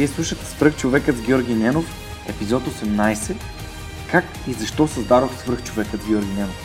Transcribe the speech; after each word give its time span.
Вие 0.00 0.08
слушате 0.08 0.46
Свръхчовекът 0.46 1.16
с 1.16 1.20
Георги 1.20 1.54
Ненов, 1.54 1.84
епизод 2.28 2.62
18. 2.62 3.36
Как 4.10 4.24
и 4.48 4.52
защо 4.52 4.88
създадох 4.88 5.30
Свръхчовекът 5.38 6.02
с 6.02 6.06
Георги 6.06 6.32
Ненов? 6.32 6.56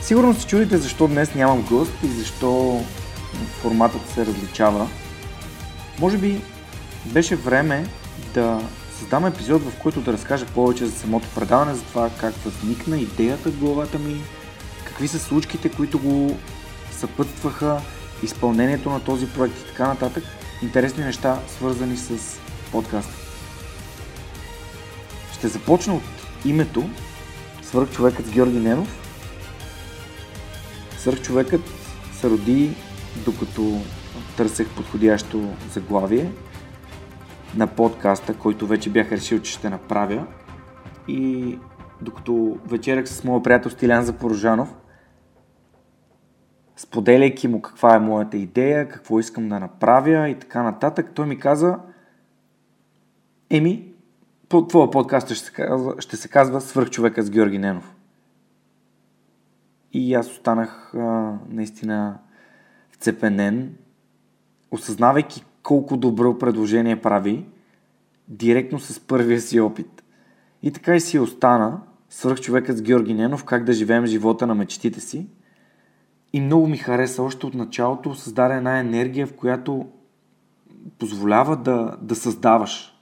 Сигурно 0.00 0.34
се 0.34 0.46
чудите 0.46 0.78
защо 0.78 1.08
днес 1.08 1.34
нямам 1.34 1.62
гост 1.62 1.92
и 2.04 2.06
защо 2.06 2.82
форматът 3.62 4.10
се 4.14 4.26
различава. 4.26 4.88
Може 5.98 6.18
би 6.18 6.40
беше 7.06 7.36
време 7.36 7.86
да 8.34 8.60
създам 8.98 9.26
епизод, 9.26 9.62
в 9.62 9.78
който 9.82 10.00
да 10.00 10.12
разкажа 10.12 10.46
повече 10.46 10.86
за 10.86 10.98
самото 10.98 11.28
предаване, 11.34 11.74
за 11.74 11.82
това 11.82 12.10
как 12.20 12.34
възникна 12.34 12.98
идеята 12.98 13.50
в 13.50 13.58
главата 13.58 13.98
ми, 13.98 14.20
какви 14.84 15.08
са 15.08 15.18
случките, 15.18 15.68
които 15.68 15.98
го 15.98 16.36
съпътстваха, 16.90 17.80
изпълнението 18.22 18.90
на 18.90 19.00
този 19.00 19.26
проект 19.26 19.58
и 19.58 19.66
така 19.66 19.86
нататък– 19.86 20.24
интересни 20.62 21.04
неща, 21.04 21.38
свързани 21.48 21.96
с 21.96 22.38
подкаста. 22.72 23.14
Ще 25.32 25.48
започна 25.48 25.94
от 25.94 26.02
името 26.44 26.90
Свърхчовекът 27.62 28.26
с 28.26 28.30
Георги 28.30 28.58
Ненов. 28.58 28.88
Свърхчовекът 30.98 31.60
се 32.12 32.30
роди 32.30 32.70
докато 33.24 33.80
търсех 34.36 34.68
подходящо 34.68 35.54
заглавие 35.72 36.30
на 37.56 37.66
подкаста, 37.66 38.34
който 38.34 38.66
вече 38.66 38.90
бях 38.90 39.12
решил, 39.12 39.38
че 39.38 39.52
ще 39.52 39.70
направя. 39.70 40.26
И 41.08 41.58
докато 42.00 42.56
вечерях 42.66 43.08
с 43.08 43.24
моят 43.24 43.44
приятел 43.44 43.70
Стилян 43.70 44.04
Запорожанов, 44.04 44.74
споделяйки 46.78 47.48
му 47.48 47.62
каква 47.62 47.94
е 47.94 48.00
моята 48.00 48.36
идея, 48.36 48.88
какво 48.88 49.20
искам 49.20 49.48
да 49.48 49.60
направя 49.60 50.28
и 50.28 50.38
така 50.38 50.62
нататък, 50.62 51.10
той 51.14 51.26
ми 51.26 51.38
каза, 51.38 51.78
еми, 53.50 53.92
по 54.48 54.66
твоя 54.66 54.90
подкаст 54.90 55.26
ще 55.26 55.44
се 55.44 55.52
казва, 55.52 55.94
ще 55.98 56.16
се 56.16 56.28
казва 56.28 56.60
Свърхчовека 56.60 57.22
с 57.22 57.30
Георги 57.30 57.58
Ненов. 57.58 57.94
И 59.92 60.14
аз 60.14 60.30
останах 60.30 60.94
а, 60.94 61.34
наистина 61.48 62.18
вцепенен, 62.90 63.74
осъзнавайки 64.70 65.44
колко 65.62 65.96
добро 65.96 66.38
предложение 66.38 67.02
прави, 67.02 67.46
директно 68.28 68.78
с 68.78 69.00
първия 69.00 69.40
си 69.40 69.60
опит. 69.60 70.02
И 70.62 70.72
така 70.72 70.96
и 70.96 71.00
си 71.00 71.18
остана 71.18 71.80
Свърхчовекът 72.10 72.76
с 72.76 72.82
Георги 72.82 73.14
Ненов, 73.14 73.44
как 73.44 73.64
да 73.64 73.72
живеем 73.72 74.06
живота 74.06 74.46
на 74.46 74.54
мечтите 74.54 75.00
си– 75.00 75.26
и 76.32 76.40
много 76.40 76.66
ми 76.66 76.76
хареса 76.76 77.22
още 77.22 77.46
от 77.46 77.54
началото, 77.54 78.14
създаде 78.14 78.54
една 78.54 78.78
енергия, 78.78 79.26
в 79.26 79.36
която 79.36 79.86
позволява 80.98 81.56
да, 81.56 81.96
да 82.02 82.14
създаваш. 82.14 82.94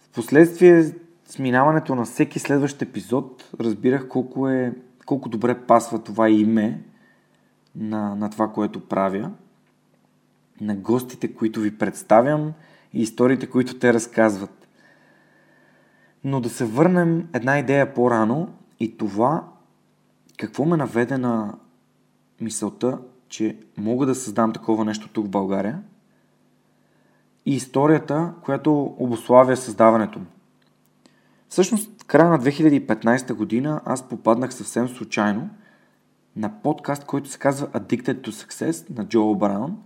Впоследствие, 0.00 0.82
с 1.24 1.38
минаването 1.38 1.94
на 1.94 2.04
всеки 2.04 2.38
следващ 2.38 2.82
епизод, 2.82 3.50
разбирах 3.60 4.08
колко, 4.08 4.48
е, 4.48 4.74
колко 5.06 5.28
добре 5.28 5.60
пасва 5.66 6.02
това 6.02 6.28
име 6.28 6.82
на, 7.76 8.14
на 8.14 8.30
това, 8.30 8.52
което 8.52 8.88
правя, 8.88 9.30
на 10.60 10.76
гостите, 10.76 11.34
които 11.34 11.60
ви 11.60 11.78
представям 11.78 12.52
и 12.92 13.02
историите, 13.02 13.46
които 13.46 13.78
те 13.78 13.94
разказват. 13.94 14.68
Но 16.24 16.40
да 16.40 16.48
се 16.48 16.64
върнем 16.64 17.28
една 17.32 17.58
идея 17.58 17.94
по-рано 17.94 18.54
и 18.80 18.96
това 18.96 19.44
какво 20.38 20.64
ме 20.64 20.76
наведе 20.76 21.18
на, 21.18 21.54
мисълта, 22.40 22.98
че 23.28 23.58
мога 23.76 24.06
да 24.06 24.14
създам 24.14 24.52
такова 24.52 24.84
нещо 24.84 25.08
тук 25.08 25.26
в 25.26 25.30
България 25.30 25.82
и 27.46 27.54
историята, 27.54 28.32
която 28.44 28.94
обославя 28.98 29.56
създаването 29.56 30.18
му. 30.18 30.26
Всъщност, 31.48 32.02
в 32.02 32.04
края 32.04 32.30
на 32.30 32.38
2015 32.38 33.32
година 33.34 33.80
аз 33.84 34.08
попаднах 34.08 34.54
съвсем 34.54 34.88
случайно 34.88 35.50
на 36.36 36.62
подкаст, 36.62 37.04
който 37.04 37.28
се 37.28 37.38
казва 37.38 37.66
Addicted 37.66 38.20
to 38.20 38.28
Success 38.28 38.98
на 38.98 39.08
Джо 39.08 39.34
Браун 39.34 39.78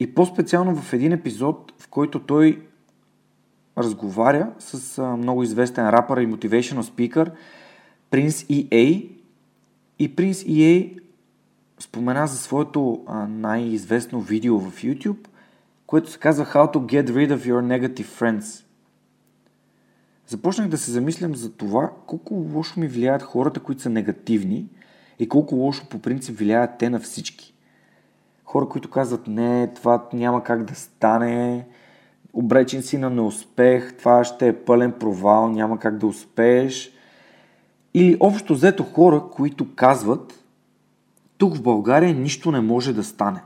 и 0.00 0.14
по-специално 0.14 0.76
в 0.76 0.92
един 0.92 1.12
епизод, 1.12 1.72
в 1.78 1.88
който 1.88 2.20
той 2.20 2.66
разговаря 3.78 4.52
с 4.58 5.02
много 5.16 5.42
известен 5.42 5.88
рапър 5.88 6.20
и 6.20 6.28
motivational 6.28 6.80
speaker 6.80 7.30
Prince 8.10 8.68
EA 8.68 9.10
и 9.98 10.16
Prince 10.16 10.48
EA 10.48 10.98
спомена 11.82 12.26
за 12.26 12.36
своето 12.36 13.02
а, 13.06 13.26
най-известно 13.26 14.20
видео 14.20 14.58
в 14.58 14.82
YouTube, 14.82 15.28
което 15.86 16.10
се 16.10 16.18
казва 16.18 16.46
How 16.46 16.74
to 16.74 16.78
get 16.78 17.10
rid 17.10 17.36
of 17.36 17.48
your 17.48 17.78
negative 17.78 18.20
friends. 18.20 18.64
Започнах 20.26 20.68
да 20.68 20.78
се 20.78 20.90
замислям 20.90 21.34
за 21.34 21.52
това 21.52 21.90
колко 22.06 22.34
лошо 22.34 22.80
ми 22.80 22.88
влияят 22.88 23.22
хората, 23.22 23.60
които 23.60 23.82
са 23.82 23.90
негативни 23.90 24.66
и 25.18 25.28
колко 25.28 25.54
лошо 25.54 25.88
по 25.88 25.98
принцип 25.98 26.38
влияят 26.38 26.70
те 26.78 26.90
на 26.90 27.00
всички. 27.00 27.54
Хора, 28.44 28.68
които 28.68 28.90
казват 28.90 29.26
не, 29.26 29.74
това 29.74 30.08
няма 30.12 30.44
как 30.44 30.64
да 30.64 30.74
стане, 30.74 31.66
обречен 32.32 32.82
си 32.82 32.98
на 32.98 33.10
неуспех, 33.10 33.96
това 33.96 34.24
ще 34.24 34.48
е 34.48 34.64
пълен 34.64 34.92
провал, 34.92 35.48
няма 35.48 35.78
как 35.78 35.98
да 35.98 36.06
успееш. 36.06 36.92
Или 37.94 38.16
общо 38.20 38.54
взето 38.54 38.84
хора, 38.84 39.22
които 39.32 39.74
казват, 39.74 40.41
тук 41.42 41.56
в 41.56 41.62
България 41.62 42.14
нищо 42.14 42.50
не 42.52 42.60
може 42.60 42.92
да 42.92 43.04
стане. 43.04 43.42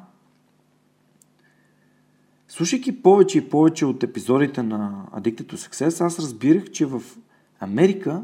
Слушайки 2.48 3.02
повече 3.02 3.38
и 3.38 3.48
повече 3.48 3.86
от 3.86 4.02
епизодите 4.02 4.62
на 4.62 5.06
Addicted 5.12 5.42
to 5.42 5.54
Success, 5.54 6.04
аз 6.04 6.18
разбирах, 6.18 6.70
че 6.70 6.86
в 6.86 7.02
Америка 7.60 8.22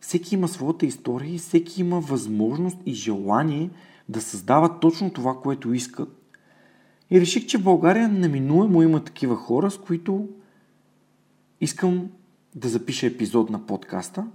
всеки 0.00 0.34
има 0.34 0.48
своята 0.48 0.86
история 0.86 1.34
и 1.34 1.38
всеки 1.38 1.80
има 1.80 2.00
възможност 2.00 2.78
и 2.86 2.92
желание 2.94 3.70
да 4.08 4.20
създава 4.20 4.80
точно 4.80 5.10
това, 5.10 5.40
което 5.40 5.72
искат. 5.72 6.36
И 7.10 7.20
реших, 7.20 7.46
че 7.46 7.58
в 7.58 7.64
България 7.64 8.08
неминуемо 8.08 8.82
има 8.82 9.04
такива 9.04 9.36
хора, 9.36 9.70
с 9.70 9.78
които 9.78 10.28
искам 11.60 12.10
да 12.54 12.68
запиша 12.68 13.06
епизод 13.06 13.50
на 13.50 13.66
подкаста 13.66 14.26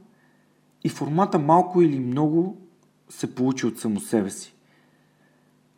и 0.84 0.90
формата 0.90 1.40
малко 1.40 1.82
или 1.82 2.00
много 2.00 2.69
се 3.10 3.36
получи 3.36 3.66
от 3.66 3.80
само 3.80 4.00
себе 4.00 4.30
си. 4.30 4.56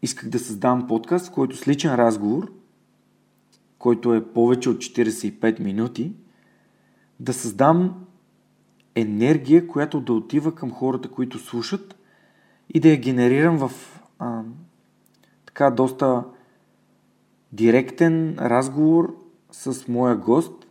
Исках 0.01 0.29
да 0.29 0.39
създам 0.39 0.87
подкаст, 0.87 1.31
който 1.31 1.57
с 1.57 1.67
личен 1.67 1.95
разговор, 1.95 2.53
който 3.77 4.13
е 4.13 4.33
повече 4.33 4.69
от 4.69 4.77
45 4.77 5.59
минути, 5.59 6.13
да 7.19 7.33
създам 7.33 8.05
енергия, 8.95 9.67
която 9.67 10.01
да 10.01 10.13
отива 10.13 10.55
към 10.55 10.71
хората, 10.71 11.09
които 11.09 11.39
слушат 11.39 11.95
и 12.69 12.79
да 12.79 12.89
я 12.89 12.97
генерирам 12.97 13.57
в 13.57 13.71
а, 14.19 14.41
така 15.45 15.71
доста 15.71 16.23
директен 17.51 18.37
разговор 18.39 19.17
с 19.51 19.87
моя 19.87 20.15
гост. 20.15 20.67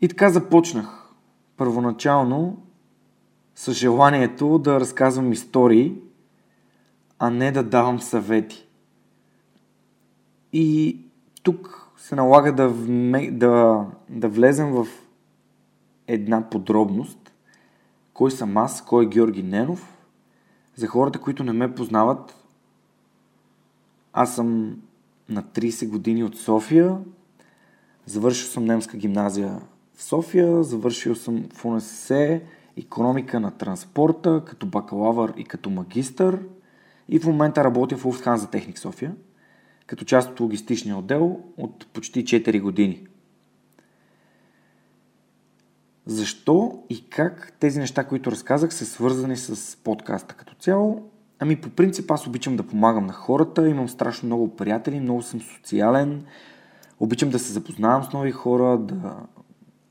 И 0.00 0.08
така 0.08 0.30
започнах. 0.30 1.14
Първоначално 1.56 2.66
с 3.54 3.72
желанието 3.72 4.58
да 4.58 4.80
разказвам 4.80 5.32
истории, 5.32 5.94
а 7.18 7.30
не 7.30 7.52
да 7.52 7.62
давам 7.62 8.00
съвети. 8.00 8.66
И 10.52 10.98
тук 11.42 11.90
се 11.96 12.14
налага 12.14 12.52
да, 12.52 12.68
вме, 12.68 13.30
да, 13.30 13.84
да 14.08 14.28
влезем 14.28 14.72
в 14.72 14.86
една 16.06 16.50
подробност. 16.50 17.32
Кой 18.12 18.30
съм 18.30 18.56
аз, 18.56 18.84
кой 18.84 19.04
е 19.04 19.08
Георги 19.08 19.42
Ненов. 19.42 19.98
За 20.76 20.86
хората, 20.86 21.20
които 21.20 21.44
не 21.44 21.52
ме 21.52 21.74
познават, 21.74 22.44
аз 24.12 24.34
съм 24.34 24.76
на 25.28 25.42
30 25.42 25.88
години 25.88 26.24
от 26.24 26.36
София. 26.36 26.98
Завършил 28.06 28.48
съм 28.48 28.64
немска 28.64 28.96
гимназия 28.96 29.60
в 29.94 30.02
София, 30.02 30.62
завършил 30.62 31.14
съм 31.14 31.44
в 31.54 31.64
УНСС 31.64 32.40
економика 32.76 33.40
на 33.40 33.50
транспорта 33.50 34.42
като 34.46 34.66
бакалавър 34.66 35.34
и 35.36 35.44
като 35.44 35.70
магистър 35.70 36.38
и 37.08 37.18
в 37.18 37.26
момента 37.26 37.64
работя 37.64 37.96
в 37.96 38.04
Lufthansa 38.04 38.50
Техник 38.50 38.78
София 38.78 39.14
като 39.86 40.04
част 40.04 40.30
от 40.30 40.40
логистичния 40.40 40.96
отдел 40.96 41.40
от 41.56 41.86
почти 41.86 42.24
4 42.24 42.60
години. 42.60 43.06
Защо 46.06 46.82
и 46.90 47.08
как 47.10 47.52
тези 47.60 47.80
неща, 47.80 48.04
които 48.04 48.30
разказах, 48.30 48.74
са 48.74 48.86
свързани 48.86 49.36
с 49.36 49.76
подкаста 49.84 50.34
като 50.34 50.54
цяло? 50.54 51.10
Ами 51.38 51.60
по 51.60 51.70
принцип 51.70 52.10
аз 52.10 52.26
обичам 52.26 52.56
да 52.56 52.66
помагам 52.66 53.06
на 53.06 53.12
хората, 53.12 53.68
имам 53.68 53.88
страшно 53.88 54.26
много 54.26 54.56
приятели, 54.56 55.00
много 55.00 55.22
съм 55.22 55.40
социален, 55.40 56.24
обичам 57.00 57.30
да 57.30 57.38
се 57.38 57.52
запознавам 57.52 58.04
с 58.04 58.12
нови 58.12 58.32
хора, 58.32 58.78
да 58.78 59.16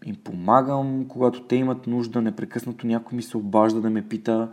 им 0.05 0.15
помагам, 0.23 1.05
когато 1.07 1.43
те 1.43 1.55
имат 1.55 1.87
нужда, 1.87 2.21
непрекъснато 2.21 2.87
някой 2.87 3.15
ми 3.15 3.23
се 3.23 3.37
обажда 3.37 3.81
да 3.81 3.89
ме 3.89 4.07
пита, 4.07 4.51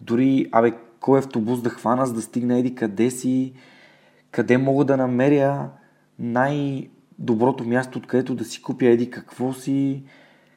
дори, 0.00 0.48
абе, 0.52 0.72
кой 1.00 1.18
автобус 1.18 1.62
да 1.62 1.70
хвана, 1.70 2.06
за 2.06 2.14
да 2.14 2.22
стигна 2.22 2.58
еди 2.58 2.74
къде 2.74 3.10
си, 3.10 3.52
къде 4.30 4.58
мога 4.58 4.84
да 4.84 4.96
намеря 4.96 5.70
най-доброто 6.18 7.64
място, 7.64 7.98
откъдето 7.98 8.34
да 8.34 8.44
си 8.44 8.62
купя 8.62 8.86
еди 8.86 9.10
какво 9.10 9.52
си, 9.52 10.02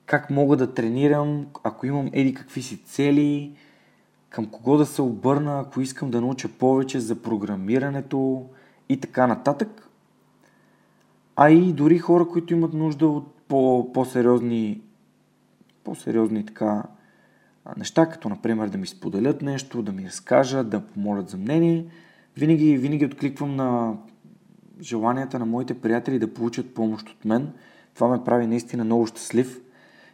как 0.06 0.30
мога 0.30 0.58
да 0.58 0.74
тренирам, 0.74 1.46
ако 1.64 1.86
имам 1.86 2.10
еди 2.14 2.34
какви 2.34 2.62
си 2.62 2.84
цели, 2.84 3.56
към 4.30 4.46
кого 4.46 4.78
да 4.78 4.86
се 4.86 5.02
обърна, 5.02 5.60
ако 5.60 5.82
искам 5.82 6.12
да 6.12 6.22
науча 6.22 6.50
повече 6.60 7.00
за 7.00 7.22
програмирането 7.22 8.46
и 8.90 9.00
така 9.00 9.28
нататък. 9.28 9.90
А 11.36 11.50
и 11.50 11.74
дори 11.74 12.00
хора, 12.00 12.28
които 12.28 12.54
имат 12.54 12.74
нужда 12.74 13.08
от 13.08 13.35
по, 13.48 13.92
по-сериозни, 13.94 14.82
по-сериозни 15.84 16.46
така 16.46 16.84
неща, 17.78 18.10
като 18.10 18.30
например 18.30 18.68
да 18.68 18.78
ми 18.78 18.88
споделят 18.88 19.42
нещо, 19.42 19.82
да 19.82 19.92
ми 19.92 20.06
разкажат, 20.06 20.70
да 20.70 20.82
помолят 20.82 21.30
за 21.30 21.38
мнение. 21.38 21.86
Винаги, 22.38 22.78
винаги 22.78 23.06
откликвам 23.06 23.56
на 23.56 23.98
желанията 24.82 25.40
на 25.40 25.46
моите 25.46 25.82
приятели 25.82 26.20
да 26.20 26.34
получат 26.34 26.74
помощ 26.74 27.10
от 27.10 27.26
мен. 27.26 27.54
Това 27.94 28.08
ме 28.08 28.24
прави 28.24 28.48
наистина 28.48 28.84
много 28.84 29.08
щастлив 29.08 29.62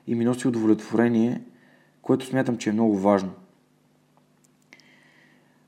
и 0.07 0.15
ми 0.15 0.25
носи 0.25 0.47
удовлетворение, 0.47 1.41
което 2.01 2.25
смятам, 2.25 2.57
че 2.57 2.69
е 2.69 2.73
много 2.73 2.97
важно. 2.97 3.31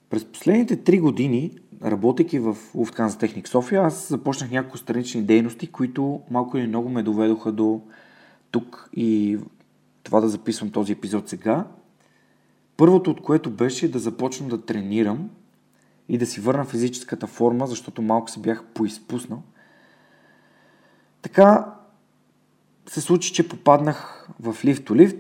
През 0.10 0.26
последните 0.26 0.84
три 0.84 1.00
години, 1.00 1.52
работейки 1.84 2.40
в 2.40 2.56
Lufthansa 2.76 3.20
Техник 3.20 3.48
София, 3.48 3.82
аз 3.82 4.10
започнах 4.10 4.52
няколко 4.52 4.78
странични 4.78 5.24
дейности, 5.24 5.72
които 5.72 6.22
малко 6.32 6.58
или 6.58 6.68
много 6.68 6.90
ме 6.90 7.04
доведоха 7.04 7.52
до 7.52 7.82
тук 8.52 8.90
и 8.94 9.38
това 10.04 10.22
да 10.22 10.30
записвам 10.30 10.72
този 10.72 10.92
епизод 10.92 11.30
сега. 11.30 11.68
Първото 12.78 13.12
от 13.12 13.22
което 13.22 13.50
беше 13.52 13.92
да 13.92 14.00
започна 14.00 14.48
да 14.48 14.66
тренирам 14.66 15.30
и 16.10 16.18
да 16.18 16.26
си 16.26 16.42
върна 16.42 16.66
физическата 16.66 17.28
форма, 17.28 17.68
защото 17.68 18.02
малко 18.02 18.32
се 18.32 18.40
бях 18.40 18.64
поизпуснал. 18.74 19.44
Така 21.22 21.74
се 22.90 23.02
случи, 23.02 23.34
че 23.34 23.50
попаднах 23.50 24.30
в 24.40 24.66
лифт 24.66 24.92
лифт, 24.92 25.18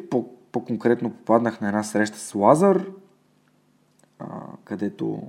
по-конкретно 0.52 1.10
попаднах 1.10 1.62
на 1.62 1.68
една 1.68 1.84
среща 1.84 2.18
с 2.18 2.36
Лазар, 2.36 2.86
където 4.64 5.22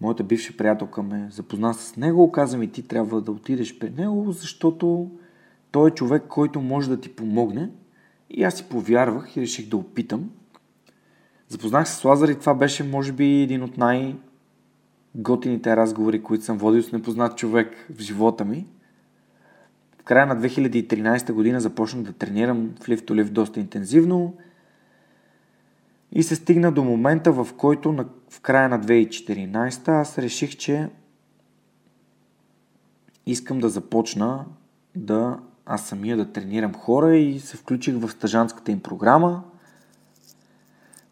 моята 0.00 0.24
бивша 0.24 0.56
приятелка 0.56 1.02
ме 1.02 1.28
запозна 1.30 1.74
с 1.74 1.96
него, 1.96 2.32
каза 2.32 2.58
ми 2.58 2.68
ти 2.68 2.82
трябва 2.82 3.20
да 3.20 3.32
отидеш 3.32 3.78
при 3.78 3.90
него, 3.90 4.32
защото 4.32 5.10
той 5.70 5.90
е 5.90 5.94
човек, 5.94 6.22
който 6.28 6.60
може 6.60 6.88
да 6.88 7.00
ти 7.00 7.08
помогне. 7.08 7.70
И 8.30 8.44
аз 8.44 8.54
си 8.54 8.64
повярвах 8.68 9.36
и 9.36 9.40
реших 9.40 9.68
да 9.68 9.76
опитам. 9.76 10.30
Запознах 11.48 11.88
се 11.88 11.94
с 11.94 12.04
Лазар 12.04 12.28
и 12.28 12.38
това 12.38 12.54
беше, 12.54 12.84
може 12.84 13.12
би, 13.12 13.42
един 13.42 13.62
от 13.62 13.78
най- 13.78 14.16
готините 15.14 15.76
разговори, 15.76 16.22
които 16.22 16.44
съм 16.44 16.58
водил 16.58 16.82
с 16.82 16.92
непознат 16.92 17.38
човек 17.38 17.86
в 17.96 18.00
живота 18.00 18.44
ми. 18.44 18.66
В 20.00 20.02
края 20.02 20.26
на 20.26 20.36
2013 20.36 21.32
година 21.32 21.60
започнах 21.60 22.02
да 22.02 22.12
тренирам 22.12 22.70
в 22.80 22.88
лифт-лифт 22.88 23.30
доста 23.30 23.60
интензивно. 23.60 24.34
И 26.16 26.22
се 26.22 26.36
стигна 26.36 26.72
до 26.72 26.84
момента, 26.84 27.32
в 27.32 27.48
който 27.56 27.92
на, 27.92 28.06
в 28.30 28.40
края 28.40 28.68
на 28.68 28.80
2014 28.80 29.88
аз 29.88 30.18
реших, 30.18 30.56
че 30.56 30.88
искам 33.26 33.58
да 33.58 33.68
започна 33.68 34.44
да 34.94 35.38
аз 35.66 35.86
самия 35.86 36.16
да 36.16 36.32
тренирам 36.32 36.74
хора 36.74 37.16
и 37.16 37.40
се 37.40 37.56
включих 37.56 37.94
в 37.98 38.10
стъжанската 38.10 38.72
им 38.72 38.80
програма. 38.80 39.44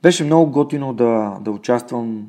Беше 0.03 0.25
много 0.25 0.51
готино 0.51 0.95
да, 0.95 1.39
да 1.41 1.51
участвам 1.51 2.29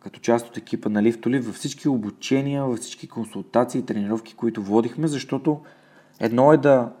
като 0.00 0.20
част 0.20 0.48
от 0.48 0.56
екипа 0.56 0.88
на 0.88 1.02
Лифтоли 1.02 1.40
във 1.40 1.54
всички 1.54 1.88
обучения, 1.88 2.64
във 2.64 2.78
всички 2.78 3.08
консултации 3.08 3.78
и 3.78 3.86
тренировки, 3.86 4.34
които 4.34 4.62
водихме, 4.62 5.08
защото 5.08 5.60
едно 6.20 6.52
е 6.52 6.56
да 6.56 6.92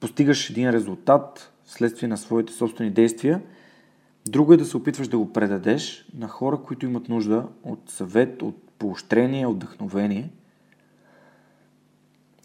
постигаш 0.00 0.50
един 0.50 0.70
резултат 0.70 1.52
вследствие 1.64 2.08
на 2.08 2.16
своите 2.16 2.52
собствени 2.52 2.90
действия– 2.90 3.42
Друго 4.28 4.52
е 4.52 4.56
да 4.56 4.64
се 4.64 4.76
опитваш 4.76 5.08
да 5.08 5.18
го 5.18 5.32
предадеш 5.32 6.08
на 6.18 6.28
хора, 6.28 6.56
които 6.56 6.86
имат 6.86 7.08
нужда 7.08 7.48
от 7.62 7.90
съвет, 7.90 8.42
от 8.42 8.68
поощрение, 8.78 9.46
от 9.46 9.56
вдъхновение. 9.56 10.30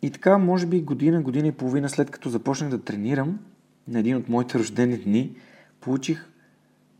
И 0.01 0.11
така, 0.11 0.37
може 0.37 0.65
би 0.65 0.81
година, 0.81 1.21
година 1.21 1.47
и 1.47 1.51
половина 1.51 1.89
след 1.89 2.11
като 2.11 2.29
започнах 2.29 2.69
да 2.69 2.81
тренирам, 2.81 3.39
на 3.87 3.99
един 3.99 4.17
от 4.17 4.29
моите 4.29 4.59
рождени 4.59 4.97
дни, 4.97 5.35
получих 5.81 6.29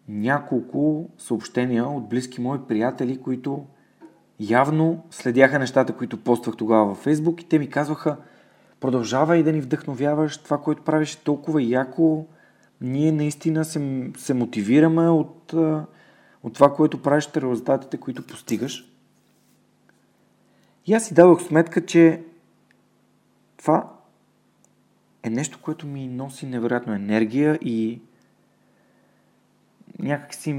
няколко 0.07 1.09
съобщения 1.18 1.88
от 1.88 2.09
близки 2.09 2.42
мои 2.42 2.59
приятели, 2.68 3.21
които 3.21 3.66
явно 4.40 5.04
следяха 5.11 5.59
нещата, 5.59 5.94
които 5.94 6.23
поствах 6.23 6.56
тогава 6.56 6.85
във 6.85 6.97
Фейсбук 6.97 7.42
и 7.42 7.45
те 7.45 7.59
ми 7.59 7.69
казваха 7.69 8.18
продължавай 8.80 9.44
да 9.44 9.51
ни 9.51 9.61
вдъхновяваш, 9.61 10.37
това, 10.37 10.57
което 10.57 10.83
правиш 10.83 11.13
е 11.13 11.23
толкова 11.23 11.63
яко, 11.63 12.25
ние 12.81 13.11
наистина 13.11 13.65
се, 13.65 14.11
се 14.17 14.33
мотивираме 14.33 15.09
от, 15.09 15.53
от 16.43 16.53
това, 16.53 16.73
което 16.73 17.01
правиш, 17.01 17.29
резултатите, 17.35 17.97
които 17.97 18.27
постигаш. 18.27 18.91
И 20.85 20.93
аз 20.93 21.05
си 21.05 21.13
дадох 21.13 21.41
сметка, 21.41 21.85
че 21.85 22.23
това 23.57 23.89
е 25.23 25.29
нещо, 25.29 25.59
което 25.61 25.87
ми 25.87 26.07
носи 26.07 26.45
невероятно 26.45 26.93
енергия 26.93 27.59
и 27.61 28.01
някак 29.99 30.33
си 30.33 30.55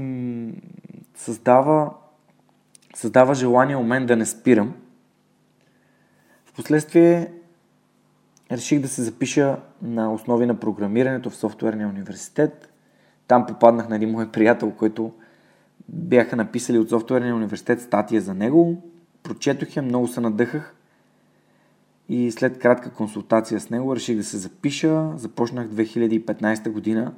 създава, 1.15 1.93
създава 2.95 3.35
желание 3.35 3.75
у 3.75 3.83
мен 3.83 4.05
да 4.05 4.15
не 4.15 4.25
спирам. 4.25 4.75
Впоследствие 6.45 7.31
реших 8.51 8.79
да 8.79 8.87
се 8.87 9.03
запиша 9.03 9.57
на 9.81 10.13
основи 10.13 10.45
на 10.45 10.59
програмирането 10.59 11.29
в 11.29 11.35
софтуерния 11.35 11.87
университет. 11.87 12.73
Там 13.27 13.45
попаднах 13.45 13.89
на 13.89 13.95
един 13.95 14.09
мой 14.09 14.31
приятел, 14.31 14.71
който 14.71 15.11
бяха 15.89 16.35
написали 16.35 16.79
от 16.79 16.89
софтуерния 16.89 17.35
университет 17.35 17.81
статия 17.81 18.21
за 18.21 18.33
него. 18.33 18.81
Прочетох 19.23 19.75
я, 19.75 19.81
много 19.81 20.07
се 20.07 20.21
надъхах 20.21 20.75
и 22.09 22.31
след 22.31 22.59
кратка 22.59 22.91
консултация 22.91 23.59
с 23.59 23.69
него 23.69 23.95
реших 23.95 24.17
да 24.17 24.23
се 24.23 24.37
запиша. 24.37 25.11
Започнах 25.15 25.67
2015 25.67 26.69
година. 26.69 27.13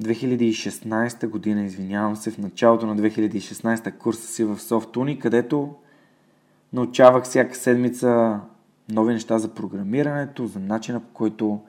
2016 0.00 1.28
година, 1.28 1.64
извинявам 1.64 2.16
се, 2.16 2.30
в 2.30 2.38
началото 2.38 2.86
на 2.86 2.96
2016 2.96 3.96
курса 3.96 4.26
си 4.26 4.44
в 4.44 4.56
SoftUni, 4.56 5.18
където 5.18 5.74
научавах 6.72 7.24
всяка 7.24 7.54
седмица 7.54 8.40
нови 8.92 9.12
неща 9.12 9.38
за 9.38 9.48
програмирането, 9.48 10.46
за 10.46 10.58
начина 10.58 11.00
по 11.00 11.12
който 11.12 11.60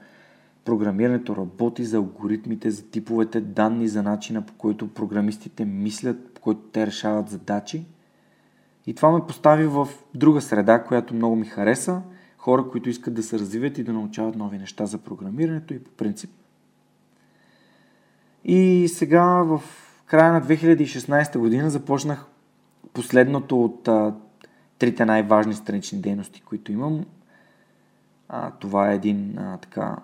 програмирането 0.65 1.35
работи, 1.35 1.85
за 1.85 1.97
алгоритмите, 1.97 2.71
за 2.71 2.83
типовете 2.83 3.41
данни, 3.41 3.87
за 3.87 4.03
начина 4.03 4.41
по 4.41 4.53
който 4.53 4.87
програмистите 4.87 5.65
мислят, 5.65 6.33
по 6.33 6.41
който 6.41 6.61
те 6.61 6.87
решават 6.87 7.29
задачи. 7.29 7.85
И 8.87 8.93
това 8.93 9.11
ме 9.11 9.27
постави 9.27 9.65
в 9.65 9.87
друга 10.15 10.41
среда, 10.41 10.83
която 10.83 11.13
много 11.13 11.35
ми 11.35 11.45
хареса. 11.45 12.01
Хора, 12.37 12.69
които 12.71 12.89
искат 12.89 13.13
да 13.13 13.23
се 13.23 13.39
развиват 13.39 13.77
и 13.77 13.83
да 13.83 13.93
научават 13.93 14.35
нови 14.35 14.57
неща 14.57 14.85
за 14.85 14.97
програмирането 14.97 15.73
и 15.73 15.83
по 15.83 15.91
принцип. 15.91 16.31
И 18.43 18.87
сега 18.87 19.25
в 19.25 19.61
края 20.05 20.33
на 20.33 20.41
2016 20.41 21.37
година 21.37 21.69
започнах 21.69 22.25
последното 22.93 23.63
от 23.63 23.89
трите 24.81 25.05
най-важни 25.05 25.53
странични 25.53 26.01
дейности, 26.01 26.41
които 26.41 26.71
имам. 26.71 27.05
А, 28.29 28.51
това 28.51 28.91
е 28.91 28.95
един 28.95 29.37
а, 29.37 29.57
така 29.57 29.97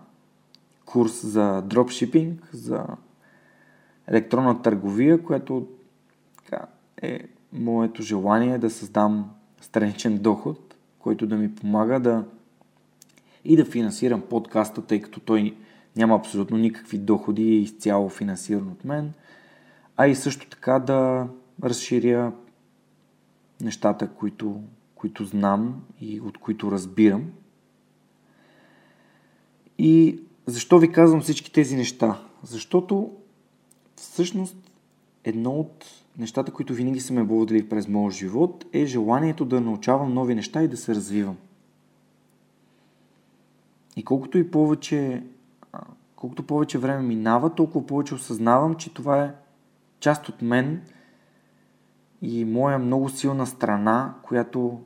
курс 0.86 1.26
за 1.26 1.62
дропшипинг, 1.62 2.50
за 2.54 2.86
електронна 4.08 4.62
търговия, 4.62 5.24
което 5.24 5.68
така, 6.38 6.66
е 7.02 7.20
моето 7.54 8.02
желание 8.02 8.58
да 8.58 8.70
създам 8.70 9.32
страничен 9.62 10.18
доход, 10.18 10.76
който 11.00 11.28
да 11.28 11.36
ми 11.36 11.56
помага 11.56 12.00
да 12.00 12.24
и 13.46 13.56
да 13.56 13.66
финансирам 13.66 14.22
подкаста, 14.22 14.82
тъй 14.82 15.02
като 15.02 15.20
той 15.20 15.58
няма 15.96 16.16
абсолютно 16.16 16.58
никакви 16.58 16.98
доходи 16.98 17.44
и 17.44 17.62
изцяло 17.62 18.10
финансиран 18.10 18.68
от 18.68 18.86
мен, 18.86 19.14
а 19.98 20.08
и 20.08 20.16
също 20.16 20.50
така 20.50 20.80
да 20.80 21.28
разширя 21.64 22.32
нещата, 23.62 24.10
които, 24.10 24.62
които 24.96 25.26
знам 25.26 25.82
и 26.02 26.22
от 26.22 26.38
които 26.38 26.72
разбирам. 26.72 27.24
И 29.78 30.20
защо 30.46 30.80
ви 30.80 30.92
казвам 30.92 31.22
всички 31.22 31.54
тези 31.54 31.76
неща? 31.76 32.22
Защото 32.44 33.12
всъщност 33.96 34.72
едно 35.24 35.52
от 35.52 35.86
нещата, 36.18 36.52
които 36.52 36.74
винаги 36.74 37.00
са 37.00 37.14
ме 37.14 37.24
водили 37.24 37.70
през 37.70 37.88
моят 37.88 38.16
живот 38.16 38.66
е 38.74 38.86
желанието 38.86 39.46
да 39.46 39.62
научавам 39.62 40.14
нови 40.14 40.36
неща 40.36 40.64
и 40.64 40.68
да 40.68 40.78
се 40.78 40.96
развивам. 40.96 41.38
И 43.96 44.04
колкото 44.04 44.38
и 44.38 44.52
повече, 44.52 45.24
колкото 46.16 46.44
повече 46.44 46.78
време 46.78 47.02
минава, 47.02 47.56
толкова 47.56 47.86
повече 47.86 48.16
осъзнавам, 48.16 48.76
че 48.76 48.94
това 48.94 49.24
е 49.24 49.34
част 50.00 50.30
от 50.30 50.42
мен 50.42 50.82
и 52.22 52.46
моя 52.46 52.80
много 52.80 53.10
силна 53.10 53.48
страна, 53.48 54.14
която, 54.24 54.80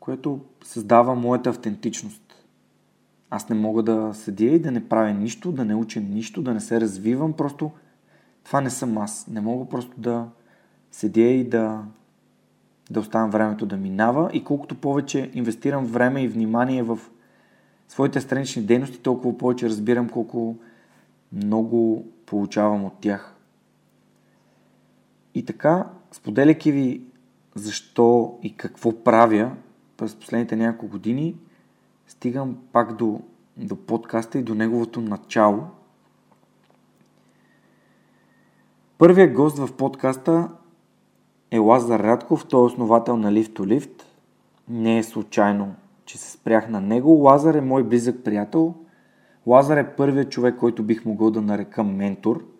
която 0.00 0.40
създава 0.64 1.14
моята 1.14 1.50
автентичност. 1.50 2.44
Аз 3.30 3.48
не 3.48 3.56
мога 3.56 3.82
да 3.82 4.14
седя 4.14 4.44
и 4.44 4.58
да 4.58 4.70
не 4.70 4.88
правя 4.88 5.12
нищо, 5.12 5.52
да 5.52 5.64
не 5.64 5.74
уча 5.74 6.00
нищо, 6.00 6.42
да 6.42 6.54
не 6.54 6.60
се 6.60 6.80
развивам, 6.80 7.32
просто 7.32 7.70
това 8.44 8.60
не 8.60 8.70
съм 8.70 8.98
аз. 8.98 9.26
Не 9.28 9.40
мога 9.40 9.68
просто 9.68 9.92
да 10.00 10.28
седя 10.90 11.20
и 11.20 11.48
да, 11.48 11.84
да 12.90 13.00
оставям 13.00 13.30
времето 13.30 13.66
да 13.66 13.76
минава 13.76 14.30
и 14.32 14.44
колкото 14.44 14.74
повече 14.74 15.30
инвестирам 15.34 15.86
време 15.86 16.22
и 16.22 16.28
внимание 16.28 16.82
в 16.82 16.98
своите 17.88 18.20
странични 18.20 18.62
дейности, 18.62 19.02
толкова 19.02 19.38
повече 19.38 19.68
разбирам 19.68 20.08
колко 20.08 20.56
много 21.32 22.06
получавам 22.26 22.84
от 22.84 22.92
тях. 23.00 23.35
И 25.36 25.44
така, 25.44 25.86
споделяйки 26.12 26.72
ви 26.72 27.00
защо 27.54 28.38
и 28.42 28.56
какво 28.56 29.04
правя 29.04 29.52
през 29.96 30.14
последните 30.14 30.56
няколко 30.56 30.92
години, 30.92 31.36
стигам 32.06 32.56
пак 32.72 32.96
до, 32.96 33.20
до 33.56 33.76
подкаста 33.76 34.38
и 34.38 34.42
до 34.42 34.54
неговото 34.54 35.00
начало. 35.00 35.66
Първият 38.98 39.34
гост 39.34 39.58
в 39.58 39.72
подкаста 39.72 40.48
е 41.50 41.58
Лазар 41.58 42.00
Радков, 42.00 42.46
той 42.46 42.60
е 42.60 42.64
основател 42.64 43.16
на 43.16 43.32
Lift 43.32 43.58
to 43.58 43.78
Lift. 43.78 44.02
Не 44.68 44.98
е 44.98 45.02
случайно, 45.02 45.74
че 46.04 46.18
се 46.18 46.30
спрях 46.30 46.68
на 46.68 46.80
него. 46.80 47.10
Лазар 47.10 47.54
е 47.54 47.60
мой 47.60 47.84
близък 47.84 48.24
приятел. 48.24 48.74
Лазар 49.46 49.76
е 49.76 49.96
първият 49.96 50.30
човек, 50.30 50.56
който 50.58 50.82
бих 50.82 51.04
могъл 51.04 51.30
да 51.30 51.42
нарека 51.42 51.84
ментор, 51.84 52.55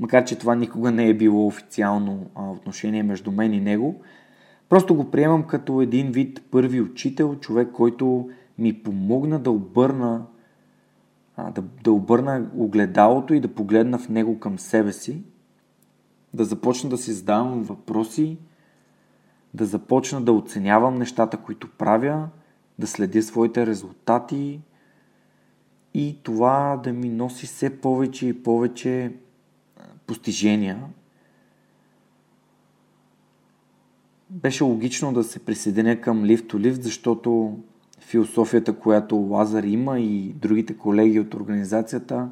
макар 0.00 0.24
че 0.24 0.38
това 0.38 0.54
никога 0.54 0.90
не 0.90 1.08
е 1.08 1.14
било 1.14 1.46
официално 1.46 2.30
отношение 2.34 3.02
между 3.02 3.32
мен 3.32 3.52
и 3.54 3.60
него. 3.60 4.00
Просто 4.68 4.94
го 4.94 5.10
приемам 5.10 5.42
като 5.42 5.80
един 5.80 6.12
вид 6.12 6.42
първи 6.50 6.80
учител, 6.80 7.34
човек, 7.34 7.68
който 7.72 8.30
ми 8.58 8.82
помогна 8.82 9.38
да 9.38 9.50
обърна 9.50 10.26
да, 11.38 11.62
да 11.84 11.92
обърна 11.92 12.50
огледалото 12.56 13.34
и 13.34 13.40
да 13.40 13.54
погледна 13.54 13.98
в 13.98 14.08
него 14.08 14.40
към 14.40 14.58
себе 14.58 14.92
си 14.92 15.22
да 16.34 16.44
започна 16.44 16.90
да 16.90 16.98
си 16.98 17.12
задавам 17.12 17.62
въпроси, 17.62 18.38
да 19.54 19.64
започна 19.64 20.20
да 20.20 20.32
оценявам 20.32 20.94
нещата, 20.94 21.36
които 21.36 21.70
правя, 21.78 22.28
да 22.78 22.86
следя 22.86 23.22
своите 23.22 23.66
резултати 23.66 24.60
и 25.94 26.18
това 26.22 26.80
да 26.84 26.92
ми 26.92 27.08
носи 27.08 27.46
все 27.46 27.80
повече 27.80 28.26
и 28.26 28.42
повече 28.42 29.12
постижения. 30.08 30.82
Беше 34.30 34.64
логично 34.64 35.12
да 35.12 35.24
се 35.24 35.44
присъединя 35.44 36.00
към 36.00 36.24
Lift 36.24 36.52
to 36.52 36.54
Lift, 36.54 36.80
защото 36.80 37.58
философията, 38.00 38.78
която 38.78 39.16
Лазар 39.16 39.62
има 39.62 40.00
и 40.00 40.32
другите 40.32 40.76
колеги 40.76 41.20
от 41.20 41.34
организацията 41.34 42.30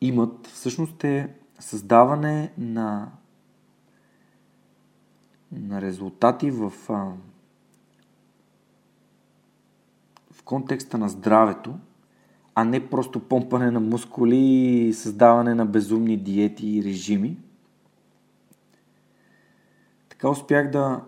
имат, 0.00 0.46
всъщност 0.46 1.04
е 1.04 1.28
създаване 1.58 2.52
на, 2.58 3.12
на 5.52 5.82
резултати 5.82 6.50
в, 6.50 6.72
в 10.30 10.42
контекста 10.44 10.98
на 10.98 11.08
здравето, 11.08 11.74
а 12.60 12.64
не 12.64 12.88
просто 12.88 13.20
помпане 13.20 13.70
на 13.70 13.80
мускули 13.80 14.36
и 14.36 14.92
създаване 14.92 15.54
на 15.54 15.66
безумни 15.66 16.16
диети 16.16 16.68
и 16.68 16.84
режими. 16.84 17.36
Така 20.08 20.30
успях 20.30 20.70
да, 20.70 21.00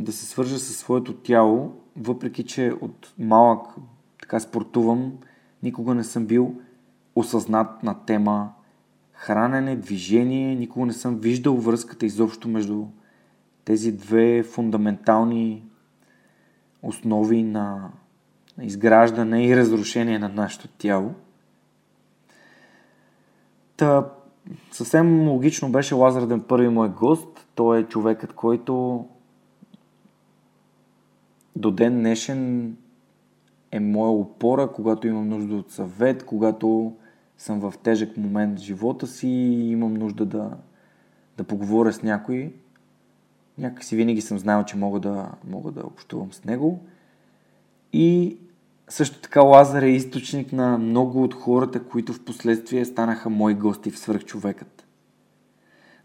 да 0.00 0.12
се 0.12 0.26
свържа 0.26 0.58
със 0.58 0.76
своето 0.76 1.14
тяло, 1.14 1.72
въпреки 1.96 2.44
че 2.44 2.72
от 2.80 3.14
малък 3.18 3.74
така 4.20 4.40
спортувам, 4.40 5.12
никога 5.62 5.94
не 5.94 6.04
съм 6.04 6.26
бил 6.26 6.54
осъзнат 7.14 7.82
на 7.82 8.04
тема 8.04 8.52
хранене, 9.12 9.76
движение. 9.76 10.54
Никога 10.54 10.86
не 10.86 10.92
съм 10.92 11.16
виждал 11.16 11.56
връзката 11.56 12.06
изобщо 12.06 12.48
между 12.48 12.84
тези 13.64 13.92
две 13.92 14.42
фундаментални 14.42 15.64
основи 16.82 17.42
на 17.42 17.90
изграждане 18.60 19.46
и 19.46 19.56
разрушение 19.56 20.18
на 20.18 20.28
нашето 20.28 20.68
тяло. 20.68 21.14
Та, 23.76 24.10
съвсем 24.70 25.28
логично 25.28 25.72
беше 25.72 25.94
Лазар 25.94 26.26
да 26.26 26.34
е 26.34 26.42
първи 26.42 26.68
мой 26.68 26.88
гост. 26.88 27.46
Той 27.54 27.80
е 27.80 27.84
човекът, 27.84 28.32
който 28.32 29.04
до 31.56 31.70
ден 31.70 31.98
днешен 31.98 32.76
е 33.70 33.80
моя 33.80 34.10
опора, 34.10 34.72
когато 34.72 35.06
имам 35.06 35.28
нужда 35.28 35.56
от 35.56 35.70
съвет, 35.70 36.24
когато 36.24 36.96
съм 37.38 37.60
в 37.60 37.74
тежък 37.82 38.16
момент 38.16 38.58
в 38.58 38.62
живота 38.62 39.06
си 39.06 39.28
и 39.28 39.70
имам 39.70 39.94
нужда 39.94 40.26
да, 40.26 40.50
да 41.36 41.44
поговоря 41.44 41.92
с 41.92 42.02
някой. 42.02 42.52
Някакси 43.58 43.96
винаги 43.96 44.20
съм 44.20 44.38
знаел, 44.38 44.64
че 44.64 44.76
мога 44.76 45.00
да, 45.00 45.30
мога 45.50 45.72
да 45.72 45.86
общувам 45.86 46.32
с 46.32 46.44
него. 46.44 46.80
И 47.92 48.38
също 48.88 49.20
така 49.20 49.40
Лазар 49.40 49.82
е 49.82 49.88
източник 49.88 50.52
на 50.52 50.78
много 50.78 51.22
от 51.22 51.34
хората, 51.34 51.84
които 51.84 52.12
в 52.12 52.24
последствие 52.24 52.84
станаха 52.84 53.30
мои 53.30 53.54
гости 53.54 53.90
в 53.90 53.98
Свърхчовекът. 53.98 54.86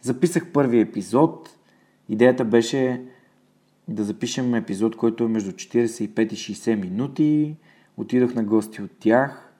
Записах 0.01 0.51
първи 0.51 0.79
епизод. 0.79 1.49
Идеята 2.09 2.45
беше 2.45 3.01
да 3.87 4.03
запишем 4.03 4.55
епизод, 4.55 4.95
който 4.95 5.23
е 5.23 5.27
между 5.27 5.51
45 5.51 6.33
и 6.33 6.35
60 6.35 6.75
минути. 6.75 7.55
Отидох 7.97 8.33
на 8.33 8.43
гости 8.43 8.81
от 8.81 8.91
тях. 8.99 9.53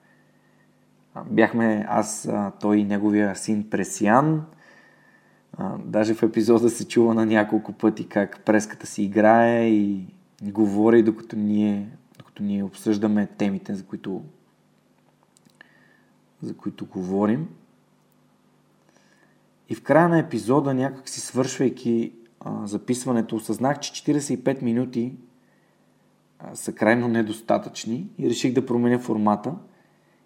Бяхме 1.26 1.86
аз, 1.88 2.28
той 2.60 2.76
и 2.76 2.84
неговия 2.84 3.36
син 3.36 3.70
Пресиян. 3.70 4.44
Даже 5.84 6.14
в 6.14 6.22
епизода 6.22 6.70
се 6.70 6.88
чува 6.88 7.14
на 7.14 7.26
няколко 7.26 7.72
пъти 7.72 8.08
как 8.08 8.40
преската 8.44 8.86
си 8.86 9.02
играе 9.02 9.68
и 9.68 10.06
говори, 10.42 11.02
докато 11.02 11.36
ние, 11.36 11.88
докато 12.34 12.42
ние 12.42 12.62
обсъждаме 12.62 13.26
темите, 13.26 13.74
за 13.74 13.84
които, 13.84 14.22
за 16.42 16.56
които 16.56 16.86
говорим. 16.86 17.48
И 19.68 19.74
в 19.74 19.82
края 19.82 20.08
на 20.08 20.18
епизода, 20.18 20.74
някак 20.74 21.08
си 21.08 21.20
свършвайки 21.20 22.12
а, 22.40 22.66
записването, 22.66 23.36
осъзнах, 23.36 23.80
че 23.80 23.92
45 23.92 24.62
минути 24.62 25.16
а, 26.38 26.54
са 26.54 26.72
крайно 26.74 27.08
недостатъчни 27.08 28.08
и 28.18 28.30
реших 28.30 28.52
да 28.52 28.66
променя 28.66 28.98
формата– 28.98 29.54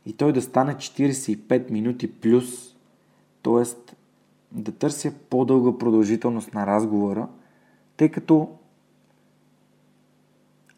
и 0.07 0.13
той 0.13 0.33
да 0.33 0.43
стане 0.43 0.75
45 0.75 1.71
минути 1.71 2.13
плюс, 2.21 2.77
т.е. 3.43 3.93
да 4.53 4.73
търся 4.73 5.13
по-дълга 5.31 5.79
продължителност 5.79 6.55
на 6.55 6.67
разговора, 6.67 7.29
тъй 7.97 8.09
като 8.09 8.59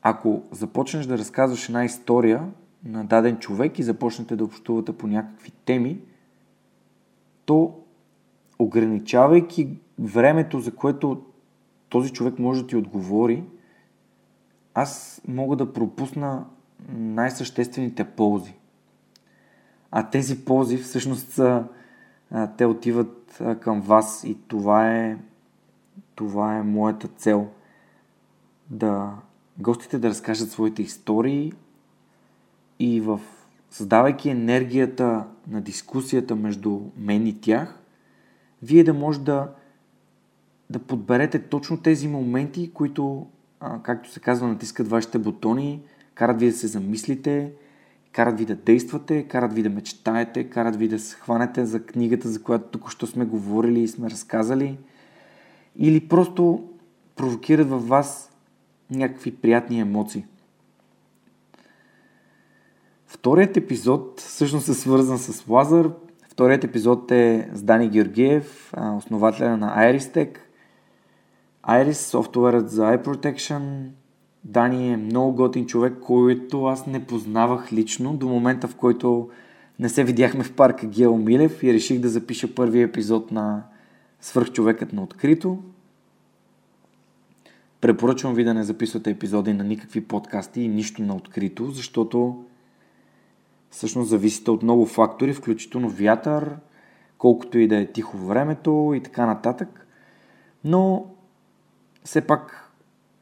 ако 0.03 0.43
започнеш 0.51 1.07
да 1.07 1.19
разказваш 1.19 1.69
една 1.69 1.85
история 1.85 2.51
на 2.85 3.05
даден 3.05 3.39
човек 3.39 3.79
и 3.79 3.83
започнете 3.83 4.37
да 4.37 4.45
общувате 4.45 4.93
по 4.93 5.07
някакви 5.07 5.51
теми, 5.51 6.01
то 7.45 7.75
ограничавайки 8.59 9.79
времето, 9.99 10.61
за 10.61 10.75
което 10.75 11.23
този 11.89 12.13
човек 12.13 12.39
може 12.39 12.63
да 12.63 12.67
ти 12.67 12.77
отговори, 12.77 13.45
аз 14.75 15.23
мога 15.29 15.57
да 15.57 15.73
пропусна 15.73 16.47
най-съществените 16.89 18.05
ползи. 18.05 18.55
А 19.91 20.11
тези 20.11 20.45
ползи 20.45 20.77
всъщност 20.77 21.31
са, 21.31 21.65
те 22.57 22.67
отиват 22.67 23.43
към 23.61 23.81
вас 23.81 24.25
и 24.25 24.39
това 24.49 24.97
е, 24.97 25.19
това 26.15 26.57
е 26.57 26.63
моята 26.63 27.09
цел. 27.09 27.49
Да 28.71 29.17
гостите 29.61 29.99
да 29.99 30.09
разкажат 30.09 30.51
своите 30.51 30.83
истории 30.83 31.53
и 32.79 33.01
в 33.01 33.21
създавайки 33.71 34.31
енергията 34.31 35.27
на 35.49 35.61
дискусията 35.61 36.37
между 36.37 36.81
мен 36.97 37.27
и 37.27 37.41
тях, 37.41 37.83
вие 38.63 38.85
да 38.85 38.95
може 38.95 39.21
да, 39.21 39.53
да 40.71 40.79
подберете 40.79 41.43
точно 41.43 41.77
тези 41.77 42.09
моменти, 42.09 42.71
които, 42.75 43.27
а, 43.61 43.83
както 43.83 44.11
се 44.11 44.21
казва, 44.21 44.49
натискат 44.49 44.89
вашите 44.89 45.19
бутони, 45.19 45.83
карат 46.15 46.41
ви 46.41 46.47
да 46.47 46.53
се 46.53 46.67
замислите, 46.67 47.53
карат 48.13 48.39
ви 48.39 48.45
да 48.45 48.55
действате, 48.55 49.29
карат 49.29 49.53
ви 49.53 49.63
да 49.63 49.71
мечтаете, 49.71 50.51
карат 50.51 50.77
ви 50.77 50.89
да 50.89 50.99
се 50.99 51.17
хванете 51.17 51.67
за 51.67 51.87
книгата, 51.87 52.29
за 52.29 52.43
която 52.43 52.69
тук 52.69 52.91
що 52.91 53.07
сме 53.07 53.25
говорили 53.25 53.81
и 53.81 53.89
сме 53.89 54.11
разказали, 54.11 54.79
или 55.77 56.09
просто 56.09 56.69
провокират 57.17 57.69
във 57.69 57.89
вас 57.89 58.30
някакви 58.91 59.37
приятни 59.37 59.81
емоции. 59.81 60.25
Вторият 63.07 63.57
епизод 63.57 64.21
всъщност 64.21 64.69
е 64.69 64.75
свързан 64.75 65.19
с 65.19 65.49
Лазар. 65.49 65.91
Вторият 66.29 66.65
епизод 66.65 67.11
е 67.11 67.51
с 67.53 67.63
Дани 67.63 67.89
Георгиев, 67.89 68.73
основателя 68.97 69.57
на 69.57 69.77
IrisTech. 69.77 70.39
Iris, 71.69 71.93
софтуерът 71.93 72.71
за 72.71 72.83
Eye 72.83 73.05
Protection. 73.05 73.89
Дани 74.45 74.93
е 74.93 74.97
много 74.97 75.35
готин 75.35 75.67
човек, 75.67 75.99
който 76.01 76.65
аз 76.65 76.87
не 76.87 77.07
познавах 77.07 77.73
лично 77.73 78.17
до 78.17 78.29
момента, 78.29 78.69
в 78.69 78.77
който 78.77 79.31
не 79.79 79.89
се 79.89 80.05
видяхме 80.05 80.45
в 80.45 80.53
парка 80.53 80.87
Гео 80.87 81.17
Милев 81.17 81.63
и 81.63 81.73
реших 81.73 82.01
да 82.01 82.09
запиша 82.09 82.55
първи 82.55 82.83
епизод 82.83 83.31
на 83.31 83.63
Свърхчовекът 84.21 84.93
на 84.93 85.03
открито. 85.03 85.59
Препоръчвам 87.81 88.35
ви 88.35 88.45
да 88.45 88.55
не 88.55 88.63
записвате 88.63 89.11
епизоди 89.11 89.53
на 89.53 89.65
никакви 89.65 90.05
подкасти 90.05 90.63
и 90.63 90.69
нищо 90.69 91.03
на 91.03 91.17
открито, 91.17 91.71
защото 91.71 92.45
всъщност 93.71 94.11
зависите 94.11 94.51
от 94.51 94.63
много 94.63 94.87
фактори, 94.87 95.35
включително 95.35 95.89
вятър, 95.89 96.57
колкото 97.19 97.59
и 97.59 97.69
да 97.69 97.77
е 97.77 97.87
тихо 97.87 98.17
времето 98.17 98.93
и 98.97 99.03
така 99.03 99.27
нататък. 99.27 99.87
Но 100.65 101.07
все 102.05 102.21
пак 102.21 102.73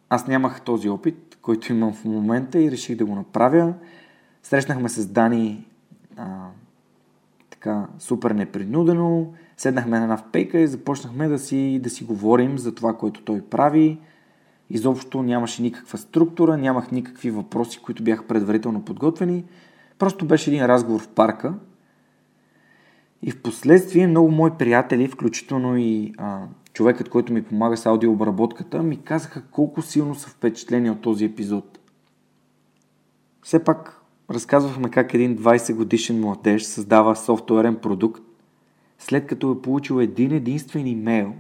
аз 0.09 0.27
нямах 0.27 0.61
този 0.61 0.89
опит, 0.89 1.39
който 1.43 1.73
имам 1.73 1.93
в 1.93 2.05
момента 2.05 2.61
и 2.61 2.71
реших 2.71 2.97
да 2.97 3.05
го 3.05 3.15
направя. 3.15 3.75
Срещнахме 4.43 4.89
се 4.89 5.03
с 5.03 5.07
Дани 5.07 5.67
а, 6.17 6.47
така 7.51 7.87
супер 7.99 8.31
непринудено, 8.31 9.33
седнахме 9.57 9.99
на 9.99 10.03
една 10.03 10.17
впейка 10.17 10.59
и 10.59 10.67
започнахме 10.67 11.29
да 11.29 11.39
си, 11.39 11.81
да 11.83 11.91
си 11.91 12.05
говорим 12.05 12.59
за 12.59 12.75
това, 12.75 12.97
което 12.97 13.23
той 13.23 13.43
прави. 13.43 13.99
Изобщо 14.71 15.23
нямаше 15.23 15.63
никаква 15.63 15.99
структура, 15.99 16.57
нямах 16.57 16.93
никакви 16.93 17.31
въпроси, 17.31 17.79
които 17.83 18.03
бяха 18.03 18.27
предварително 18.27 18.85
подготвени. 18.85 19.45
Просто 19.99 20.27
беше 20.27 20.51
един 20.51 20.67
разговор 20.67 21.01
в 21.01 21.09
парка. 21.09 21.55
И 23.23 23.31
в 23.31 23.43
последствие 23.43 24.07
много 24.07 24.31
мои 24.31 24.51
приятели, 24.59 25.09
включително 25.09 25.77
и 25.77 26.13
а, 26.19 26.43
човекът, 26.73 27.09
който 27.09 27.33
ми 27.33 27.43
помага 27.43 27.77
с 27.77 27.87
аудиообработката, 27.87 28.83
ми 28.83 28.97
казаха 28.97 29.43
колко 29.43 29.83
силно 29.83 30.15
са 30.15 30.29
впечатлени 30.29 30.91
от 30.91 31.01
този 31.01 31.25
епизод. 31.25 31.79
Все 33.43 33.65
пак 33.65 34.03
разказвахме 34.31 34.91
как 34.91 35.15
един 35.15 35.39
20 35.39 35.75
годишен 35.75 36.21
младеж 36.21 36.65
създава 36.65 37.17
софтуерен 37.17 37.77
продукт, 37.77 38.23
след 38.99 39.27
като 39.27 39.53
е 39.53 39.63
получил 39.63 40.01
един 40.01 40.33
единствен 40.33 40.87
имейл. 40.87 41.35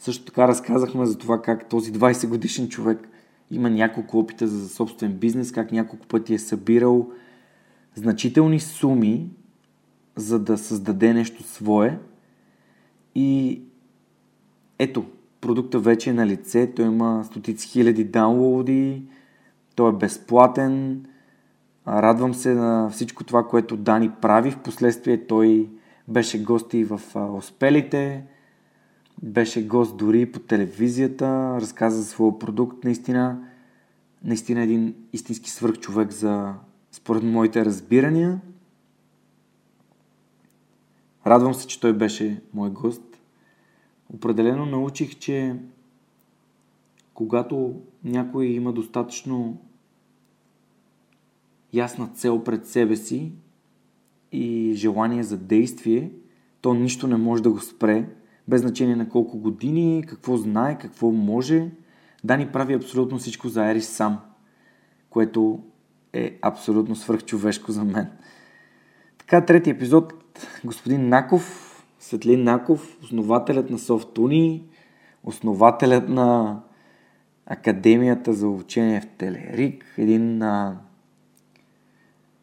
Също 0.00 0.24
така 0.24 0.48
разказахме 0.48 1.06
за 1.06 1.18
това 1.18 1.42
как 1.42 1.68
този 1.68 1.92
20 1.92 2.28
годишен 2.28 2.68
човек 2.68 3.08
има 3.50 3.70
няколко 3.70 4.18
опита 4.18 4.46
за 4.46 4.68
собствен 4.68 5.12
бизнес, 5.12 5.52
как 5.52 5.72
няколко 5.72 6.06
пъти 6.06 6.34
е 6.34 6.38
събирал 6.38 7.10
значителни 7.94 8.60
суми, 8.60 9.30
за 10.16 10.38
да 10.38 10.58
създаде 10.58 11.14
нещо 11.14 11.42
свое. 11.42 11.98
И 13.14 13.60
ето, 14.78 15.04
продукта 15.40 15.78
вече 15.78 16.10
е 16.10 16.12
на 16.12 16.26
лице, 16.26 16.72
той 16.76 16.86
има 16.86 17.24
стотици 17.24 17.68
хиляди 17.68 18.04
даунлоуди, 18.04 19.02
той 19.74 19.90
е 19.90 19.96
безплатен. 19.96 21.04
Радвам 21.88 22.34
се 22.34 22.54
на 22.54 22.90
всичко 22.90 23.24
това, 23.24 23.48
което 23.48 23.76
Дани 23.76 24.10
прави. 24.20 24.50
Впоследствие 24.50 25.26
той 25.26 25.68
беше 26.08 26.42
гост 26.42 26.74
и 26.74 26.84
в 26.84 27.00
Успелите, 27.36 28.24
беше 29.22 29.66
гост 29.66 29.96
дори 29.96 30.32
по 30.32 30.38
телевизията, 30.38 31.58
разказа 31.60 31.96
за 31.96 32.04
своя 32.04 32.38
продукт. 32.38 32.84
Наистина, 32.84 33.48
наистина 34.24 34.62
един 34.62 34.94
истински 35.12 35.50
свърхчовек 35.50 36.12
за, 36.12 36.54
според 36.92 37.22
моите 37.22 37.64
разбирания. 37.64 38.40
Радвам 41.26 41.54
се, 41.54 41.66
че 41.66 41.80
той 41.80 41.92
беше 41.92 42.42
мой 42.54 42.70
гост. 42.70 43.02
Определено 44.14 44.66
научих, 44.66 45.18
че 45.18 45.56
когато 47.14 47.74
някой 48.04 48.46
има 48.46 48.72
достатъчно 48.72 49.58
ясна 51.72 52.08
цел 52.14 52.44
пред 52.44 52.66
себе 52.66 52.96
си 52.96 53.32
и 54.32 54.72
желание 54.74 55.22
за 55.22 55.38
действие, 55.38 56.10
то 56.60 56.74
нищо 56.74 57.06
не 57.06 57.16
може 57.16 57.42
да 57.42 57.50
го 57.50 57.60
спре, 57.60 58.08
без 58.50 58.60
значение 58.60 58.96
на 58.96 59.08
колко 59.08 59.38
години, 59.38 60.04
какво 60.06 60.36
знае, 60.36 60.78
какво 60.78 61.10
може. 61.10 61.70
Дани 62.24 62.46
прави 62.46 62.74
абсолютно 62.74 63.18
всичко 63.18 63.48
за 63.48 63.70
Ерис 63.70 63.88
сам, 63.88 64.18
което 65.10 65.60
е 66.12 66.38
абсолютно 66.42 66.96
свръхчовешко 66.96 67.72
за 67.72 67.84
мен. 67.84 68.08
Така, 69.18 69.44
трети 69.44 69.70
епизод. 69.70 70.14
Господин 70.64 71.08
Наков, 71.08 71.76
Светлин 71.98 72.44
Наков, 72.44 72.98
основателят 73.02 73.70
на 73.70 73.78
SoftUni, 73.78 74.62
основателят 75.24 76.08
на 76.08 76.60
Академията 77.46 78.32
за 78.32 78.48
обучение 78.48 79.00
в 79.00 79.06
Телерик, 79.06 79.84
един 79.98 80.42
а, 80.42 80.78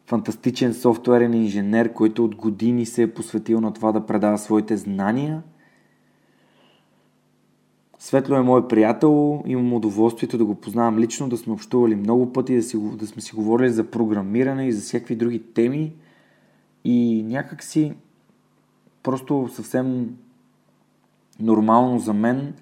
фантастичен 0.06 0.74
софтуерен 0.74 1.34
инженер, 1.34 1.92
който 1.92 2.24
от 2.24 2.34
години 2.34 2.86
се 2.86 3.02
е 3.02 3.14
посветил 3.14 3.60
на 3.60 3.72
това 3.72 3.92
да 3.92 4.06
предава 4.06 4.38
своите 4.38 4.76
знания. 4.76 5.42
Светло 7.98 8.36
е 8.36 8.42
мой 8.42 8.68
приятел, 8.68 9.42
имам 9.46 9.72
удоволствието 9.72 10.38
да 10.38 10.44
го 10.44 10.54
познавам 10.54 10.98
лично, 10.98 11.28
да 11.28 11.36
сме 11.36 11.52
общували 11.52 11.96
много 11.96 12.32
пъти, 12.32 12.56
да, 12.56 12.62
си, 12.62 12.78
да 12.96 13.06
сме 13.06 13.22
си 13.22 13.34
говорили 13.34 13.70
за 13.70 13.90
програмиране 13.90 14.68
и 14.68 14.72
за 14.72 14.80
всякакви 14.80 15.16
други 15.16 15.42
теми. 15.42 15.92
И 16.84 17.22
някак 17.26 17.62
си 17.62 17.92
просто 19.02 19.48
съвсем 19.52 20.16
нормално 21.40 21.98
за 21.98 22.14
мен, 22.14 22.54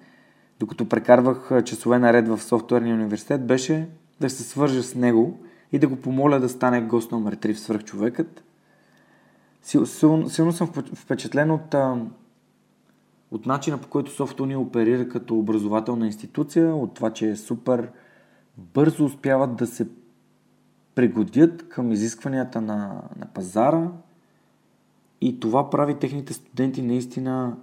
докато 0.59 0.89
прекарвах 0.89 1.63
часове 1.65 1.99
наред 1.99 2.27
в 2.27 2.41
софтуерния 2.41 2.95
университет, 2.95 3.47
беше 3.47 3.87
да 4.19 4.29
се 4.29 4.43
свържа 4.43 4.83
с 4.83 4.95
него 4.95 5.39
и 5.71 5.79
да 5.79 5.87
го 5.87 5.95
помоля 5.95 6.39
да 6.39 6.49
стане 6.49 6.81
гост 6.81 7.11
номер 7.11 7.35
3 7.35 7.53
в 7.53 7.59
свръхчовекът. 7.59 8.43
Силно, 9.61 10.29
силно 10.29 10.51
съм 10.51 10.67
впечатлен 10.95 11.51
от, 11.51 11.75
от 13.31 13.45
начина 13.45 13.77
по 13.77 13.87
който 13.87 14.11
софтуни 14.11 14.55
оперира 14.55 15.09
като 15.09 15.39
образователна 15.39 16.05
институция, 16.05 16.75
от 16.75 16.93
това, 16.93 17.13
че 17.13 17.29
е 17.29 17.35
супер 17.35 17.91
бързо 18.57 19.05
успяват 19.05 19.55
да 19.55 19.67
се 19.67 19.87
пригодят 20.95 21.69
към 21.69 21.91
изискванията 21.91 22.61
на, 22.61 23.01
на 23.19 23.25
пазара, 23.33 23.91
и 25.21 25.39
това 25.39 25.69
прави 25.69 25.99
техните 25.99 26.33
студенти 26.33 26.81
наистина 26.81 27.57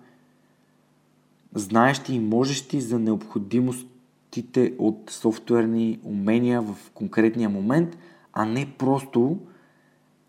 знаещи 1.55 2.15
и 2.15 2.21
можещи 2.21 2.81
за 2.81 2.99
необходимостите 2.99 4.75
от 4.79 5.11
софтуерни 5.11 6.01
умения 6.05 6.63
в 6.63 6.77
конкретния 6.95 7.49
момент, 7.49 7.99
а 8.33 8.45
не 8.45 8.73
просто 8.79 9.39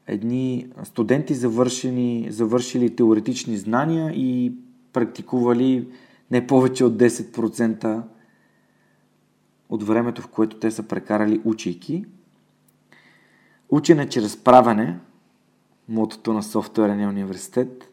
едни 0.08 0.67
студенти 0.84 1.34
завършени, 1.34 2.28
завършили 2.30 2.95
теоретични 2.95 3.58
знания 3.58 4.12
и 4.15 4.54
практикували 4.95 5.88
не 6.31 6.47
повече 6.47 6.86
от 6.86 6.93
10% 6.93 8.01
от 9.69 9.84
времето, 9.84 10.21
в 10.21 10.27
което 10.27 10.60
те 10.60 10.71
са 10.71 10.84
прекарали 10.84 11.41
учейки. 11.45 12.05
Учене 13.69 14.10
чрез 14.10 14.43
правене 14.43 14.99
мотото 15.89 16.34
на 16.34 16.43
софтуерния 16.43 17.10
университет. 17.10 17.91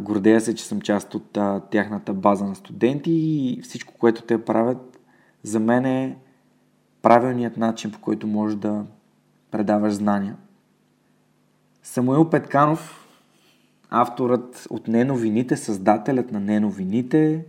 Гордея 0.00 0.40
се, 0.40 0.54
че 0.54 0.64
съм 0.64 0.80
част 0.80 1.14
от 1.14 1.38
тяхната 1.70 2.14
база 2.14 2.44
на 2.44 2.54
студенти 2.54 3.12
и 3.12 3.60
всичко, 3.62 3.94
което 3.98 4.22
те 4.22 4.44
правят, 4.44 5.00
за 5.42 5.60
мен 5.60 5.84
е 5.84 6.18
правилният 7.02 7.56
начин, 7.56 7.92
по 7.92 8.00
който 8.00 8.26
можеш 8.26 8.56
да 8.56 8.84
предаваш 9.50 9.92
знания. 9.92 10.36
Самуил 11.82 12.30
Петканов, 12.30 13.05
авторът 13.90 14.66
от 14.70 14.88
Неновините, 14.88 15.56
създателят 15.56 16.32
на 16.32 16.40
Неновините, 16.40 17.44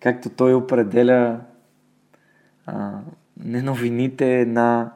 както 0.00 0.30
той 0.30 0.54
определя 0.54 1.40
а, 2.66 2.98
Неновините 3.44 4.44
на 4.46 4.92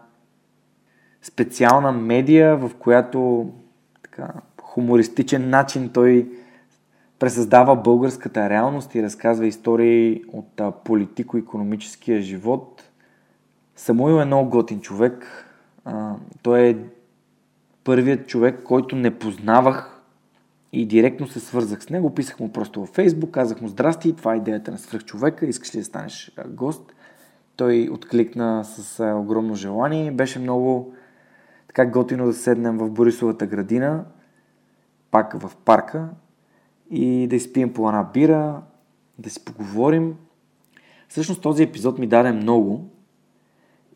специална 1.22 1.92
медия, 1.92 2.56
в 2.56 2.70
която 2.78 3.50
така, 4.02 4.32
хумористичен 4.62 5.50
начин 5.50 5.88
той 5.88 6.28
пресъздава 7.18 7.76
българската 7.76 8.50
реалност 8.50 8.94
и 8.94 9.02
разказва 9.02 9.46
истории 9.46 10.22
от 10.32 10.60
политико-економическия 10.84 12.20
живот. 12.20 12.82
Самуил 13.76 14.14
е 14.14 14.24
много 14.24 14.50
готин 14.50 14.80
човек. 14.80 15.46
А, 15.84 16.14
той 16.42 16.60
е 16.60 16.76
първият 17.84 18.26
човек, 18.26 18.62
който 18.64 18.96
не 18.96 19.18
познавах 19.18 19.91
и 20.72 20.86
директно 20.86 21.26
се 21.26 21.40
свързах 21.40 21.82
с 21.82 21.90
него. 21.90 22.14
Писах 22.14 22.40
му 22.40 22.52
просто 22.52 22.80
във 22.80 22.88
Фейсбук, 22.88 23.30
казах 23.30 23.60
му 23.60 23.68
здрасти, 23.68 24.16
това 24.16 24.34
е 24.34 24.36
идеята 24.36 24.70
на 24.70 24.78
свръхчовека, 24.78 25.46
искаш 25.46 25.74
ли 25.74 25.78
да 25.78 25.84
станеш 25.84 26.32
гост? 26.46 26.94
Той 27.56 27.88
откликна 27.92 28.64
с 28.64 29.14
огромно 29.16 29.54
желание. 29.54 30.12
Беше 30.12 30.38
много 30.38 30.94
така 31.66 31.86
готино 31.86 32.26
да 32.26 32.32
седнем 32.32 32.78
в 32.78 32.90
Борисовата 32.90 33.46
градина, 33.46 34.04
пак 35.10 35.40
в 35.40 35.56
парка 35.64 36.08
и 36.90 37.26
да 37.26 37.36
изпием 37.36 37.72
по 37.72 37.88
една 37.88 38.02
бира, 38.02 38.62
да 39.18 39.30
си 39.30 39.44
поговорим. 39.44 40.16
Всъщност 41.08 41.42
този 41.42 41.62
епизод 41.62 41.98
ми 41.98 42.06
даде 42.06 42.32
много 42.32 42.90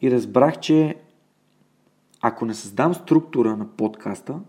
и 0.03 0.11
разбрах, 0.11 0.59
че 0.61 0.95
ако 2.21 2.45
не 2.45 2.55
създам 2.55 2.95
структура 2.95 3.57
на 3.57 3.67
подкаста, 3.67 4.41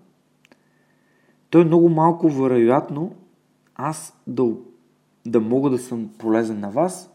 то 1.49 1.61
е 1.61 1.65
много 1.65 1.89
малко 1.89 2.29
вероятно 2.29 3.15
аз 3.77 4.17
да, 4.27 4.43
да 5.25 5.41
мога 5.41 5.69
да 5.69 5.77
съм 5.77 6.09
полезен 6.17 6.59
на 6.59 6.69
вас. 6.69 7.09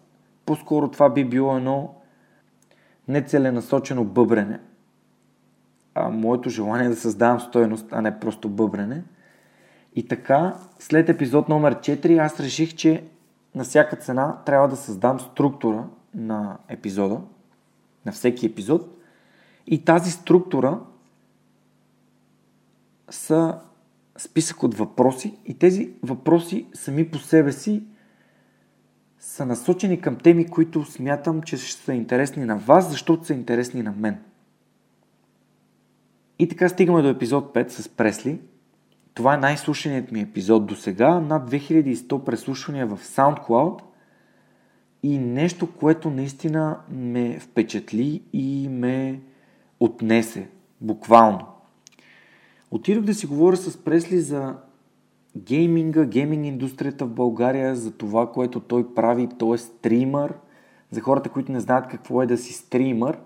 По-скоро 0.47 0.91
това 0.91 1.11
би 1.11 1.25
било 1.25 1.57
едно 1.57 1.95
нецеленасочено 3.09 4.05
бъбрене. 4.05 4.61
А 5.95 6.09
моето 6.09 6.51
желание 6.51 6.87
е 6.87 6.89
да 6.89 6.97
създавам 6.97 7.41
стоеност, 7.41 7.87
а 7.93 8.03
не 8.03 8.21
просто 8.21 8.49
бъбрене. 8.49 9.05
И 9.95 10.09
така, 10.09 10.57
след 10.79 11.09
епизод 11.09 11.49
номер 11.49 11.75
4, 11.75 12.25
аз 12.25 12.41
реших, 12.41 12.75
че 12.75 13.05
на 13.55 13.65
всяка 13.65 13.97
цена 13.97 14.39
трябва 14.47 14.69
да 14.69 14.77
създам 14.77 15.21
структура 15.21 15.87
на 16.15 16.59
епизода, 16.69 17.21
на 18.07 18.13
всеки 18.13 18.47
епизод. 18.47 18.99
И 19.67 19.85
тази 19.85 20.11
структура 20.11 20.81
са 23.11 23.59
списък 24.23 24.63
от 24.63 24.75
въпроси 24.75 25.35
и 25.47 25.59
тези 25.59 25.91
въпроси 26.03 26.67
сами 26.75 27.11
по 27.11 27.19
себе 27.19 27.53
си 27.53 27.83
са 29.19 29.47
насочени 29.47 30.01
към 30.01 30.17
теми, 30.17 30.47
които 30.47 30.85
смятам, 30.85 31.43
че 31.43 31.57
ще 31.57 31.83
са 31.83 31.95
интересни 31.95 32.45
на 32.45 32.57
вас, 32.57 32.91
защото 32.91 33.25
са 33.25 33.35
интересни 33.35 33.83
на 33.83 33.93
мен. 33.93 34.19
И 36.39 36.49
така 36.49 36.69
стигаме 36.69 37.03
до 37.03 37.09
епизод 37.09 37.55
5 37.55 37.69
с 37.69 37.89
Пресли. 37.89 38.41
Това 39.15 39.35
е 39.35 39.39
най-слушаният 39.39 40.13
ми 40.13 40.21
епизод 40.21 40.67
до 40.67 40.77
сега. 40.77 41.21
Над 41.21 41.51
2100 41.51 42.25
преслушвания 42.25 42.87
в 42.87 42.99
SoundCloud 42.99 43.81
и 45.03 45.19
нещо, 45.19 45.73
което 45.73 46.11
наистина 46.11 46.81
ме 46.91 47.39
впечатли 47.41 48.23
и 48.33 48.69
ме 48.69 49.21
отнесе. 49.81 50.49
Буквално. 50.81 51.52
Отидох 52.73 53.05
да 53.05 53.15
си 53.15 53.27
говоря 53.27 53.57
с 53.57 53.85
Пресли 53.85 54.21
за 54.21 54.55
гейминга, 55.37 56.05
гейминг 56.05 56.47
индустрията 56.47 57.05
в 57.05 57.11
България, 57.11 57.77
за 57.77 57.93
това, 57.93 58.33
което 58.33 58.61
той 58.61 58.95
прави. 58.95 59.29
Той 59.39 59.55
е 59.55 59.59
стримър. 59.59 60.35
За 60.91 61.01
хората, 61.01 61.31
които 61.31 61.53
не 61.53 61.61
знаят 61.61 61.89
какво 61.89 62.23
е 62.23 62.27
да 62.27 62.39
си 62.39 62.53
стримър. 62.53 63.19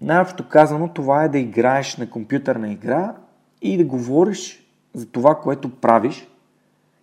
Най-общо 0.00 0.48
казано, 0.48 0.92
това 0.94 1.24
е 1.24 1.28
да 1.28 1.38
играеш 1.38 1.96
на 1.96 2.10
компютърна 2.10 2.72
игра 2.72 3.16
и 3.62 3.76
да 3.76 3.84
говориш 3.84 4.66
за 4.94 5.06
това, 5.06 5.34
което 5.34 5.70
правиш 5.70 6.28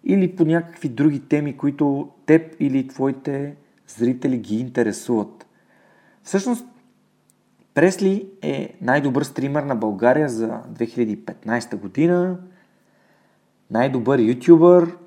или 0.04 0.36
по 0.36 0.46
някакви 0.46 0.90
други 0.90 1.20
теми, 1.20 1.58
които 1.58 2.10
теб 2.26 2.56
или 2.60 2.88
твоите 2.88 3.56
зрители 3.88 4.38
ги 4.38 4.60
интересуват. 4.60 5.48
Всъщност, 6.24 6.66
Пресли 7.76 8.28
е 8.42 8.78
най-добър 8.82 9.24
стример 9.24 9.64
на 9.64 9.76
България 9.76 10.30
за 10.30 10.48
2015 10.74 11.76
година, 11.76 12.38
най-добър 13.72 14.20
ютубър 14.20 14.98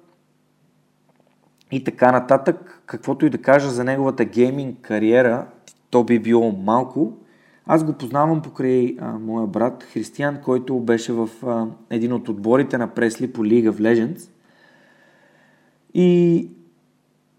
и 1.70 1.84
така 1.84 2.12
нататък. 2.12 2.82
Каквото 2.86 3.26
и 3.26 3.30
да 3.30 3.42
кажа 3.42 3.70
за 3.70 3.84
неговата 3.84 4.24
гейминг 4.24 4.80
кариера, 4.80 5.46
то 5.90 6.04
би 6.04 6.18
било 6.18 6.52
малко. 6.52 7.12
Аз 7.66 7.84
го 7.84 7.92
познавам 7.92 8.42
покрай 8.42 8.96
а, 9.00 9.12
моя 9.18 9.46
брат 9.46 9.84
Християн, 9.84 10.40
който 10.42 10.80
беше 10.80 11.12
в 11.12 11.28
а, 11.46 11.66
един 11.90 12.12
от 12.12 12.28
отборите 12.28 12.78
на 12.78 12.88
Пресли 12.88 13.32
по 13.32 13.44
League 13.44 13.70
of 13.70 13.80
Legends. 13.80 14.30
И 15.94 16.48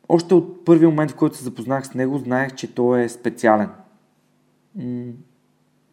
още 0.10 0.34
от 0.34 0.65
първия 0.65 0.89
момент, 0.89 1.12
в 1.12 1.15
който 1.15 1.38
се 1.38 1.44
запознах 1.44 1.88
с 1.88 1.94
него, 1.94 2.18
знаех, 2.18 2.56
че 2.56 2.76
той 2.76 3.02
е 3.02 3.10
специален. 3.10 3.70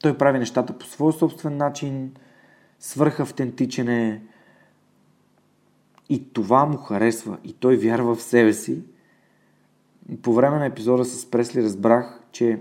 Той 0.03 0.19
прави 0.19 0.39
нещата 0.39 0.79
по 0.79 0.87
своя 0.87 1.13
собствен 1.13 1.57
начин, 1.57 2.15
свърхавтентичен 2.79 3.89
е 3.89 4.23
и 6.09 6.33
това 6.33 6.67
му 6.67 6.77
харесва 6.77 7.39
и 7.45 7.53
той 7.53 7.77
вярва 7.77 8.15
в 8.15 8.23
себе 8.23 8.53
си. 8.53 8.83
По 10.23 10.35
време 10.35 10.59
на 10.59 10.67
епизода 10.67 11.05
с 11.05 11.31
Пресли 11.31 11.63
разбрах, 11.63 12.21
че 12.33 12.61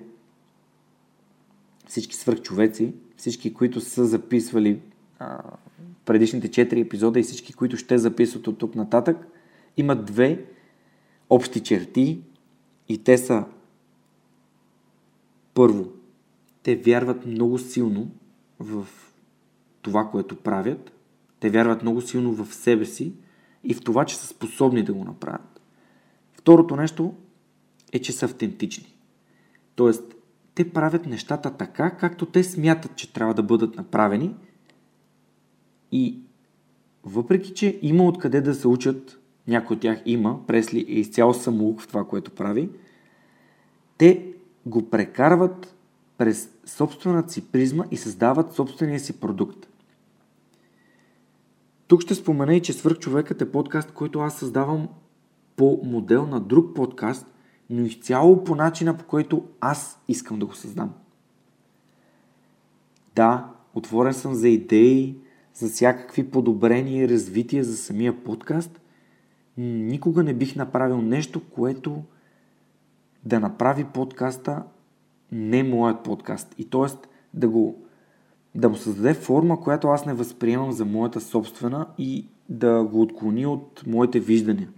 всички 1.88 2.16
свърхчовеци, 2.16 2.94
всички, 3.18 3.54
които 3.54 3.82
са 3.82 4.06
записвали 4.06 4.82
а, 5.20 5.42
предишните 6.06 6.50
4 6.50 6.86
епизода 6.86 7.20
и 7.20 7.24
всички, 7.24 7.54
които 7.54 7.78
ще 7.78 7.98
записват 7.98 8.48
от 8.48 8.58
тук 8.58 8.76
нататък, 8.76 9.28
имат 9.78 10.06
две 10.06 10.46
общи 11.30 11.60
черти 11.60 12.22
и 12.90 13.04
те 13.04 13.18
са 13.18 13.46
първо, 15.54 15.95
те 16.66 16.76
вярват 16.76 17.26
много 17.26 17.58
силно 17.58 18.12
в 18.60 18.88
това, 19.82 20.10
което 20.12 20.36
правят. 20.36 20.92
Те 21.40 21.50
вярват 21.50 21.82
много 21.82 22.02
силно 22.02 22.34
в 22.34 22.54
себе 22.54 22.86
си 22.86 23.14
и 23.64 23.74
в 23.74 23.84
това, 23.84 24.06
че 24.06 24.18
са 24.18 24.28
способни 24.28 24.84
да 24.84 24.94
го 24.94 25.04
направят. 25.04 25.62
Второто 26.34 26.76
нещо 26.76 27.14
е, 27.94 28.00
че 28.00 28.12
са 28.12 28.26
автентични. 28.26 28.96
Тоест, 29.76 30.16
те 30.56 30.70
правят 30.70 31.06
нещата 31.06 31.58
така, 31.58 31.92
както 31.92 32.26
те 32.26 32.44
смятат, 32.44 32.96
че 32.96 33.14
трябва 33.14 33.34
да 33.34 33.44
бъдат 33.44 33.76
направени. 33.76 34.36
И 35.92 36.20
въпреки, 37.04 37.54
че 37.54 37.80
има 37.82 38.06
откъде 38.06 38.42
да 38.42 38.54
се 38.54 38.68
учат, 38.68 39.20
някой 39.48 39.76
от 39.76 39.82
тях 39.82 40.02
има, 40.06 40.48
Пресли 40.48 40.80
е 40.80 41.00
изцяло 41.00 41.34
самоук 41.34 41.82
в 41.82 41.88
това, 41.88 42.04
което 42.04 42.32
прави, 42.32 42.70
те 43.98 44.34
го 44.66 44.90
прекарват 44.90 45.75
през 46.18 46.50
собствената 46.66 47.34
си 47.34 47.52
призма 47.52 47.86
и 47.92 47.98
създават 47.98 48.54
собствения 48.54 49.00
си 49.00 49.20
продукт. 49.20 49.68
Тук 51.88 52.02
ще 52.02 52.16
спомена 52.16 52.56
и, 52.56 52.62
че 52.62 52.74
Свърхчовекът 52.74 53.42
е 53.42 53.52
подкаст, 53.52 53.92
който 53.92 54.20
аз 54.20 54.38
създавам 54.38 54.88
по 55.56 55.80
модел 55.84 56.26
на 56.26 56.40
друг 56.40 56.76
подкаст, 56.76 57.28
но 57.70 57.86
изцяло 57.86 58.44
по 58.44 58.56
начина, 58.56 58.98
по 58.98 59.06
който 59.06 59.44
аз 59.62 60.00
искам 60.08 60.40
да 60.40 60.46
го 60.46 60.56
създам. 60.56 60.94
Да, 63.16 63.52
отворен 63.74 64.14
съм 64.14 64.34
за 64.34 64.50
идеи, 64.50 65.18
за 65.54 65.68
всякакви 65.68 66.30
подобрения 66.32 67.04
и 67.04 67.10
развития 67.10 67.64
за 67.64 67.78
самия 67.78 68.24
подкаст. 68.24 68.82
Никога 69.58 70.24
не 70.24 70.34
бих 70.34 70.56
направил 70.56 71.02
нещо, 71.02 71.42
което 71.50 72.04
да 73.26 73.40
направи 73.40 73.84
подкаста 73.84 74.64
не 75.32 75.64
моят 75.64 76.04
подкаст. 76.04 76.56
И 76.58 76.70
т.е. 76.70 77.08
да 77.34 77.50
го 77.50 77.86
да 78.56 78.70
му 78.70 78.76
създаде 78.76 79.14
форма, 79.14 79.62
която 79.62 79.88
аз 79.88 80.06
не 80.06 80.14
възприемам 80.14 80.72
за 80.72 80.86
моята 80.86 81.22
собствена 81.22 81.88
и 81.98 82.28
да 82.50 82.84
го 82.84 83.02
отклони 83.02 83.46
от 83.46 83.84
моите 83.88 84.20
виждания. 84.20 84.70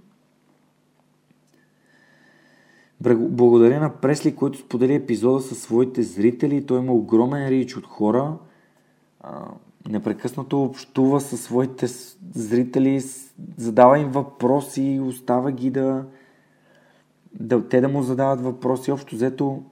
Благодаря 3.02 3.80
на 3.80 3.96
Пресли, 3.96 4.36
който 4.36 4.60
сподели 4.60 4.94
епизода 4.94 5.40
със 5.40 5.62
своите 5.62 6.04
зрители. 6.04 6.66
Той 6.66 6.80
има 6.80 6.94
огромен 6.94 7.48
рич 7.48 7.78
от 7.78 7.86
хора. 7.86 8.38
Непрекъснато 9.90 10.64
общува 10.64 11.22
със 11.22 11.42
своите 11.42 11.88
зрители, 12.36 13.02
задава 13.58 14.00
им 14.00 14.10
въпроси, 14.10 15.02
остава 15.04 15.52
ги 15.52 15.70
да, 15.70 16.06
да 17.40 17.68
те 17.68 17.82
да 17.82 17.90
му 17.90 18.02
задават 18.02 18.42
въпроси. 18.42 18.92
Общо 18.92 19.16
взето, 19.16 19.64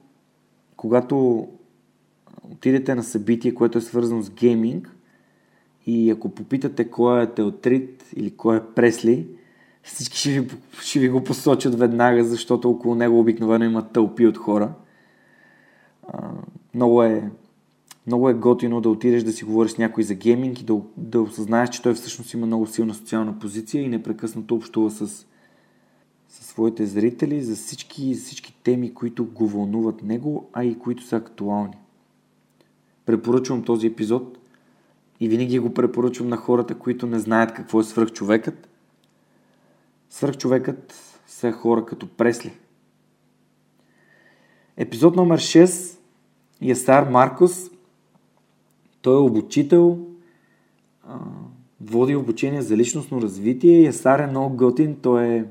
когато 0.86 1.48
отидете 2.52 2.94
на 2.94 3.02
събитие, 3.02 3.54
което 3.54 3.78
е 3.78 3.80
свързано 3.80 4.22
с 4.22 4.30
гейминг 4.30 4.96
и 5.86 6.10
ако 6.10 6.28
попитате 6.28 6.90
кой 6.90 7.22
е 7.22 7.26
Теотрит 7.26 8.04
или 8.16 8.36
кой 8.36 8.56
е 8.56 8.60
Пресли, 8.74 9.26
всички 9.82 10.18
ще 10.18 10.30
ви, 10.30 10.48
ще 10.80 10.98
ви 10.98 11.08
го 11.08 11.24
посочат 11.24 11.78
веднага, 11.78 12.24
защото 12.24 12.70
около 12.70 12.94
него 12.94 13.20
обикновено 13.20 13.64
има 13.64 13.88
тълпи 13.88 14.26
от 14.26 14.36
хора. 14.36 14.72
Много 16.74 17.02
е 17.02 17.30
много 18.06 18.28
е 18.28 18.34
готино 18.34 18.80
да 18.80 18.88
отидеш 18.88 19.22
да 19.22 19.32
си 19.32 19.44
говориш 19.44 19.72
с 19.72 19.78
някой 19.78 20.04
за 20.04 20.14
гейминг 20.14 20.60
и 20.60 20.64
да, 20.64 20.80
да 20.96 21.20
осъзнаеш, 21.20 21.70
че 21.70 21.82
той 21.82 21.94
всъщност 21.94 22.34
има 22.34 22.46
много 22.46 22.66
силна 22.66 22.94
социална 22.94 23.38
позиция 23.38 23.82
и 23.82 23.88
непрекъснато 23.88 24.54
общува 24.54 24.90
с, 24.90 25.26
с 26.40 26.46
своите 26.46 26.86
зрители 26.86 27.42
за 27.42 27.56
всички, 27.56 28.14
всички 28.14 28.54
теми, 28.62 28.94
които 28.94 29.24
го 29.24 29.48
вълнуват 29.48 30.02
него, 30.02 30.50
а 30.52 30.64
и 30.64 30.78
които 30.78 31.02
са 31.02 31.16
актуални. 31.16 31.76
Препоръчвам 33.06 33.62
този 33.62 33.86
епизод 33.86 34.38
и 35.20 35.28
винаги 35.28 35.58
го 35.58 35.74
препоръчвам 35.74 36.28
на 36.28 36.36
хората, 36.36 36.74
които 36.74 37.06
не 37.06 37.18
знаят 37.18 37.54
какво 37.54 37.80
е 37.80 37.84
свръхчовекът. 37.84 38.68
Свръхчовекът 40.10 40.94
са 41.26 41.52
хора 41.52 41.86
като 41.86 42.08
Пресли. 42.08 42.52
Епизод 44.76 45.16
номер 45.16 45.40
6 45.40 45.98
Ясар 46.62 47.08
Маркос 47.10 47.70
той 49.02 49.14
е 49.14 49.18
обучител, 49.18 49.98
води 51.80 52.16
обучение 52.16 52.62
за 52.62 52.76
личностно 52.76 53.22
развитие. 53.22 53.82
Ясар 53.82 54.18
е 54.18 54.26
много 54.26 54.56
готин. 54.56 54.96
Той 55.02 55.24
е 55.24 55.44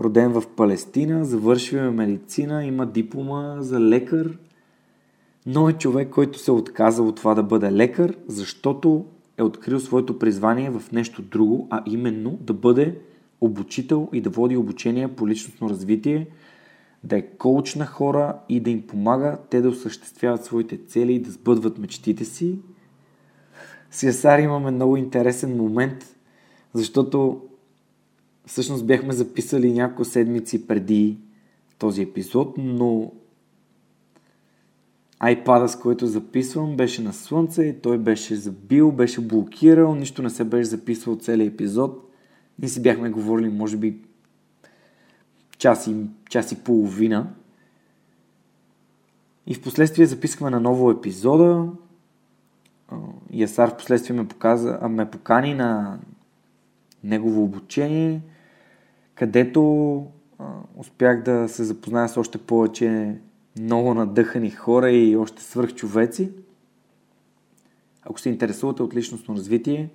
роден 0.00 0.32
в 0.32 0.42
Палестина, 0.56 1.24
завършил 1.24 1.76
е 1.76 1.90
медицина, 1.90 2.64
има 2.64 2.86
диплома 2.86 3.56
за 3.60 3.80
лекар. 3.80 4.38
Но 5.46 5.68
е 5.68 5.72
човек, 5.72 6.10
който 6.10 6.38
се 6.38 6.50
е 6.50 6.54
отказал 6.54 7.08
от 7.08 7.16
това 7.16 7.34
да 7.34 7.42
бъде 7.42 7.72
лекар, 7.72 8.16
защото 8.26 9.04
е 9.38 9.42
открил 9.42 9.80
своето 9.80 10.18
призвание 10.18 10.70
в 10.70 10.92
нещо 10.92 11.22
друго, 11.22 11.68
а 11.70 11.82
именно 11.86 12.38
да 12.40 12.52
бъде 12.54 12.98
обучител 13.40 14.08
и 14.12 14.20
да 14.20 14.30
води 14.30 14.56
обучение 14.56 15.08
по 15.08 15.28
личностно 15.28 15.70
развитие, 15.70 16.28
да 17.04 17.16
е 17.16 17.22
коуч 17.22 17.74
на 17.74 17.86
хора 17.86 18.36
и 18.48 18.60
да 18.60 18.70
им 18.70 18.86
помага 18.86 19.38
те 19.50 19.60
да 19.60 19.68
осъществяват 19.68 20.44
своите 20.44 20.78
цели 20.86 21.12
и 21.12 21.18
да 21.18 21.30
сбъдват 21.30 21.78
мечтите 21.78 22.24
си. 22.24 22.58
С 23.90 24.02
Ясар 24.02 24.38
имаме 24.38 24.70
много 24.70 24.96
интересен 24.96 25.56
момент, 25.56 26.16
защото 26.74 27.42
всъщност 28.46 28.86
бяхме 28.86 29.12
записали 29.12 29.72
няколко 29.72 30.04
седмици 30.04 30.66
преди 30.66 31.18
този 31.78 32.02
епизод, 32.02 32.54
но 32.58 33.12
iPad, 35.22 35.66
с 35.66 35.76
който 35.76 36.06
записвам, 36.06 36.76
беше 36.76 37.02
на 37.02 37.12
слънце 37.12 37.64
и 37.64 37.80
той 37.80 37.98
беше 37.98 38.36
забил, 38.36 38.92
беше 38.92 39.20
блокирал, 39.20 39.94
нищо 39.94 40.22
не 40.22 40.30
се 40.30 40.44
беше 40.44 40.64
записвал 40.64 41.16
целият 41.16 41.54
епизод. 41.54 42.10
Ние 42.58 42.68
си 42.68 42.82
бяхме 42.82 43.10
говорили, 43.10 43.48
може 43.48 43.76
би, 43.76 43.98
час 45.58 45.86
и, 45.86 45.96
час 46.30 46.52
и 46.52 46.64
половина. 46.64 47.32
И 49.46 49.54
в 49.54 49.62
последствие 49.62 50.06
записахме 50.06 50.50
на 50.50 50.60
ново 50.60 50.90
епизода. 50.90 51.68
Ясар 53.32 53.70
в 53.70 53.76
последствие 53.76 54.16
ме, 54.16 54.28
показа, 54.28 54.88
ме 54.88 55.10
покани 55.10 55.54
на 55.54 55.98
негово 57.04 57.44
обучение, 57.44 58.20
където 59.14 60.06
а, 60.38 60.44
успях 60.76 61.22
да 61.22 61.48
се 61.48 61.64
запозная 61.64 62.08
с 62.08 62.16
още 62.16 62.38
повече 62.38 63.16
много 63.58 63.94
надъхани 63.94 64.50
хора 64.50 64.90
и 64.90 65.16
още 65.16 65.42
свръхчовеци. 65.42 66.32
Ако 68.02 68.20
се 68.20 68.28
интересувате 68.28 68.82
от 68.82 68.94
личностно 68.94 69.34
развитие, 69.34 69.90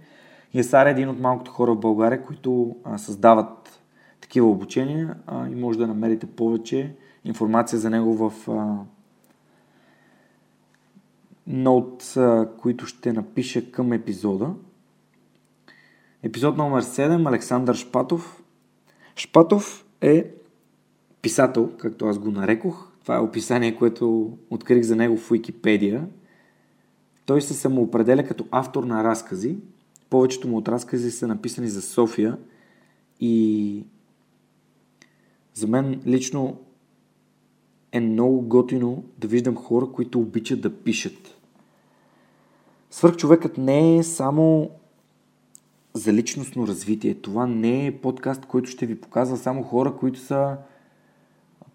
Ясар 0.54 0.86
е 0.86 0.90
един 0.90 1.10
от 1.10 1.20
малкото 1.20 1.52
хора 1.52 1.74
в 1.74 1.80
България, 1.80 2.24
които 2.24 2.76
а, 2.84 2.98
създават 2.98 3.82
такива 4.22 4.48
обучения 4.48 5.16
а, 5.28 5.48
и 5.48 5.56
може 5.56 5.78
да 5.78 5.88
намерите 5.88 6.26
повече 6.26 6.96
информация 7.26 7.80
за 7.80 7.90
него 7.90 8.30
в 8.30 8.50
а, 8.50 8.78
ноут, 11.48 12.04
а, 12.18 12.50
които 12.58 12.86
ще 12.86 13.14
напиша 13.14 13.72
към 13.72 13.94
епизода. 13.94 14.54
Епизод 16.26 16.58
номер 16.58 16.84
7. 16.84 17.28
Александър 17.28 17.76
Шпатов. 17.76 18.44
Шпатов 19.16 19.86
е 20.02 20.32
писател, 21.22 21.72
както 21.78 22.06
аз 22.06 22.20
го 22.20 22.32
нарекох. 22.32 22.92
Това 23.02 23.16
е 23.16 23.20
описание, 23.20 23.76
което 23.76 24.38
открих 24.50 24.84
за 24.84 24.96
него 24.96 25.18
в 25.18 25.32
Википедия. 25.32 26.08
Той 27.26 27.42
се 27.42 27.54
самоопределя 27.54 28.24
като 28.24 28.46
автор 28.52 28.84
на 28.84 29.04
разкази. 29.04 29.58
Повечето 30.10 30.48
му 30.48 30.58
от 30.58 30.68
разкази 30.68 31.12
са 31.12 31.28
написани 31.28 31.68
за 31.68 31.82
София 31.82 32.38
и 33.20 33.86
за 35.54 35.68
мен 35.68 36.02
лично 36.08 36.58
е 37.92 38.00
много 38.00 38.42
готино 38.42 39.04
да 39.18 39.28
виждам 39.28 39.56
хора, 39.56 39.88
които 39.94 40.20
обичат 40.20 40.62
да 40.62 40.76
пишат. 40.76 41.38
Свърхчовекът 42.90 43.58
не 43.58 43.98
е 43.98 44.04
само 44.04 44.72
за 45.96 46.14
личностно 46.14 46.68
развитие. 46.68 47.22
Това 47.22 47.48
не 47.48 47.88
е 47.88 48.02
подкаст, 48.02 48.46
който 48.46 48.70
ще 48.70 48.86
ви 48.86 49.02
показва 49.02 49.38
само 49.38 49.64
хора, 49.64 49.96
които 49.96 50.20
са 50.20 50.58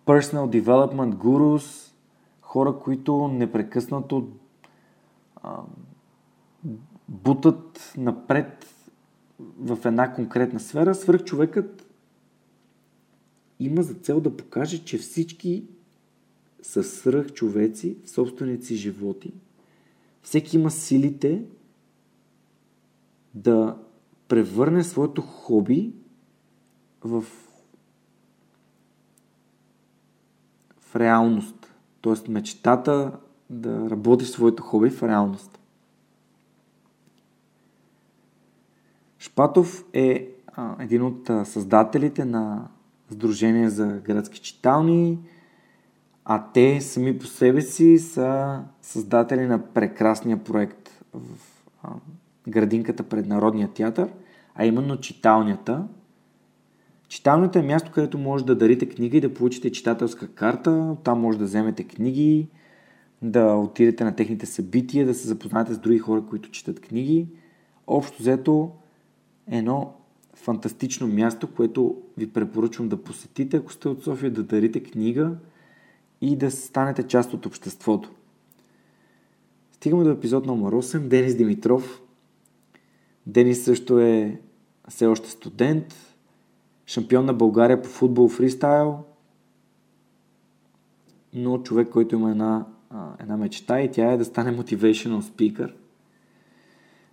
personal 0.07 0.63
development 0.63 1.15
gurus, 1.15 1.93
хора, 2.41 2.79
които 2.79 3.29
непрекъснато 3.29 4.29
а, 5.37 5.63
бутат 7.09 7.93
напред 7.97 8.67
в 9.59 9.79
една 9.85 10.13
конкретна 10.13 10.61
сфера. 10.61 10.95
Свърхчовекът 10.95 11.87
има 13.59 13.83
за 13.83 13.95
цел 13.95 14.21
да 14.21 14.37
покаже, 14.37 14.85
че 14.85 14.99
всички 14.99 15.65
са 16.63 16.85
свръхчовеци 16.85 17.97
в 18.05 18.11
собствените 18.11 18.65
си 18.67 18.77
животи. 18.77 19.33
Всеки 20.23 20.57
има 20.57 20.71
силите 20.71 21.43
да 23.35 23.77
превърне 24.31 24.85
своето 24.85 25.23
хоби 25.23 25.95
в, 27.05 27.25
в 30.81 30.97
реалност. 30.97 31.75
Тоест 32.01 32.29
мечтата 32.29 33.19
да 33.51 33.91
работи 33.91 34.25
своето 34.25 34.63
хоби 34.63 34.91
в 34.91 35.03
реалност. 35.03 35.59
Шпатов 39.19 39.85
е 39.93 40.29
а, 40.47 40.77
един 40.83 41.03
от 41.03 41.31
а, 41.31 41.45
създателите 41.45 42.25
на 42.25 42.69
Сдружение 43.11 43.69
за 43.71 43.87
градски 43.87 44.41
читални, 44.41 45.19
а 46.25 46.45
те 46.55 46.81
сами 46.81 47.19
по 47.19 47.27
себе 47.27 47.61
си 47.61 47.99
са 47.99 48.61
създатели 48.83 49.47
на 49.47 49.67
прекрасния 49.67 50.45
проект 50.45 51.05
в 51.15 51.21
а, 51.83 51.91
градинката 52.49 53.03
пред 53.03 53.27
Народния 53.27 53.69
театър, 53.69 54.09
а 54.61 54.67
именно 54.67 54.97
читалнята. 54.97 55.85
Читалнята 57.09 57.59
е 57.59 57.63
място, 57.63 57.91
където 57.95 58.19
може 58.19 58.45
да 58.45 58.57
дарите 58.57 58.89
книга 58.89 59.17
и 59.17 59.21
да 59.21 59.35
получите 59.35 59.73
читателска 59.73 60.29
карта. 60.29 60.97
Там 61.05 61.21
може 61.21 61.39
да 61.39 61.45
вземете 61.45 61.85
книги, 61.85 62.49
да 63.23 63.55
отидете 63.55 64.05
на 64.05 64.17
техните 64.17 64.47
събития, 64.47 65.07
да 65.07 65.15
се 65.15 65.29
запознаете 65.29 65.75
с 65.75 65.79
други 65.79 65.99
хора, 65.99 66.23
които 66.31 66.51
четат 66.51 66.81
книги. 66.81 67.29
Общо 67.87 68.19
взето 68.19 68.71
едно 69.51 69.95
фантастично 70.35 71.07
място, 71.07 71.49
което 71.55 71.97
ви 72.19 72.33
препоръчвам 72.33 72.89
да 72.89 73.03
посетите, 73.03 73.57
ако 73.57 73.73
сте 73.73 73.89
от 73.89 74.03
София, 74.03 74.31
да 74.31 74.43
дарите 74.43 74.83
книга 74.83 75.33
и 76.21 76.37
да 76.37 76.51
станете 76.51 77.03
част 77.03 77.35
от 77.35 77.47
обществото. 77.47 78.11
Стигаме 79.73 80.05
до 80.05 80.11
епизод 80.11 80.47
номер 80.47 80.73
8. 80.73 80.99
Денис 80.99 81.37
Димитров. 81.37 82.03
Денис 83.27 83.65
също 83.65 83.99
е 83.99 84.41
все 84.91 85.07
още 85.07 85.31
студент, 85.31 85.95
шампион 86.87 87.25
на 87.25 87.35
България 87.35 87.83
по 87.83 87.89
футбол 87.89 88.29
фристайл, 88.29 89.05
но 91.35 91.59
човек, 91.59 91.89
който 91.89 92.15
има 92.15 92.31
една, 92.31 92.67
една 93.21 93.37
мечта 93.37 93.81
и 93.81 93.91
тя 93.91 94.13
е 94.13 94.17
да 94.17 94.25
стане 94.25 94.59
motivational 94.59 95.21
speaker– 95.21 95.73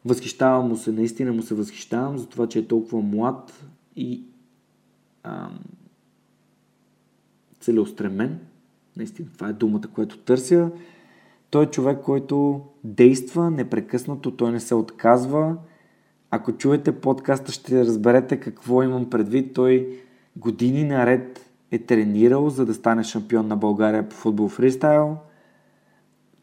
Възхищавам 0.08 0.68
му 0.68 0.76
се, 0.76 0.92
наистина 0.92 1.34
му 1.34 1.42
се 1.42 1.56
възхищавам 1.56 2.18
за 2.18 2.28
това, 2.28 2.48
че 2.48 2.60
е 2.60 2.68
толкова 2.68 3.02
млад 3.02 3.66
и 3.96 4.24
ам, 5.24 5.60
целеустремен. 7.60 8.40
Наистина, 8.98 9.28
това 9.34 9.50
е 9.50 9.54
думата, 9.54 9.82
която 9.94 10.18
търся. 10.18 10.72
Той 11.50 11.64
е 11.64 11.70
човек, 11.70 12.02
който 12.04 12.66
действа 12.84 13.52
непрекъснато, 13.52 14.32
той 14.32 14.52
не 14.52 14.60
се 14.60 14.76
отказва, 14.76 15.58
ако 16.32 16.52
чуете 16.52 16.92
подкаста, 16.92 17.52
ще 17.52 17.86
разберете 17.86 18.40
какво 18.40 18.84
имам 18.84 19.10
предвид. 19.10 19.54
Той 19.54 20.00
години 20.36 20.84
наред 20.84 21.52
е 21.72 21.80
тренирал, 21.80 22.50
за 22.50 22.66
да 22.66 22.74
стане 22.74 23.04
шампион 23.04 23.48
на 23.48 23.58
България 23.58 24.10
по 24.10 24.16
футбол 24.16 24.50
фристайл. 24.50 25.18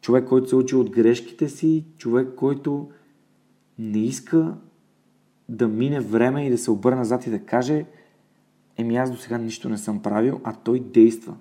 Човек, 0.01 0.27
който 0.27 0.49
се 0.49 0.55
учи 0.55 0.75
от 0.75 0.89
грешките 0.89 1.49
си, 1.49 1.85
човек, 1.97 2.27
който 2.35 2.89
не 3.79 3.99
иска 3.99 4.55
да 5.49 5.67
мине 5.67 5.99
време 5.99 6.45
и 6.47 6.49
да 6.49 6.57
се 6.57 6.71
обърне 6.71 6.97
назад 6.97 7.27
и 7.27 7.29
да 7.29 7.39
каже 7.39 7.85
еми 8.77 8.97
аз 8.97 9.11
до 9.11 9.17
сега 9.17 9.37
нищо 9.37 9.69
не 9.69 9.77
съм 9.77 10.01
правил, 10.01 10.41
а 10.43 10.53
той 10.53 10.79
действа. 10.79 11.35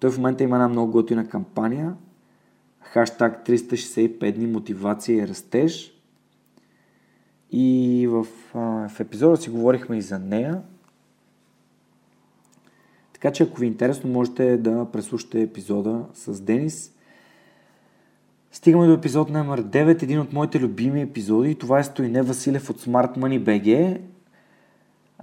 Той 0.00 0.10
в 0.10 0.16
момента 0.16 0.44
има 0.44 0.56
една 0.56 0.68
много 0.68 0.92
готина 0.92 1.28
кампания, 1.28 1.94
хаштаг 2.80 3.46
365 3.46 4.32
дни 4.32 4.46
мотивация 4.46 5.16
и 5.16 5.28
растеж. 5.28 6.01
И 7.52 8.06
в, 8.10 8.26
в 8.54 9.00
епизода 9.00 9.36
си 9.36 9.50
говорихме 9.50 9.96
и 9.96 10.02
за 10.02 10.18
нея. 10.18 10.62
Така 13.12 13.32
че 13.32 13.42
ако 13.42 13.60
ви 13.60 13.66
е 13.66 13.68
интересно, 13.68 14.10
можете 14.10 14.56
да 14.56 14.86
преслушате 14.92 15.42
епизода 15.42 16.04
с 16.14 16.40
Денис. 16.40 16.92
Стигаме 18.52 18.86
до 18.86 18.92
епизод 18.92 19.30
номер 19.30 19.62
9, 19.64 20.02
един 20.02 20.20
от 20.20 20.32
моите 20.32 20.60
любими 20.60 21.02
епизоди. 21.02 21.54
Това 21.54 21.78
е 21.78 21.84
Стойне 21.84 22.22
Василев 22.22 22.70
от 22.70 22.80
Smart 22.80 23.18
Money 23.18 23.42
BG. 23.42 24.00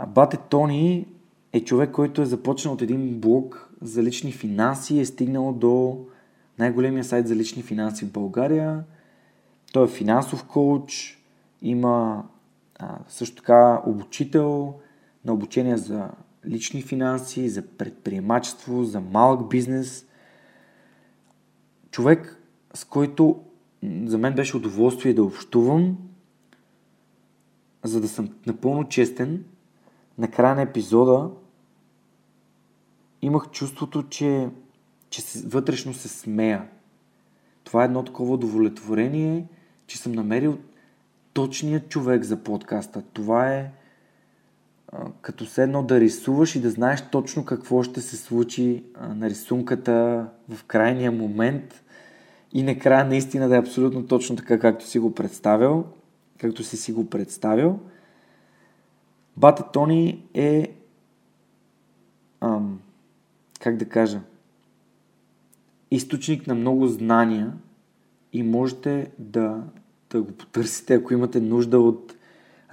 Бате 0.07 0.37
Тони 0.37 1.07
е 1.53 1.63
човек, 1.63 1.91
който 1.91 2.21
е 2.21 2.25
започнал 2.25 2.73
от 2.73 2.81
един 2.81 3.19
блог 3.19 3.69
за 3.81 4.03
лични 4.03 4.31
финанси 4.31 4.95
и 4.95 4.99
е 4.99 5.05
стигнал 5.05 5.53
до 5.53 6.05
най-големия 6.59 7.03
сайт 7.03 7.27
за 7.27 7.35
лични 7.35 7.63
финанси 7.63 8.05
в 8.05 8.11
България. 8.11 8.83
Той 9.73 9.85
е 9.85 9.87
финансов 9.87 10.43
коуч, 10.43 11.18
има 11.62 12.26
а, 12.80 12.98
също 13.08 13.36
така 13.36 13.82
обучител 13.86 14.74
на 15.26 15.34
обучение 15.34 15.78
за 15.78 16.10
лични 16.45 16.82
финанси, 16.82 17.50
за 17.50 17.67
предприемачество, 17.67 18.84
за 18.84 19.02
малък 19.02 19.50
бизнес. 19.50 20.06
Човек, 21.91 22.43
с 22.74 22.86
който 22.86 23.43
за 24.06 24.17
мен 24.17 24.36
беше 24.36 24.58
удоволствие 24.58 25.13
да 25.13 25.24
общувам, 25.24 25.98
за 27.84 28.02
да 28.02 28.08
съм 28.08 28.30
напълно 28.45 28.88
честен, 28.88 29.45
на 30.17 30.32
края 30.32 30.56
на 30.56 30.62
епизода 30.62 31.30
имах 33.22 33.50
чувството, 33.50 34.04
че, 34.10 34.50
че 35.10 35.22
вътрешно 35.45 35.93
се 35.93 36.08
смея. 36.08 36.69
Това 37.63 37.82
е 37.82 37.86
едно 37.86 38.04
такова 38.04 38.34
удовлетворение, 38.34 39.48
че 39.88 39.98
съм 39.98 40.12
намерил 40.12 40.58
точният 41.33 41.89
човек 41.89 42.23
за 42.23 42.37
подкаста. 42.37 43.01
Това 43.13 43.53
е 43.53 43.71
а, 44.91 45.05
като 45.21 45.45
се 45.45 45.63
едно 45.63 45.83
да 45.83 45.99
рисуваш 45.99 46.55
и 46.55 46.61
да 46.61 46.69
знаеш 46.69 47.03
точно 47.11 47.45
какво 47.45 47.83
ще 47.83 48.01
се 48.01 48.17
случи 48.17 48.83
а, 48.95 49.07
на 49.07 49.29
рисунката 49.29 50.25
в 50.49 50.63
крайния 50.63 51.11
момент 51.11 51.83
и 52.53 52.63
накрая 52.63 53.05
наистина 53.05 53.49
да 53.49 53.55
е 53.55 53.59
абсолютно 53.59 54.07
точно 54.07 54.35
така, 54.35 54.59
както 54.59 54.87
си 54.87 54.99
го 54.99 55.15
представил, 55.15 55.85
както 56.37 56.63
си 56.63 56.77
си 56.77 56.93
го 56.93 57.09
представил. 57.09 57.79
Бата 59.37 59.71
Тони 59.71 60.25
е 60.33 60.75
ам, 62.41 62.79
как 63.59 63.77
да 63.77 63.89
кажа 63.89 64.21
източник 65.91 66.47
на 66.47 66.55
много 66.55 66.87
знания 66.87 67.53
и 68.33 68.43
можете 68.43 69.11
да 69.19 69.63
да 70.10 70.22
го 70.22 70.32
потърсите, 70.32 70.93
ако 70.93 71.13
имате 71.13 71.39
нужда 71.39 71.80
от 71.80 72.15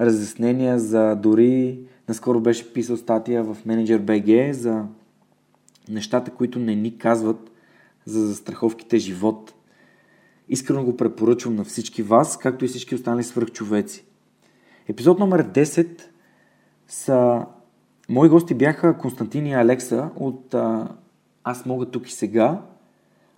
разяснения 0.00 0.78
за 0.78 1.14
дори, 1.14 1.80
наскоро 2.08 2.40
беше 2.40 2.72
писал 2.72 2.96
статия 2.96 3.44
в 3.44 3.56
Manager 3.66 4.00
BG 4.00 4.50
за 4.50 4.84
нещата, 5.88 6.30
които 6.30 6.58
не 6.58 6.74
ни 6.74 6.98
казват 6.98 7.50
за 8.04 8.26
застраховките 8.26 8.98
живот. 8.98 9.54
Искрено 10.48 10.84
го 10.84 10.96
препоръчвам 10.96 11.56
на 11.56 11.64
всички 11.64 12.02
вас, 12.02 12.38
както 12.38 12.64
и 12.64 12.68
всички 12.68 12.94
останали 12.94 13.24
свръхчовеци. 13.24 14.04
Епизод 14.88 15.18
номер 15.18 15.52
10 15.52 16.02
са... 16.88 17.46
Мои 18.08 18.28
гости 18.28 18.54
бяха 18.54 18.98
Константин 18.98 19.46
и 19.46 19.54
Алекса 19.54 20.10
от 20.16 20.54
Аз 21.44 21.66
мога 21.66 21.86
тук 21.86 22.08
и 22.08 22.12
сега. 22.12 22.62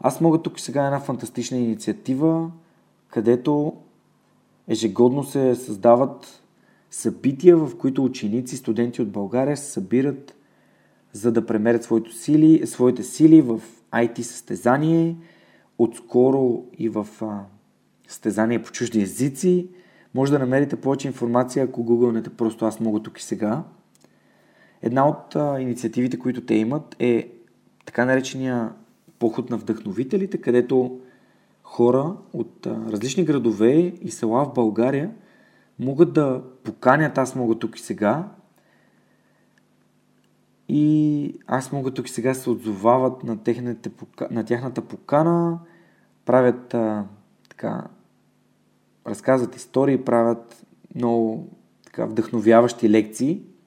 Аз 0.00 0.20
мога 0.20 0.42
тук 0.42 0.58
и 0.58 0.62
сега 0.62 0.82
е 0.82 0.86
една 0.86 1.00
фантастична 1.00 1.58
инициатива, 1.58 2.50
където 3.08 3.76
Ежегодно 4.68 5.24
се 5.24 5.54
създават 5.54 6.42
събития, 6.90 7.56
в 7.56 7.76
които 7.78 8.04
ученици, 8.04 8.56
студенти 8.56 9.02
от 9.02 9.10
България 9.10 9.56
се 9.56 9.70
събират 9.70 10.34
за 11.12 11.32
да 11.32 11.46
премерят 11.46 11.84
своите 11.84 12.12
сили, 12.12 12.66
своите 12.66 13.02
сили 13.02 13.40
в 13.40 13.60
IT 13.92 14.20
състезание, 14.22 15.16
отскоро 15.78 16.64
и 16.78 16.88
в 16.88 17.06
а, 17.20 17.44
състезание 18.08 18.62
по 18.62 18.72
чужди 18.72 19.02
езици. 19.02 19.68
Може 20.14 20.32
да 20.32 20.38
намерите 20.38 20.76
повече 20.76 21.08
информация, 21.08 21.64
ако 21.64 21.84
гугълнете 21.84 22.30
просто 22.30 22.64
аз 22.64 22.80
мога 22.80 23.00
тук 23.00 23.18
и 23.18 23.22
сега. 23.22 23.64
Една 24.82 25.08
от 25.08 25.36
а, 25.36 25.60
инициативите, 25.60 26.18
които 26.18 26.40
те 26.40 26.54
имат 26.54 26.96
е 26.98 27.32
така 27.84 28.04
наречения 28.04 28.72
поход 29.18 29.50
на 29.50 29.56
вдъхновителите, 29.56 30.38
където 30.38 31.00
хора 31.70 32.16
от 32.32 32.66
различни 32.66 33.24
градове 33.24 33.72
и 34.02 34.10
села 34.10 34.44
в 34.44 34.52
България 34.54 35.10
могат 35.78 36.12
да 36.12 36.42
поканят 36.64 37.18
Аз 37.18 37.34
мога 37.34 37.54
тук 37.54 37.78
и 37.78 37.82
сега. 37.82 38.28
И 40.68 41.40
Аз 41.46 41.72
мога 41.72 41.90
тук 41.90 42.08
и 42.08 42.12
сега 42.12 42.34
се 42.34 42.50
отзовават 42.50 43.24
на, 43.24 43.42
техните, 43.42 43.90
на 44.30 44.44
тяхната 44.44 44.82
покана, 44.82 45.58
правят 46.24 46.74
а, 46.74 47.04
така, 47.48 47.84
разказват 49.06 49.56
истории, 49.56 50.04
правят 50.04 50.66
много 50.94 51.48
така, 51.84 52.06
вдъхновяващи 52.06 52.90
лекции– 52.90 53.42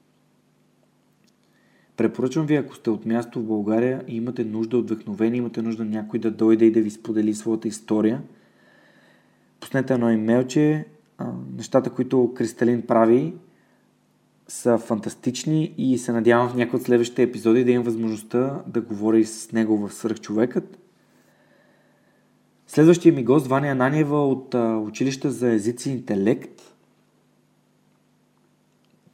Препоръчвам 2.02 2.46
ви, 2.46 2.56
ако 2.56 2.76
сте 2.76 2.90
от 2.90 3.06
място 3.06 3.40
в 3.40 3.46
България 3.46 4.04
и 4.08 4.16
имате 4.16 4.44
нужда 4.44 4.78
от 4.78 4.92
вдъхновение, 4.92 5.38
имате 5.38 5.62
нужда 5.62 5.86
някой 5.86 6.20
да 6.20 6.32
дойде 6.32 6.66
и 6.66 6.72
да 6.72 6.82
ви 6.82 6.90
сподели 6.90 7.34
своята 7.34 7.68
история, 7.68 8.22
пуснете 9.60 9.94
едно 9.94 10.12
имейлче. 10.12 10.86
Нещата, 11.58 11.90
които 11.90 12.34
Кристалин 12.36 12.82
прави, 12.82 13.34
са 14.48 14.78
фантастични 14.78 15.74
и 15.78 15.98
се 15.98 16.12
надявам 16.12 16.50
в 16.50 16.56
някои 16.56 16.80
от 16.80 16.86
следващите 16.86 17.24
епизоди 17.24 17.64
да 17.64 17.72
имам 17.72 17.86
възможността 17.86 18.64
да 18.68 18.82
говоря 18.82 19.26
с 19.26 19.52
него 19.52 19.88
в 19.88 19.94
Свърхчовекът. 19.94 20.80
Следващия 22.68 23.14
ми 23.14 23.24
гост, 23.24 23.48
Ваня 23.48 23.68
Ананиева 23.68 24.28
от 24.28 24.56
Училище 24.88 25.30
за 25.30 25.52
езици 25.54 25.90
и 25.90 25.94
интелект, 25.94 26.71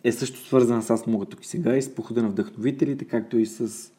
е 0.04 0.12
също 0.12 0.40
свързана 0.40 0.82
с 0.82 0.90
Аз 0.90 1.08
мога 1.08 1.26
тук 1.26 1.44
и 1.44 1.48
сега 1.48 1.78
и 1.78 1.82
с 1.82 1.96
похода 1.96 2.24
на 2.24 2.30
вдъхновителите, 2.30 3.06
както 3.06 3.38
и 3.38 3.46
с 3.46 3.92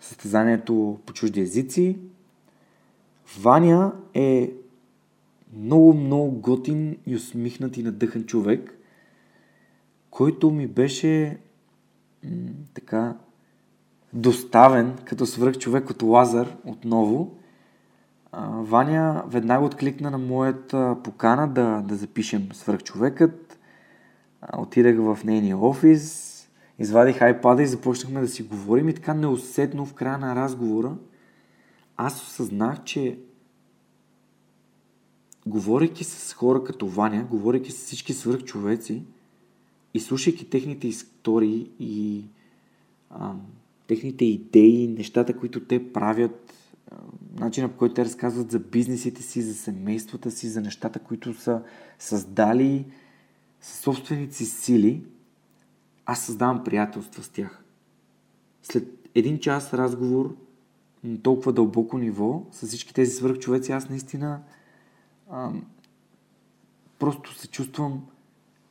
състезанието 0.00 0.98
по 1.06 1.12
чужди 1.12 1.40
езици. 1.40 1.98
Ваня 3.40 3.92
е 4.14 4.52
много, 5.56 5.94
много 5.94 6.30
готин 6.30 6.96
и 7.06 7.16
усмихнат 7.16 7.76
и 7.76 7.82
надъхан 7.82 8.26
човек, 8.26 8.78
който 10.10 10.50
ми 10.50 10.66
беше 10.66 11.38
м- 12.24 12.30
така 12.74 13.16
доставен 14.12 14.96
като 15.04 15.26
свръх 15.26 15.58
човек 15.58 15.90
от 15.90 16.02
Лазар 16.02 16.56
отново. 16.64 17.36
А, 18.32 18.48
Ваня 18.48 19.24
веднага 19.26 19.64
откликна 19.64 20.10
на 20.10 20.18
моята 20.18 20.96
покана 21.04 21.48
да, 21.48 21.82
да 21.82 21.96
запишем 21.96 22.48
свръхчовекът 22.52 23.59
отидах 24.58 24.96
в 24.96 25.18
нейния 25.24 25.58
офис, 25.58 26.36
извадих 26.78 27.18
iPad 27.18 27.62
и 27.62 27.66
започнахме 27.66 28.20
да 28.20 28.28
си 28.28 28.42
говорим 28.42 28.88
и 28.88 28.94
така 28.94 29.14
неусетно 29.14 29.86
в 29.86 29.94
края 29.94 30.18
на 30.18 30.36
разговора 30.36 30.96
аз 32.02 32.22
осъзнах, 32.22 32.84
че 32.84 33.18
говорейки 35.46 36.04
с 36.04 36.32
хора 36.34 36.64
като 36.64 36.88
Ваня, 36.88 37.24
говорейки 37.30 37.72
с 37.72 37.84
всички 37.84 38.12
свръхчовеци 38.12 39.02
и 39.94 40.00
слушайки 40.00 40.50
техните 40.50 40.88
истории 40.88 41.70
и 41.78 42.24
а, 43.10 43.34
техните 43.86 44.24
идеи, 44.24 44.88
нещата, 44.88 45.36
които 45.36 45.64
те 45.64 45.92
правят, 45.92 46.52
начина 47.38 47.68
по 47.68 47.76
който 47.76 47.94
те 47.94 48.04
разказват 48.04 48.50
за 48.50 48.58
бизнесите 48.58 49.22
си, 49.22 49.42
за 49.42 49.54
семействата 49.54 50.30
си, 50.30 50.48
за 50.48 50.60
нещата, 50.60 50.98
които 50.98 51.34
са 51.34 51.62
създали, 51.98 52.84
със 53.60 53.78
собствените 53.78 54.34
си 54.34 54.44
сили, 54.44 55.04
аз 56.06 56.24
създавам 56.24 56.64
приятелства 56.64 57.22
с 57.22 57.28
тях. 57.28 57.64
След 58.62 59.08
един 59.14 59.38
час 59.38 59.74
разговор 59.74 60.36
на 61.04 61.22
толкова 61.22 61.52
дълбоко 61.52 61.98
ниво, 61.98 62.42
с 62.52 62.66
всички 62.66 62.94
тези 62.94 63.12
свърхчовеци, 63.12 63.72
аз 63.72 63.88
наистина 63.88 64.42
ам, 65.30 65.64
просто 66.98 67.34
се 67.34 67.48
чувствам 67.48 68.02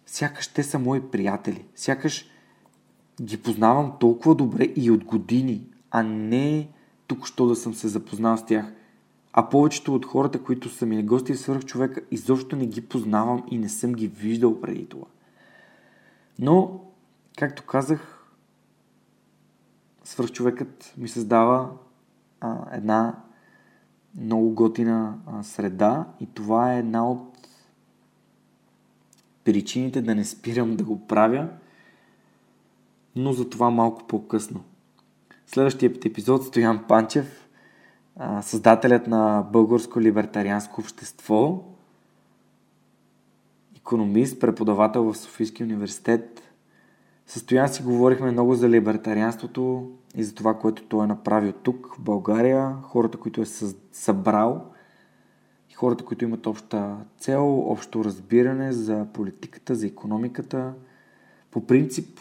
сякаш 0.05 0.47
те 0.47 0.63
са 0.63 0.79
мои 0.79 1.11
приятели. 1.11 1.65
Сякаш 1.75 2.29
ги 3.21 3.41
познавам 3.41 3.93
толкова 3.99 4.35
добре 4.35 4.63
и 4.63 4.91
от 4.91 5.03
години, 5.03 5.67
а 5.91 6.03
не 6.03 6.69
тук 7.07 7.27
що 7.27 7.47
да 7.47 7.55
съм 7.55 7.73
се 7.73 7.87
запознал 7.87 8.37
с 8.37 8.45
тях. 8.45 8.73
А 9.33 9.49
повечето 9.49 9.95
от 9.95 10.05
хората, 10.05 10.43
които 10.43 10.69
са 10.69 10.85
ми 10.85 11.03
гости 11.03 11.35
свърх 11.35 11.65
човека, 11.65 12.01
изобщо 12.11 12.55
не 12.55 12.65
ги 12.65 12.81
познавам 12.81 13.43
и 13.51 13.57
не 13.57 13.69
съм 13.69 13.93
ги 13.93 14.07
виждал 14.07 14.61
преди 14.61 14.85
това. 14.85 15.05
Но, 16.39 16.81
както 17.37 17.63
казах, 17.63 18.25
свърхчовекът 20.03 20.93
ми 20.97 21.07
създава 21.07 21.69
а, 22.41 22.75
една 22.77 23.15
много 24.15 24.49
готина 24.49 25.17
а, 25.27 25.43
среда 25.43 26.05
и 26.19 26.25
това 26.25 26.73
е 26.73 26.79
една 26.79 27.09
от 27.09 27.47
причините 29.43 30.01
да 30.01 30.15
не 30.15 30.25
спирам 30.25 30.75
да 30.75 30.83
го 30.83 31.07
правя, 31.07 31.49
но 33.15 33.33
за 33.33 33.49
това 33.49 33.69
малко 33.69 34.07
по-късно. 34.07 34.63
Следващият 35.47 36.05
епизод 36.05 36.45
Стоян 36.45 36.85
Панчев, 36.87 37.38
създателят 38.41 39.07
на 39.07 39.45
Българско 39.51 40.01
либертарианско 40.01 40.81
общество, 40.81 41.63
економист, 43.77 44.39
преподавател 44.39 45.03
в 45.03 45.17
Софийския 45.17 45.65
университет. 45.65 46.41
С 47.25 47.67
си 47.67 47.83
говорихме 47.83 48.31
много 48.31 48.55
за 48.55 48.69
либертарианството 48.69 49.91
и 50.15 50.23
за 50.23 50.35
това, 50.35 50.53
което 50.53 50.83
той 50.83 51.03
е 51.03 51.07
направил 51.07 51.51
тук, 51.51 51.95
в 51.95 52.01
България, 52.01 52.75
хората, 52.81 53.17
които 53.17 53.41
е 53.41 53.45
събрал 53.91 54.65
и 55.69 55.73
хората, 55.73 56.05
които 56.05 56.25
имат 56.25 56.47
обща 56.47 56.97
цел, 57.17 57.59
общо 57.71 58.03
разбиране 58.03 58.71
за 58.71 59.07
политиката, 59.13 59.75
за 59.75 59.87
економиката. 59.87 60.73
По 61.51 61.67
принцип, 61.67 62.19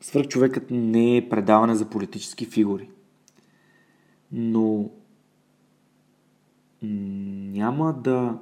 свърхчовекът 0.00 0.70
не 0.70 1.16
е 1.16 1.28
предаване 1.28 1.74
за 1.74 1.84
политически 1.84 2.46
фигури. 2.46 2.90
Но 4.32 4.90
няма 6.82 7.92
да, 7.92 8.38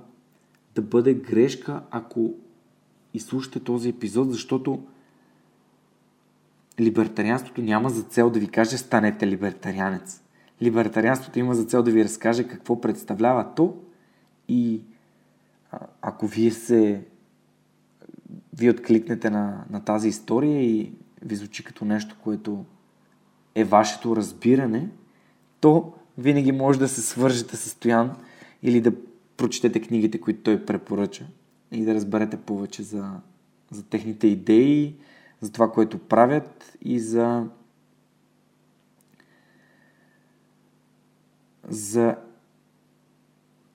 да 0.75 0.83
бъде 0.83 1.15
грешка, 1.15 1.83
ако 1.91 2.35
изслушате 3.15 3.61
този 3.61 3.89
епизод, 3.89 4.33
защото 4.33 4.83
либертарианството 6.81 7.63
няма 7.63 7.91
за 7.91 8.03
цел 8.03 8.31
да 8.31 8.39
ви 8.39 8.49
каже 8.49 8.79
станете 8.79 9.27
либертарианец. 9.27 10.23
Либертарианството 10.63 11.39
има 11.39 11.55
за 11.55 11.65
цел 11.65 11.83
да 11.83 11.91
ви 11.91 12.05
разкаже 12.05 12.49
какво 12.49 12.81
представлява 12.81 13.55
то 13.55 13.77
и 14.49 14.83
ако 16.03 16.27
вие 16.27 16.51
се 16.51 17.05
вие 18.59 18.71
откликнете 18.71 19.31
на, 19.31 19.65
на 19.71 19.85
тази 19.85 20.09
история 20.09 20.63
и 20.63 20.93
ви 21.23 21.37
звучи 21.37 21.65
като 21.65 21.85
нещо, 21.85 22.17
което 22.25 22.65
е 23.55 23.65
вашето 23.65 24.17
разбиране, 24.17 24.89
то 25.61 25.93
винаги 26.19 26.53
може 26.53 26.79
да 26.79 26.89
се 26.89 27.03
свържете 27.03 27.57
с 27.57 27.71
Стоян 27.71 28.17
или 28.67 28.81
да 28.81 28.93
прочетете 29.37 29.81
книгите, 29.81 30.21
които 30.21 30.43
той 30.43 30.65
препоръча 30.65 31.27
и 31.73 31.85
да 31.85 31.95
разберете 31.95 32.37
повече 32.37 32.83
за, 32.83 33.11
за 33.71 33.83
техните 33.85 34.27
идеи, 34.27 34.97
за 35.41 35.53
това, 35.53 35.73
което 35.73 35.99
правят 35.99 36.77
и 36.85 37.01
за 37.01 37.47
за 41.69 42.17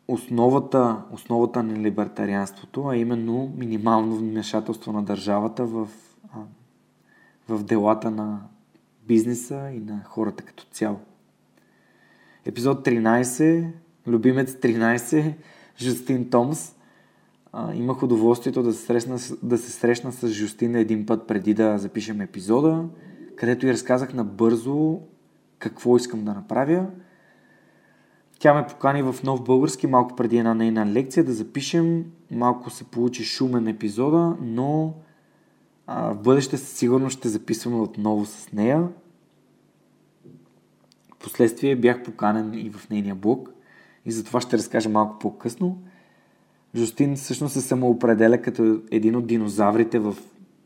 основата, 0.08 1.02
основата 1.12 1.64
на 1.64 1.80
либертарианството, 1.80 2.88
а 2.88 2.98
именно 2.98 3.54
минимално 3.58 4.16
вмешателство 4.16 4.92
на 4.92 5.04
държавата 5.04 5.66
в, 5.66 5.90
в 7.50 7.64
делата 7.64 8.12
на 8.12 8.42
бизнеса 9.08 9.72
и 9.74 9.80
на 9.80 10.04
хората 10.06 10.44
като 10.44 10.66
цяло. 10.72 11.00
Епизод 12.46 12.86
13, 12.86 13.72
любимец 14.08 14.52
13, 14.54 15.34
Жустин 15.78 16.30
Томс. 16.30 16.76
А, 17.54 17.74
имах 17.74 18.04
удоволствието 18.04 18.64
да 18.64 18.74
се, 18.74 18.86
срещна, 18.86 19.20
да 19.44 19.58
се 19.58 19.72
срещна 19.72 20.12
с 20.12 20.28
Жустин 20.28 20.76
един 20.76 21.06
път 21.06 21.28
преди 21.28 21.54
да 21.54 21.78
запишем 21.78 22.22
епизода, 22.22 22.86
където 23.36 23.68
и 23.68 23.74
разказах 23.74 24.14
набързо 24.14 25.00
какво 25.60 25.98
искам 25.98 26.26
да 26.26 26.34
направя– 26.34 26.88
тя 28.42 28.54
ме 28.54 28.68
покани 28.68 29.02
в 29.02 29.16
нов 29.24 29.44
български 29.44 29.88
малко 29.88 30.16
преди 30.16 30.38
една 30.38 30.54
нейна 30.54 30.86
лекция 30.86 31.24
да 31.24 31.34
запишем. 31.34 32.06
Малко 32.32 32.70
се 32.70 32.84
получи 32.84 33.24
шумен 33.24 33.68
епизода, 33.68 34.38
но 34.42 34.94
а, 35.88 36.14
в 36.14 36.22
бъдеще 36.22 36.58
със 36.58 36.78
сигурност 36.78 37.18
ще 37.18 37.30
записваме 37.30 37.78
отново 37.78 38.26
с 38.26 38.52
нея. 38.52 38.88
Впоследствие 41.16 41.76
бях 41.76 42.04
поканен 42.04 42.54
и 42.54 42.70
в 42.70 42.90
нейния 42.90 43.16
блог 43.16 43.50
и 44.06 44.12
за 44.12 44.24
това 44.24 44.42
ще 44.42 44.58
разкажа 44.58 44.90
малко 44.90 45.20
по-късно. 45.20 45.78
Жустин 46.76 47.16
всъщност 47.16 47.54
се 47.54 47.62
самоопределя 47.62 48.42
като 48.42 48.82
един 48.92 49.16
от 49.16 49.28
динозаврите 49.28 50.00
в 50.00 50.18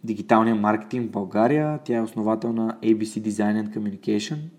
дигиталния 0.03 0.55
маркетинг 0.55 1.07
в 1.07 1.11
България. 1.11 1.79
Тя 1.83 1.97
е 1.97 2.01
основател 2.01 2.53
на 2.53 2.77
ABC 2.83 3.29
Design 3.29 3.63
and 3.63 3.77
Communication– 3.77 4.37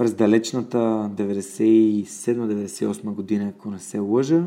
през 0.00 0.14
далечната 0.14 0.78
97-98 1.14 3.02
година, 3.10 3.48
ако 3.48 3.70
не 3.70 3.78
се 3.78 3.98
лъжа. 3.98 4.44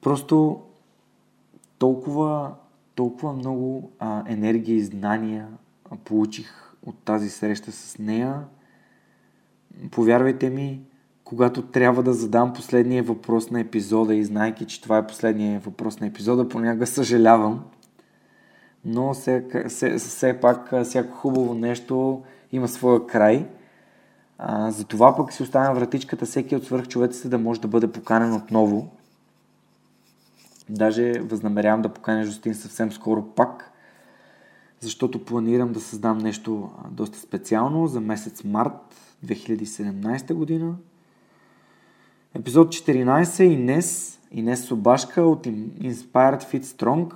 Просто 0.00 0.60
толкова, 1.78 2.54
толкова 2.94 3.32
много 3.32 3.90
а, 3.98 4.24
енергия 4.26 4.76
и 4.76 4.80
знания 4.80 5.48
получих 6.04 6.74
от 6.86 6.98
тази 6.98 7.30
среща 7.30 7.72
с 7.72 7.98
нея. 7.98 8.44
Повярвайте 9.90 10.50
ми, 10.50 10.80
когато 11.24 11.62
трябва 11.62 12.02
да 12.02 12.12
задам 12.12 12.52
последния 12.52 13.02
въпрос 13.02 13.50
на 13.50 13.60
епизода 13.60 14.14
и 14.14 14.24
знайки, 14.24 14.66
че 14.66 14.82
това 14.82 14.98
е 14.98 15.06
последния 15.06 15.60
въпрос 15.60 16.00
на 16.00 16.06
епизода, 16.06 16.48
понякога 16.48 16.86
съжалявам. 16.86 17.64
Но 18.84 19.14
все, 19.14 19.44
все, 19.68 19.98
все 19.98 20.40
пак 20.40 20.84
всяко 20.84 21.16
хубаво 21.16 21.54
нещо 21.54 22.22
има 22.52 22.68
своя 22.68 23.06
край. 23.06 23.46
А, 24.38 24.70
затова 24.70 25.16
пък 25.16 25.32
си 25.32 25.42
оставям 25.42 25.74
вратичката 25.74 26.26
всеки 26.26 26.56
от 26.56 26.64
свърхчовеците 26.64 27.28
да 27.28 27.38
може 27.38 27.60
да 27.60 27.68
бъде 27.68 27.92
поканен 27.92 28.34
отново. 28.34 28.90
Даже 30.68 31.12
възнамерявам 31.12 31.82
да 31.82 31.88
поканя 31.88 32.24
Жустин 32.24 32.54
съвсем 32.54 32.92
скоро 32.92 33.22
пак, 33.22 33.72
защото 34.80 35.24
планирам 35.24 35.72
да 35.72 35.80
създам 35.80 36.18
нещо 36.18 36.70
доста 36.90 37.18
специално 37.18 37.86
за 37.86 38.00
месец 38.00 38.44
март 38.44 39.09
2017 39.26 40.34
година. 40.34 40.74
Епизод 42.34 42.68
14 42.68 43.42
Инес, 43.42 44.20
Инес 44.32 44.64
Собашка 44.64 45.22
от 45.22 45.46
Inspired 45.46 46.42
Fit 46.42 46.62
Strong. 46.62 47.12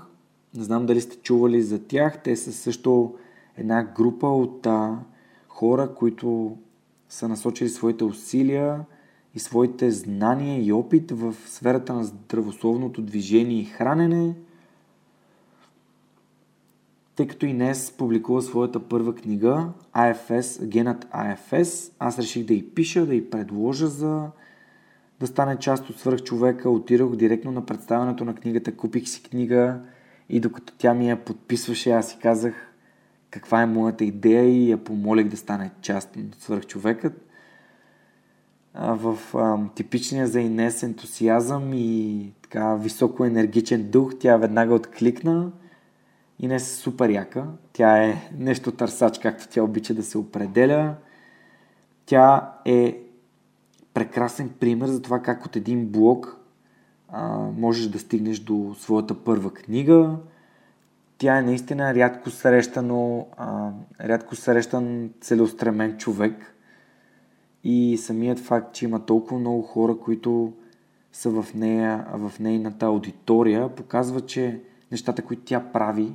Не 0.54 0.64
знам 0.64 0.86
дали 0.86 1.00
сте 1.00 1.16
чували 1.16 1.62
за 1.62 1.86
тях. 1.86 2.22
Те 2.22 2.36
са 2.36 2.52
също 2.52 3.14
една 3.56 3.82
група 3.82 4.26
от 4.26 4.66
а, 4.66 4.98
хора, 5.48 5.94
които 5.94 6.56
са 7.08 7.28
насочили 7.28 7.68
своите 7.68 8.04
усилия 8.04 8.80
и 9.34 9.38
своите 9.38 9.90
знания 9.90 10.64
и 10.64 10.72
опит 10.72 11.10
в 11.10 11.34
сферата 11.46 11.94
на 11.94 12.04
здравословното 12.04 13.02
движение 13.02 13.60
и 13.60 13.64
хранене, 13.64 14.34
тъй 17.16 17.26
като 17.26 17.46
Инес 17.46 17.94
публикува 17.98 18.42
своята 18.42 18.88
първа 18.88 19.14
книга 19.14 19.68
AFS, 19.94 20.66
генът 20.66 21.04
AFS, 21.04 21.92
аз 21.98 22.18
реших 22.18 22.44
да 22.44 22.54
й 22.54 22.70
пиша, 22.74 23.06
да 23.06 23.14
й 23.14 23.30
предложа 23.30 23.86
за 23.86 24.28
да 25.20 25.26
стане 25.26 25.56
част 25.56 25.90
от 25.90 25.98
свръхчовека. 25.98 26.70
Отидох 26.70 27.16
директно 27.16 27.52
на 27.52 27.66
представянето 27.66 28.24
на 28.24 28.34
книгата, 28.34 28.76
купих 28.76 29.08
си 29.08 29.22
книга 29.22 29.80
и 30.28 30.40
докато 30.40 30.72
тя 30.78 30.94
ми 30.94 31.08
я 31.08 31.24
подписваше, 31.24 31.90
аз 31.90 32.08
си 32.08 32.18
казах, 32.22 32.54
каква 33.30 33.62
е 33.62 33.66
моята 33.66 34.04
идея 34.04 34.44
и 34.44 34.70
я 34.70 34.84
помолих 34.84 35.28
да 35.28 35.36
стане 35.36 35.70
част 35.80 36.16
от 36.16 36.40
свърхчовекът. 36.40 37.26
В 38.74 39.18
а, 39.34 39.58
типичния 39.74 40.26
за 40.26 40.40
Инес 40.40 40.82
ентусиазъм 40.82 41.70
и 41.74 42.32
така 42.42 42.74
високо 42.74 43.24
енергичен 43.24 43.90
дух, 43.90 44.12
тя 44.20 44.36
веднага 44.36 44.74
откликна. 44.74 45.52
Инес 46.40 46.72
е 46.72 46.76
супер 46.76 47.10
яка. 47.10 47.46
Тя 47.72 48.04
е 48.04 48.30
нещо 48.38 48.72
търсач, 48.72 49.18
както 49.18 49.48
тя 49.48 49.62
обича 49.62 49.94
да 49.94 50.02
се 50.02 50.18
определя. 50.18 50.94
Тя 52.06 52.52
е 52.64 53.00
прекрасен 53.94 54.48
пример 54.60 54.86
за 54.86 55.02
това 55.02 55.22
как 55.22 55.46
от 55.46 55.56
един 55.56 55.86
блог 55.86 56.44
а, 57.16 57.38
можеш 57.56 57.86
да 57.86 57.98
стигнеш 57.98 58.38
до 58.38 58.74
своята 58.78 59.24
първа 59.24 59.50
книга, 59.50 60.16
тя 61.18 61.38
е 61.38 61.42
наистина 61.42 61.94
рядко 61.94 62.30
срещано, 62.30 63.26
а, 63.36 63.70
рядко 64.00 64.36
срещан 64.36 65.10
целеустремен 65.20 65.96
човек. 65.96 66.54
И 67.64 67.96
самият 67.96 68.38
факт, 68.38 68.74
че 68.74 68.84
има 68.84 69.06
толкова 69.06 69.38
много 69.40 69.62
хора, 69.62 69.96
които 69.98 70.52
са 71.12 71.30
в 71.30 71.54
нея, 71.54 72.06
в 72.14 72.32
нейната 72.40 72.86
аудитория, 72.86 73.68
показва, 73.68 74.20
че 74.20 74.60
нещата, 74.90 75.22
които 75.22 75.42
тя 75.44 75.60
прави, 75.72 76.12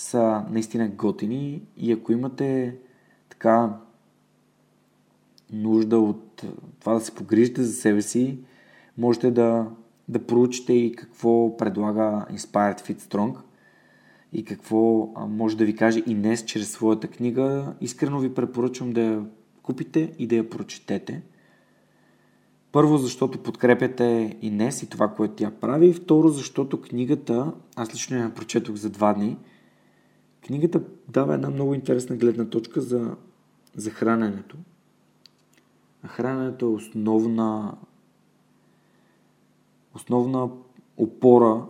са 0.00 0.44
наистина 0.50 0.88
готини 0.88 1.62
и 1.76 1.92
ако 1.92 2.12
имате 2.12 2.76
така 3.28 3.76
нужда 5.52 5.98
от 5.98 6.44
това 6.80 6.94
да 6.94 7.00
се 7.00 7.14
погрижите 7.14 7.62
за 7.62 7.72
себе 7.72 8.02
си, 8.02 8.38
можете 8.98 9.30
да, 9.30 9.66
да 10.08 10.26
проучите 10.26 10.72
и 10.72 10.92
какво 10.92 11.56
предлага 11.56 12.26
Inspired 12.32 12.80
Fit 12.80 13.00
Strong 13.00 13.36
и 14.32 14.44
какво 14.44 15.08
може 15.28 15.56
да 15.56 15.64
ви 15.64 15.76
каже 15.76 16.02
и 16.06 16.14
днес 16.14 16.44
чрез 16.44 16.70
своята 16.70 17.08
книга. 17.08 17.74
Искрено 17.80 18.20
ви 18.20 18.34
препоръчвам 18.34 18.92
да 18.92 19.00
я 19.00 19.24
купите 19.62 20.12
и 20.18 20.26
да 20.26 20.36
я 20.36 20.50
прочетете. 20.50 21.22
Първо, 22.72 22.98
защото 22.98 23.42
подкрепяте 23.42 24.36
и 24.42 24.50
днес 24.50 24.82
и 24.82 24.88
това, 24.88 25.08
което 25.08 25.34
тя 25.34 25.50
прави. 25.50 25.92
Второ, 25.92 26.28
защото 26.28 26.80
книгата, 26.80 27.52
аз 27.76 27.94
лично 27.94 28.16
я 28.16 28.34
прочетох 28.34 28.76
за 28.76 28.90
два 28.90 29.12
дни, 29.12 29.36
книгата 30.46 30.82
дава 31.08 31.34
една 31.34 31.50
много 31.50 31.74
интересна 31.74 32.16
гледна 32.16 32.44
точка 32.44 32.80
за, 32.80 33.16
за 33.74 33.90
храненето. 33.90 34.56
А 36.02 36.08
храненето 36.08 36.66
е 36.66 36.68
основна, 36.68 37.76
основна 39.94 40.48
опора 40.96 41.66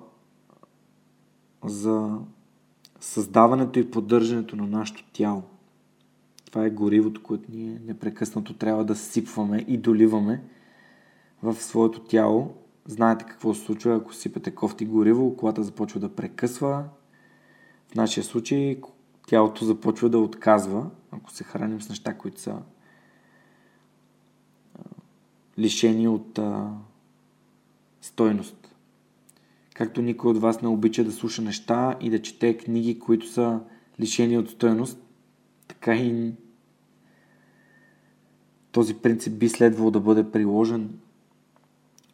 за 1.64 2.18
създаването 3.01 3.79
и 3.79 3.91
поддържането 3.91 4.57
на 4.57 4.66
нашето 4.66 5.05
тяло. 5.12 5.43
Това 6.45 6.66
е 6.66 6.71
горивото, 6.71 7.23
което 7.23 7.45
ние 7.53 7.81
непрекъснато 7.87 8.55
трябва 8.55 8.85
да 8.85 8.97
сипваме 8.97 9.64
и 9.68 9.79
доливаме 9.79 10.43
в 11.43 11.55
своето 11.55 12.01
тяло. 12.01 12.55
Знаете 12.87 13.25
какво 13.29 13.55
се 13.55 13.64
случва, 13.64 13.97
ако 13.97 14.14
сипете 14.14 14.55
кофти 14.55 14.85
гориво, 14.85 15.37
колата 15.37 15.62
започва 15.62 16.01
да 16.01 16.14
прекъсва. 16.14 16.85
В 17.91 17.95
нашия 17.95 18.24
случай 18.24 18.80
тялото 19.28 19.64
започва 19.64 20.09
да 20.09 20.18
отказва, 20.18 20.91
ако 21.11 21.30
се 21.30 21.45
храним 21.45 21.82
с 21.82 21.88
неща, 21.88 22.14
които 22.14 22.41
са 22.41 22.57
лишени 25.59 26.09
от 26.09 26.38
а, 26.38 26.70
стойност. 28.01 28.74
Както 29.74 30.03
никой 30.03 30.30
от 30.30 30.38
вас 30.38 30.62
не 30.62 30.68
обича 30.68 31.05
да 31.05 31.12
слуша 31.12 31.43
неща 31.43 31.97
и 32.01 32.11
да 32.11 32.22
чете 32.22 32.57
книги, 32.57 32.99
които 32.99 33.28
са 33.28 33.61
лишени 34.01 34.38
от 34.38 34.51
стойност, 34.51 35.03
така 35.68 35.95
и 35.97 36.34
този 38.72 38.95
принцип 38.95 39.38
би 39.38 39.49
следвало 39.49 39.91
да 39.91 40.01
бъде 40.01 40.30
приложен 40.30 40.99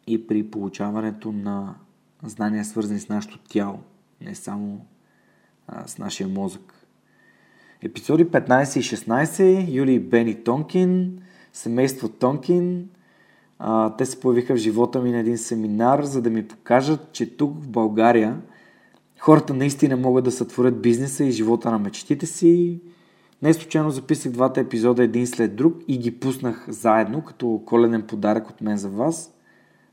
и 0.07 0.27
при 0.27 0.51
получаването 0.51 1.31
на 1.31 1.75
знания, 2.23 2.65
свързани 2.65 2.99
с 2.99 3.09
нашето 3.09 3.39
тяло, 3.39 3.79
не 4.21 4.35
само 4.35 4.85
с 5.85 5.97
нашия 5.97 6.27
мозък. 6.27 6.73
Епизоди 7.81 8.25
15 8.25 8.79
и 8.79 8.81
16, 8.81 9.73
Юли 9.73 9.93
и 9.93 9.99
Бени 9.99 10.43
Тонкин, 10.43 11.21
семейство 11.53 12.09
Тонкин, 12.09 12.89
а, 13.59 13.95
те 13.95 14.05
се 14.05 14.19
появиха 14.19 14.55
в 14.55 14.59
живота 14.59 15.01
ми 15.01 15.11
на 15.11 15.19
един 15.19 15.37
семинар, 15.37 16.03
за 16.03 16.21
да 16.21 16.29
ми 16.29 16.47
покажат, 16.47 17.11
че 17.11 17.37
тук 17.37 17.63
в 17.63 17.67
България 17.67 18.41
хората 19.19 19.53
наистина 19.53 19.97
могат 19.97 20.25
да 20.25 20.31
сътворят 20.31 20.81
бизнеса 20.81 21.23
и 21.23 21.31
живота 21.31 21.71
на 21.71 21.79
мечтите 21.79 22.25
си. 22.25 22.81
Не 23.41 23.53
случайно 23.53 23.89
записах 23.89 24.31
двата 24.31 24.59
епизода 24.59 25.03
един 25.03 25.27
след 25.27 25.55
друг 25.55 25.77
и 25.87 25.97
ги 25.97 26.19
пуснах 26.19 26.65
заедно, 26.69 27.21
като 27.21 27.61
коледен 27.65 28.01
подарък 28.01 28.49
от 28.49 28.61
мен 28.61 28.77
за 28.77 28.89
вас. 28.89 29.33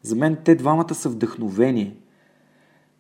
За 0.03 0.17
мен 0.17 0.37
те 0.45 0.55
двамата 0.55 0.95
са 0.95 1.09
вдъхновение. 1.09 1.97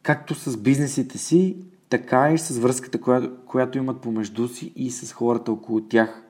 Както 0.02 0.34
с 0.34 0.56
бизнесите 0.56 1.18
си, 1.18 1.56
така 1.88 2.32
и 2.32 2.38
с 2.38 2.58
връзката, 2.58 3.00
която, 3.00 3.36
която 3.46 3.78
имат 3.78 4.00
помежду 4.00 4.48
си 4.48 4.72
и 4.76 4.90
с 4.90 5.12
хората 5.12 5.52
около 5.52 5.80
тях. 5.80 6.22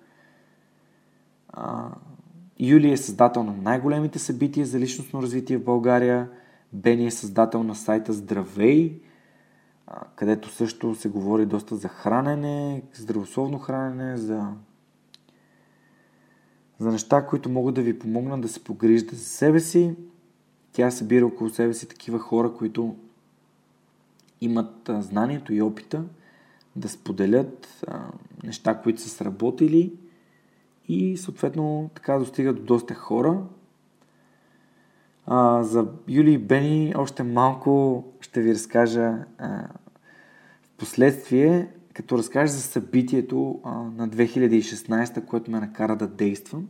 А, 1.48 1.88
Юли 2.58 2.92
е 2.92 2.96
създател 2.96 3.42
на 3.42 3.52
най-големите 3.52 4.18
събития 4.18 4.66
за 4.66 4.78
личностно 4.78 5.22
развитие 5.22 5.58
в 5.58 5.64
България. 5.64 6.30
Бени 6.72 7.06
е 7.06 7.10
създател 7.10 7.62
на 7.62 7.74
сайта 7.74 8.12
Здравей, 8.12 9.00
където 10.16 10.48
също 10.48 10.94
се 10.94 11.08
говори 11.08 11.46
доста 11.46 11.76
за 11.76 11.88
хранене, 11.88 12.82
здравословно 12.94 13.58
хранене, 13.58 14.16
за, 14.16 14.52
за 16.78 16.92
неща, 16.92 17.26
които 17.26 17.48
могат 17.48 17.74
да 17.74 17.82
ви 17.82 17.98
помогнат 17.98 18.40
да 18.40 18.48
се 18.48 18.64
погрижите 18.64 19.16
за 19.16 19.24
себе 19.24 19.60
си. 19.60 19.96
Тя 20.72 20.90
събира 20.90 21.26
около 21.26 21.50
себе 21.50 21.74
си 21.74 21.88
такива 21.88 22.18
хора, 22.18 22.54
които 22.54 22.96
имат 24.40 24.90
знанието 24.98 25.54
и 25.54 25.62
опита 25.62 26.04
да 26.76 26.88
споделят 26.88 27.84
неща, 28.44 28.80
които 28.82 29.00
са 29.00 29.08
сработили 29.08 29.92
и 30.88 31.16
съответно 31.16 31.90
така 31.94 32.18
достига 32.18 32.52
до 32.52 32.62
доста 32.62 32.94
хора. 32.94 33.42
А, 35.26 35.62
за 35.62 35.86
Юли 36.08 36.32
и 36.32 36.38
Бени 36.38 36.94
още 36.96 37.22
малко 37.22 38.04
ще 38.20 38.42
ви 38.42 38.54
разкажа 38.54 39.14
в 40.62 40.70
последствие, 40.78 41.68
като 41.94 42.18
разкажа 42.18 42.52
за 42.52 42.60
събитието 42.60 43.60
а, 43.64 43.70
на 43.70 44.08
2016, 44.08 45.24
което 45.24 45.50
ме 45.50 45.60
накара 45.60 45.96
да 45.96 46.06
действам. 46.06 46.68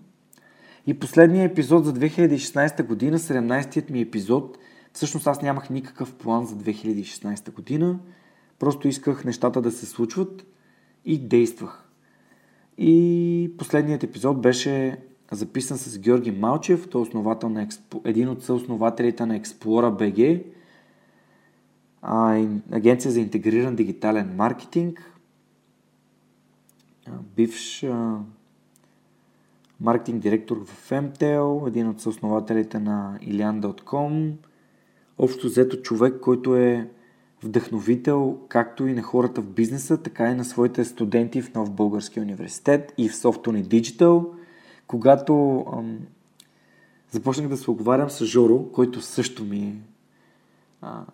И 0.87 0.99
последният 0.99 1.53
епизод 1.53 1.85
за 1.85 1.95
2016 1.95 2.87
година, 2.87 3.19
17-тият 3.19 3.91
ми 3.91 4.01
епизод, 4.01 4.59
всъщност 4.95 5.27
аз 5.27 5.43
нямах 5.43 5.71
никакъв 5.71 6.15
план 6.15 6.47
за 6.47 6.57
2016 6.57 7.53
година, 7.53 7.99
просто 8.59 8.89
исках 8.89 9.25
нещата 9.25 9.63
да 9.63 9.71
се 9.71 9.87
случват 9.87 10.47
и 11.05 11.19
действах. 11.19 11.89
И 12.79 13.55
последният 13.59 14.03
епизод 14.03 14.41
беше 14.41 14.99
записан 15.31 15.79
с 15.79 15.99
Георги 15.99 16.31
Малчев, 16.31 16.89
той 16.91 17.01
е 17.01 17.03
основател 17.03 17.49
на 17.49 17.67
Expo, 17.67 18.01
един 18.05 18.29
от 18.29 18.45
съоснователите 18.45 19.27
на 19.27 19.41
Explora 19.41 20.13
BG, 20.13 20.45
агенция 22.73 23.11
за 23.11 23.21
интегриран 23.21 23.77
дигитален 23.77 24.37
маркетинг, 24.37 25.13
бивш 27.37 27.85
маркетинг 29.81 30.23
директор 30.23 30.65
в 30.65 30.91
MTEL, 30.91 31.69
един 31.69 31.89
от 31.89 32.01
съоснователите 32.01 32.79
на 32.79 33.19
Ilian.com, 33.23 34.33
общо 35.19 35.47
взето 35.47 35.83
човек, 35.83 36.21
който 36.21 36.57
е 36.57 36.91
вдъхновител 37.43 38.39
както 38.49 38.87
и 38.87 38.95
на 38.95 39.03
хората 39.03 39.41
в 39.41 39.51
бизнеса, 39.51 40.03
така 40.03 40.31
и 40.31 40.35
на 40.35 40.45
своите 40.45 40.85
студенти 40.85 41.43
в 41.43 41.55
Нов 41.55 41.71
Български 41.71 42.21
университет 42.21 42.93
и 42.99 43.09
в 43.09 43.12
Softone 43.12 43.65
Digital. 43.65 44.27
Когато 44.87 45.65
ам, 45.73 45.99
започнах 47.11 47.49
да 47.49 47.57
се 47.57 47.71
оговарям 47.71 48.11
с 48.11 48.25
Жоро, 48.25 48.73
който 48.73 49.01
също 49.01 49.45
ми 49.45 49.59
е 49.59 49.75
а, 50.83 51.05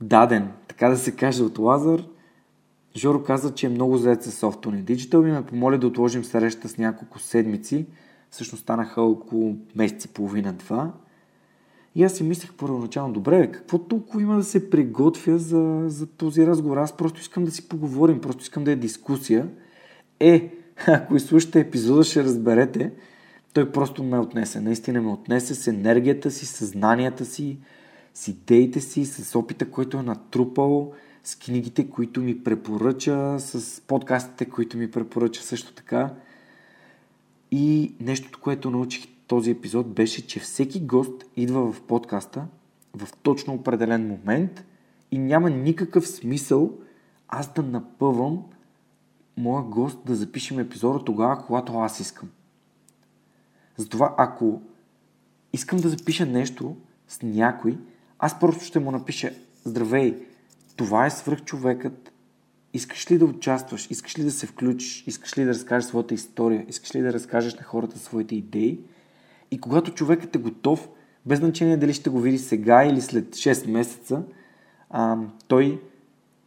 даден, 0.00 0.48
така 0.68 0.88
да 0.88 0.96
се 0.96 1.16
каже, 1.16 1.42
от 1.42 1.58
Лазар, 1.58 2.02
Жоро 2.96 3.22
каза, 3.22 3.54
че 3.54 3.66
е 3.66 3.68
много 3.68 3.96
заед 3.96 4.22
с 4.22 4.40
Softone 4.40 4.82
Digital 4.82 5.28
и 5.28 5.32
ме 5.32 5.46
помоли 5.46 5.78
да 5.78 5.86
отложим 5.86 6.24
среща 6.24 6.68
с 6.68 6.78
няколко 6.78 7.18
седмици. 7.18 7.86
Всъщност 8.30 8.62
станаха 8.62 9.02
около 9.02 9.56
месец 9.76 10.04
и 10.04 10.08
половина-два. 10.08 10.92
И 11.94 12.04
аз 12.04 12.12
си 12.12 12.22
мислех 12.22 12.52
първоначално, 12.54 13.14
добре, 13.14 13.52
какво 13.52 13.78
толкова 13.78 14.22
има 14.22 14.36
да 14.36 14.44
се 14.44 14.70
приготвя 14.70 15.38
за, 15.38 15.84
за 15.86 16.06
този 16.06 16.46
разговор? 16.46 16.76
Аз 16.76 16.96
просто 16.96 17.20
искам 17.20 17.44
да 17.44 17.50
си 17.50 17.68
поговорим, 17.68 18.20
просто 18.20 18.42
искам 18.42 18.64
да 18.64 18.72
е 18.72 18.76
дискусия. 18.76 19.48
Е, 20.20 20.52
ако 20.86 21.16
изслушате 21.16 21.60
епизода, 21.60 22.04
ще 22.04 22.24
разберете, 22.24 22.92
той 23.52 23.72
просто 23.72 24.02
ме 24.02 24.18
отнесе. 24.18 24.60
Наистина 24.60 25.02
ме 25.02 25.12
отнесе 25.12 25.54
с 25.54 25.66
енергията 25.66 26.30
си, 26.30 26.46
съзнанията 26.46 27.24
си, 27.24 27.58
с 28.14 28.28
идеите 28.28 28.80
си, 28.80 29.04
с 29.04 29.38
опита, 29.38 29.70
който 29.70 29.96
е 29.96 30.02
натрупал, 30.02 30.92
с 31.24 31.36
книгите, 31.36 31.90
които 31.90 32.20
ми 32.20 32.44
препоръча, 32.44 33.36
с 33.38 33.80
подкастите, 33.80 34.44
които 34.44 34.76
ми 34.76 34.90
препоръча 34.90 35.42
също 35.42 35.72
така. 35.72 36.10
И 37.50 37.94
нещото, 38.00 38.40
което 38.40 38.70
научих 38.70 39.13
този 39.26 39.50
епизод 39.50 39.94
беше, 39.94 40.26
че 40.26 40.40
всеки 40.40 40.80
гост 40.80 41.24
идва 41.36 41.72
в 41.72 41.82
подкаста 41.82 42.46
в 42.96 43.08
точно 43.22 43.54
определен 43.54 44.08
момент 44.08 44.64
и 45.10 45.18
няма 45.18 45.50
никакъв 45.50 46.08
смисъл 46.08 46.72
аз 47.28 47.54
да 47.54 47.62
напъвам 47.62 48.42
моя 49.36 49.64
гост 49.64 49.98
да 50.06 50.14
запишем 50.14 50.58
епизода 50.58 51.04
тогава, 51.04 51.46
когато 51.46 51.78
аз 51.78 52.00
искам. 52.00 52.30
Затова 53.76 54.14
ако 54.18 54.62
искам 55.52 55.78
да 55.78 55.88
запиша 55.88 56.26
нещо 56.26 56.76
с 57.08 57.22
някой, 57.22 57.78
аз 58.18 58.40
просто 58.40 58.64
ще 58.64 58.78
му 58.78 58.90
напиша 58.90 59.30
Здравей, 59.64 60.26
това 60.76 61.06
е 61.06 61.10
свръхчовекът. 61.10 62.12
Искаш 62.72 63.10
ли 63.10 63.18
да 63.18 63.24
участваш? 63.24 63.90
Искаш 63.90 64.18
ли 64.18 64.24
да 64.24 64.30
се 64.30 64.46
включиш? 64.46 65.04
Искаш 65.06 65.38
ли 65.38 65.44
да 65.44 65.50
разкажеш 65.50 65.88
своята 65.88 66.14
история? 66.14 66.66
Искаш 66.68 66.94
ли 66.94 67.00
да 67.00 67.12
разкажеш 67.12 67.54
на 67.54 67.62
хората 67.62 67.98
своите 67.98 68.36
идеи? 68.36 68.80
И 69.54 69.60
когато 69.60 69.94
човекът 69.94 70.36
е 70.36 70.38
готов, 70.38 70.88
без 71.26 71.38
значение 71.38 71.76
дали 71.76 71.92
ще 71.92 72.10
го 72.10 72.20
види 72.20 72.38
сега 72.38 72.84
или 72.84 73.00
след 73.00 73.36
6 73.36 73.70
месеца, 73.70 74.22
а, 74.90 75.18
той 75.48 75.82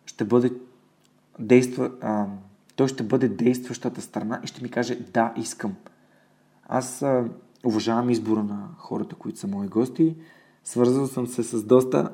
ще 0.06 0.26
бъде 0.26 0.52
действа, 1.40 1.92
а, 2.02 2.26
той 2.76 2.88
ще 2.88 3.04
бъде 3.04 3.28
действащата 3.28 4.02
страна 4.02 4.42
и 4.44 4.48
ще 4.48 4.64
ми 4.64 4.70
каже 4.70 4.96
да, 4.96 5.34
искам. 5.38 5.76
Аз 6.68 7.02
а, 7.02 7.26
уважавам 7.66 8.10
избора 8.10 8.44
на 8.44 8.68
хората, 8.78 9.16
които 9.16 9.40
са 9.40 9.48
мои 9.48 9.68
гости. 9.68 10.16
Свързал 10.64 11.08
съм 11.08 11.28
се 11.28 11.44
с 11.44 11.64
доста, 11.64 12.12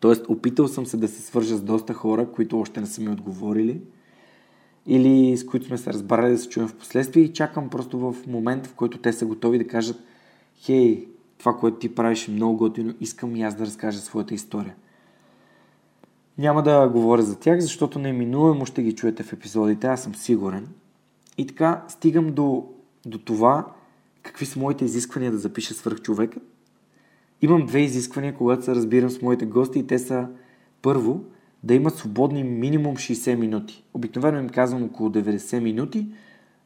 т.е. 0.00 0.32
опитал 0.32 0.68
съм 0.68 0.86
се 0.86 0.96
да 0.96 1.08
се 1.08 1.22
свържа 1.22 1.56
с 1.56 1.62
доста 1.62 1.94
хора, 1.94 2.32
които 2.32 2.60
още 2.60 2.80
не 2.80 2.86
са 2.86 3.00
ми 3.00 3.08
отговорили 3.08 3.82
или 4.86 5.36
с 5.36 5.46
които 5.46 5.66
сме 5.66 5.78
се 5.78 5.92
разбрали 5.92 6.30
да 6.30 6.38
се 6.38 6.48
чуем 6.48 6.68
в 6.68 6.74
последствие 6.74 7.22
и 7.22 7.32
чакам 7.32 7.68
просто 7.68 7.98
в 7.98 8.16
момент, 8.26 8.66
в 8.66 8.74
който 8.74 8.98
те 8.98 9.12
са 9.12 9.26
готови 9.26 9.58
да 9.58 9.66
кажат 9.66 10.00
хей, 10.56 11.08
това, 11.38 11.56
което 11.56 11.78
ти 11.78 11.94
правиш 11.94 12.28
е 12.28 12.30
много 12.30 12.56
готино, 12.56 12.94
искам 13.00 13.36
и 13.36 13.42
аз 13.42 13.54
да 13.54 13.66
разкажа 13.66 14.00
своята 14.00 14.34
история. 14.34 14.74
Няма 16.38 16.62
да 16.62 16.88
говоря 16.88 17.22
за 17.22 17.38
тях, 17.38 17.60
защото 17.60 17.98
неминуемо 17.98 18.66
ще 18.66 18.82
ги 18.82 18.94
чуете 18.94 19.22
в 19.22 19.32
епизодите, 19.32 19.86
аз 19.86 20.02
съм 20.02 20.14
сигурен. 20.14 20.68
И 21.38 21.46
така 21.46 21.84
стигам 21.88 22.32
до, 22.32 22.68
до 23.06 23.18
това, 23.18 23.66
какви 24.22 24.46
са 24.46 24.58
моите 24.58 24.84
изисквания 24.84 25.32
да 25.32 25.38
запиша 25.38 25.74
свърх 25.74 26.00
човека. 26.00 26.40
Имам 27.42 27.66
две 27.66 27.80
изисквания, 27.80 28.34
когато 28.34 28.64
се 28.64 28.74
разбирам 28.74 29.10
с 29.10 29.22
моите 29.22 29.46
гости 29.46 29.78
и 29.78 29.86
те 29.86 29.98
са 29.98 30.28
първо, 30.82 31.24
да 31.62 31.74
имат 31.74 31.96
свободни 31.96 32.44
минимум 32.44 32.96
60 32.96 33.34
минути. 33.34 33.84
Обикновено 33.94 34.38
им 34.38 34.48
казвам 34.48 34.84
около 34.84 35.10
90 35.10 35.60
минути, 35.60 36.06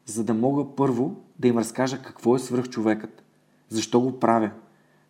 за 0.07 0.25
да 0.25 0.35
мога 0.35 0.77
първо 0.77 1.17
да 1.39 1.49
им 1.49 1.59
разкажа 1.59 2.03
какво 2.03 2.37
е 2.37 2.39
свръх 2.39 2.69
човекът, 2.69 3.25
защо 3.69 4.01
го 4.01 4.21
правя, 4.21 4.51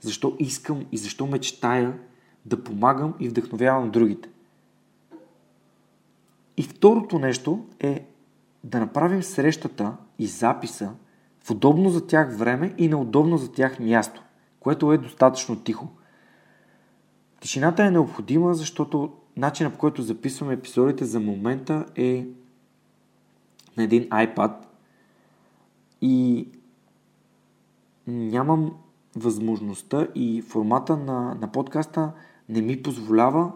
защо 0.00 0.36
искам 0.38 0.86
и 0.92 0.98
защо 0.98 1.26
мечтая 1.26 1.98
да 2.46 2.64
помагам 2.64 3.14
и 3.20 3.28
вдъхновявам 3.28 3.90
другите. 3.90 4.28
И 6.56 6.62
второто 6.62 7.18
нещо 7.18 7.64
е 7.80 8.06
да 8.64 8.80
направим 8.80 9.22
срещата 9.22 9.96
и 10.18 10.26
записа 10.26 10.92
в 11.44 11.50
удобно 11.50 11.90
за 11.90 12.06
тях 12.06 12.36
време 12.36 12.74
и 12.78 12.88
неудобно 12.88 13.38
за 13.38 13.52
тях 13.52 13.78
място, 13.80 14.22
което 14.60 14.92
е 14.92 14.98
достатъчно 14.98 15.56
тихо. 15.56 15.88
Тишината 17.40 17.84
е 17.84 17.90
необходима, 17.90 18.54
защото 18.54 19.12
начинът 19.36 19.72
по 19.72 19.78
който 19.78 20.02
записваме 20.02 20.54
епизодите 20.54 21.04
за 21.04 21.20
момента 21.20 21.86
е 21.96 22.26
на 23.76 23.82
един 23.82 24.08
iPad 24.08 24.52
и 26.00 26.48
нямам 28.06 28.72
възможността 29.16 30.08
и 30.14 30.42
формата 30.42 30.96
на, 30.96 31.34
на 31.40 31.52
подкаста 31.52 32.12
не 32.48 32.62
ми 32.62 32.82
позволява 32.82 33.52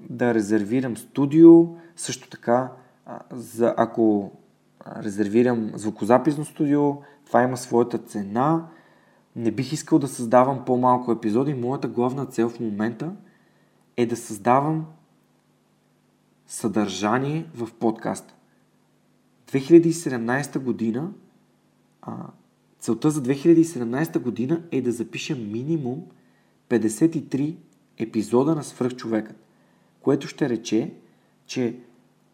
да 0.00 0.34
резервирам 0.34 0.96
студио, 0.96 1.66
също 1.96 2.30
така 2.30 2.72
за, 3.30 3.74
ако 3.76 4.32
резервирам 5.02 5.70
звукозаписно 5.74 6.44
студио, 6.44 6.96
това 7.26 7.42
има 7.42 7.56
своята 7.56 7.98
цена. 7.98 8.66
Не 9.36 9.50
бих 9.50 9.72
искал 9.72 9.98
да 9.98 10.08
създавам 10.08 10.64
по-малко 10.64 11.12
епизоди. 11.12 11.54
Моята 11.54 11.88
главна 11.88 12.26
цел 12.26 12.48
в 12.48 12.60
момента 12.60 13.12
е 13.96 14.06
да 14.06 14.16
създавам 14.16 14.86
съдържание 16.46 17.46
в 17.54 17.68
подкаста. 17.74 18.34
2017 19.52 20.58
година, 20.58 21.12
а, 22.02 22.26
целта 22.78 23.10
за 23.10 23.22
2017 23.22 24.18
година 24.18 24.62
е 24.70 24.82
да 24.82 24.92
запишем 24.92 25.52
минимум 25.52 26.06
53 26.68 27.56
епизода 27.98 28.54
на 28.54 28.64
Свръхчовекът, 28.64 29.36
което 30.00 30.28
ще 30.28 30.48
рече, 30.48 30.94
че 31.46 31.78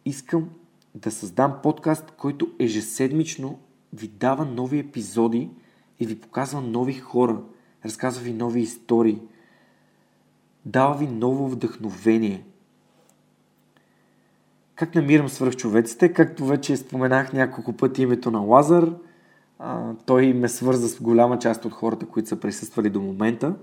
искам 0.04 0.50
да 0.94 1.10
създам 1.10 1.58
подкаст, 1.62 2.10
който 2.10 2.52
ежеседмично 2.58 3.58
ви 3.92 4.08
дава 4.08 4.44
нови 4.44 4.78
епизоди 4.78 5.50
и 6.00 6.06
ви 6.06 6.20
показва 6.20 6.60
нови 6.60 6.94
хора, 6.94 7.42
разказва 7.84 8.22
ви 8.22 8.32
нови 8.32 8.60
истории, 8.60 9.20
дава 10.64 10.98
ви 10.98 11.06
ново 11.06 11.48
вдъхновение– 11.48 12.44
как 14.82 14.94
намирам 14.94 15.28
свръхчовеците? 15.28 16.12
Както 16.12 16.46
вече 16.46 16.76
споменах 16.76 17.32
няколко 17.32 17.72
пъти 17.72 18.02
името 18.02 18.30
на 18.30 18.38
Лазар, 18.38 18.92
а, 19.58 19.94
той 20.06 20.32
ме 20.32 20.48
свърза 20.48 20.88
с 20.88 21.00
голяма 21.00 21.38
част 21.38 21.64
от 21.64 21.72
хората, 21.72 22.06
които 22.06 22.28
са 22.28 22.40
присъствали 22.40 22.90
до 22.90 23.00
момента. 23.00 23.54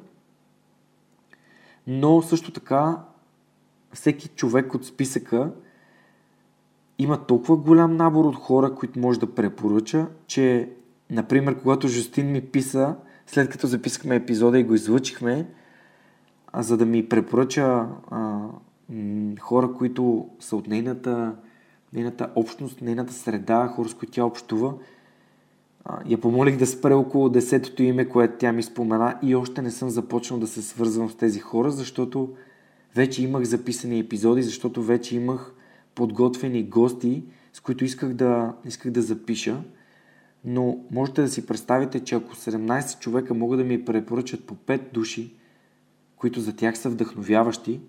Но 1.87 2.21
също 2.21 2.51
така, 2.51 2.97
всеки 3.93 4.27
човек 4.27 4.73
от 4.73 4.85
списъка 4.85 5.51
има 6.99 7.25
толкова 7.25 7.57
голям 7.57 7.95
набор 7.95 8.25
от 8.25 8.35
хора, 8.35 8.75
които 8.75 8.99
може 8.99 9.19
да 9.19 9.35
препоръча, 9.35 10.07
че, 10.27 10.69
например, 11.09 11.61
когато 11.61 11.87
Жустин 11.87 12.31
ми 12.31 12.41
писа, 12.41 12.95
след 13.27 13.49
като 13.49 13.67
записахме 13.67 14.15
епизода 14.15 14.59
и 14.59 14.63
го 14.63 14.73
излъчихме, 14.73 15.47
а, 16.51 16.63
за 16.63 16.77
да 16.77 16.85
ми 16.85 17.09
препоръча 17.09 17.87
а, 18.11 18.39
хора, 19.39 19.73
които 19.73 20.29
са 20.39 20.55
от 20.55 20.67
нейната, 20.67 21.35
нейната 21.93 22.29
общност, 22.35 22.81
нейната 22.81 23.13
среда, 23.13 23.67
хора 23.67 23.89
с 23.89 23.93
които 23.93 24.13
тя 24.13 24.25
общува. 24.25 24.73
Я 26.05 26.17
помолих 26.17 26.57
да 26.57 26.67
спре 26.67 26.93
около 26.93 27.29
десетото 27.29 27.83
име, 27.83 28.09
което 28.09 28.37
тя 28.37 28.51
ми 28.51 28.63
спомена 28.63 29.19
и 29.23 29.35
още 29.35 29.61
не 29.61 29.71
съм 29.71 29.89
започнал 29.89 30.39
да 30.39 30.47
се 30.47 30.61
свързвам 30.61 31.09
с 31.09 31.15
тези 31.15 31.39
хора, 31.39 31.71
защото 31.71 32.29
вече 32.95 33.23
имах 33.23 33.43
записани 33.43 33.99
епизоди, 33.99 34.43
защото 34.43 34.83
вече 34.83 35.15
имах 35.15 35.53
подготвени 35.95 36.63
гости, 36.63 37.23
с 37.53 37.59
които 37.59 37.85
исках 37.85 38.13
да, 38.13 38.53
исках 38.65 38.91
да 38.91 39.01
запиша. 39.01 39.63
Но 40.45 40.77
можете 40.91 41.21
да 41.21 41.27
си 41.27 41.45
представите, 41.45 41.99
че 41.99 42.15
ако 42.15 42.35
17 42.35 42.99
човека 42.99 43.33
могат 43.33 43.59
да 43.59 43.65
ми 43.65 43.85
препоръчат 43.85 44.43
по 44.43 44.55
5 44.55 44.93
души, 44.93 45.33
които 46.15 46.39
за 46.39 46.55
тях 46.55 46.77
са 46.77 46.89
вдъхновяващи, 46.89 47.79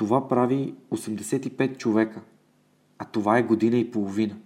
това 0.00 0.28
прави 0.28 0.74
85 0.90 1.76
човека, 1.76 2.20
а 2.98 3.04
това 3.04 3.38
е 3.38 3.42
година 3.42 3.76
и 3.76 3.90
половина. 3.90 4.36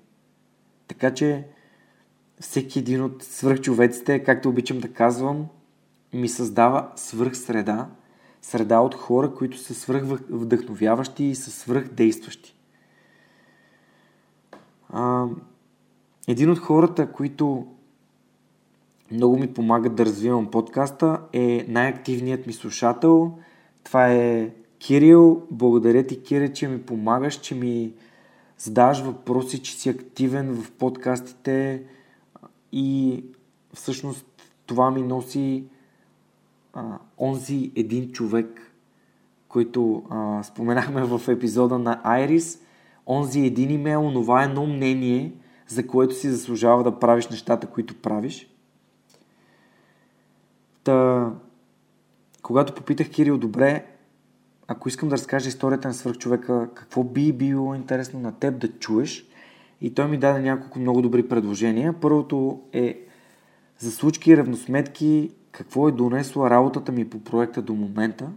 Така 0.89 1.15
че 1.15 1.47
всеки 2.41 2.79
един 2.79 3.03
от 3.03 3.23
свръхчовеците, 3.23 4.25
както 4.25 4.49
обичам 4.49 4.79
да 4.79 4.93
казвам, 4.93 5.47
ми 6.13 6.29
създава 6.29 6.93
свръхсреда, 6.97 7.87
среда 8.43 8.81
от 8.81 8.95
хора, 8.95 9.35
които 9.35 9.59
са 9.59 9.75
свръхвдъхновяващи 9.75 11.25
и 11.25 11.35
са 11.35 11.51
свръхдействащи. 11.51 12.57
А, 14.89 15.27
един 16.29 16.51
от 16.51 16.59
хората, 16.59 17.13
които 17.13 17.67
много 19.11 19.39
ми 19.39 19.55
помагат 19.55 19.95
да 19.95 20.05
развивам 20.05 20.51
подкаста 20.51 21.21
е 21.33 21.67
най-активният 21.69 22.47
ми 22.47 22.53
слушател. 22.53 23.39
Това 23.85 24.13
е 24.13 24.51
Кирил, 24.87 25.47
благодаря 25.51 26.07
ти, 26.07 26.23
Кире, 26.23 26.53
че 26.53 26.69
ми 26.69 26.83
помагаш, 26.83 27.35
че 27.35 27.55
ми 27.55 27.95
задаваш 28.59 29.01
въпроси, 29.01 29.63
че 29.63 29.75
си 29.75 29.89
активен 29.89 30.55
в 30.55 30.73
подкастите 30.73 31.83
и 32.73 33.25
всъщност 33.75 34.27
това 34.67 34.91
ми 34.91 35.03
носи 35.03 35.65
а, 36.73 36.99
онзи 37.19 37.73
един 37.77 38.13
човек, 38.13 38.73
който 39.49 40.03
а, 40.11 40.43
споменахме 40.43 41.05
в 41.05 41.29
епизода 41.29 41.79
на 41.79 42.01
Айрис, 42.05 42.61
онзи 43.07 43.41
един 43.41 43.71
имейл, 43.71 44.11
това 44.15 44.43
е 44.43 44.47
едно 44.47 44.67
мнение, 44.67 45.33
за 45.67 45.87
което 45.87 46.15
си 46.15 46.31
заслужава 46.31 46.83
да 46.83 46.99
правиш 46.99 47.29
нещата, 47.29 47.67
които 47.67 47.95
правиш. 47.95 48.51
Та, 50.85 51.31
когато 52.43 52.75
попитах 52.75 53.11
Кирил, 53.11 53.39
добре, 53.39 53.94
ако 54.69 54.89
искам 54.89 55.09
да 55.09 55.13
разкажа 55.13 55.49
историята 55.49 55.89
на 55.89 55.95
свърхчовека, 55.95 56.69
какво 56.75 57.05
би 57.05 57.33
било 57.33 57.75
интересно 57.75 58.21
на 58.21 58.33
теб 58.33 58.59
да 58.59 58.69
чуеш? 58.69 59.27
И 59.81 59.95
той 59.95 60.09
ми 60.09 60.19
даде 60.19 60.41
няколко 60.41 60.79
много 60.79 61.03
добри 61.03 61.29
предложения. 61.29 61.93
Първото 62.01 62.63
е 62.73 63.01
за 63.79 63.93
случки 63.93 64.31
и 64.31 64.37
равносметки, 64.37 65.31
какво 65.53 65.89
е 65.89 65.93
донесла 65.93 66.51
работата 66.51 66.93
ми 66.93 67.11
по 67.11 67.21
проекта 67.21 67.63
до 67.63 67.75
момента. 67.75 68.31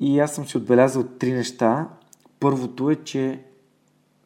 И 0.00 0.20
аз 0.20 0.34
съм 0.34 0.46
си 0.46 0.56
отбелязал 0.56 1.04
три 1.04 1.32
неща. 1.32 1.88
Първото 2.40 2.90
е, 2.90 2.96
че 2.96 3.42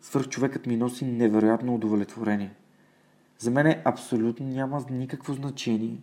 свърхчовекът 0.00 0.66
ми 0.66 0.76
носи 0.76 1.04
невероятно 1.04 1.74
удовлетворение. 1.74 2.54
За 3.38 3.50
мен 3.50 3.74
абсолютно 3.84 4.46
няма 4.46 4.84
никакво 4.90 5.32
значение, 5.32 5.96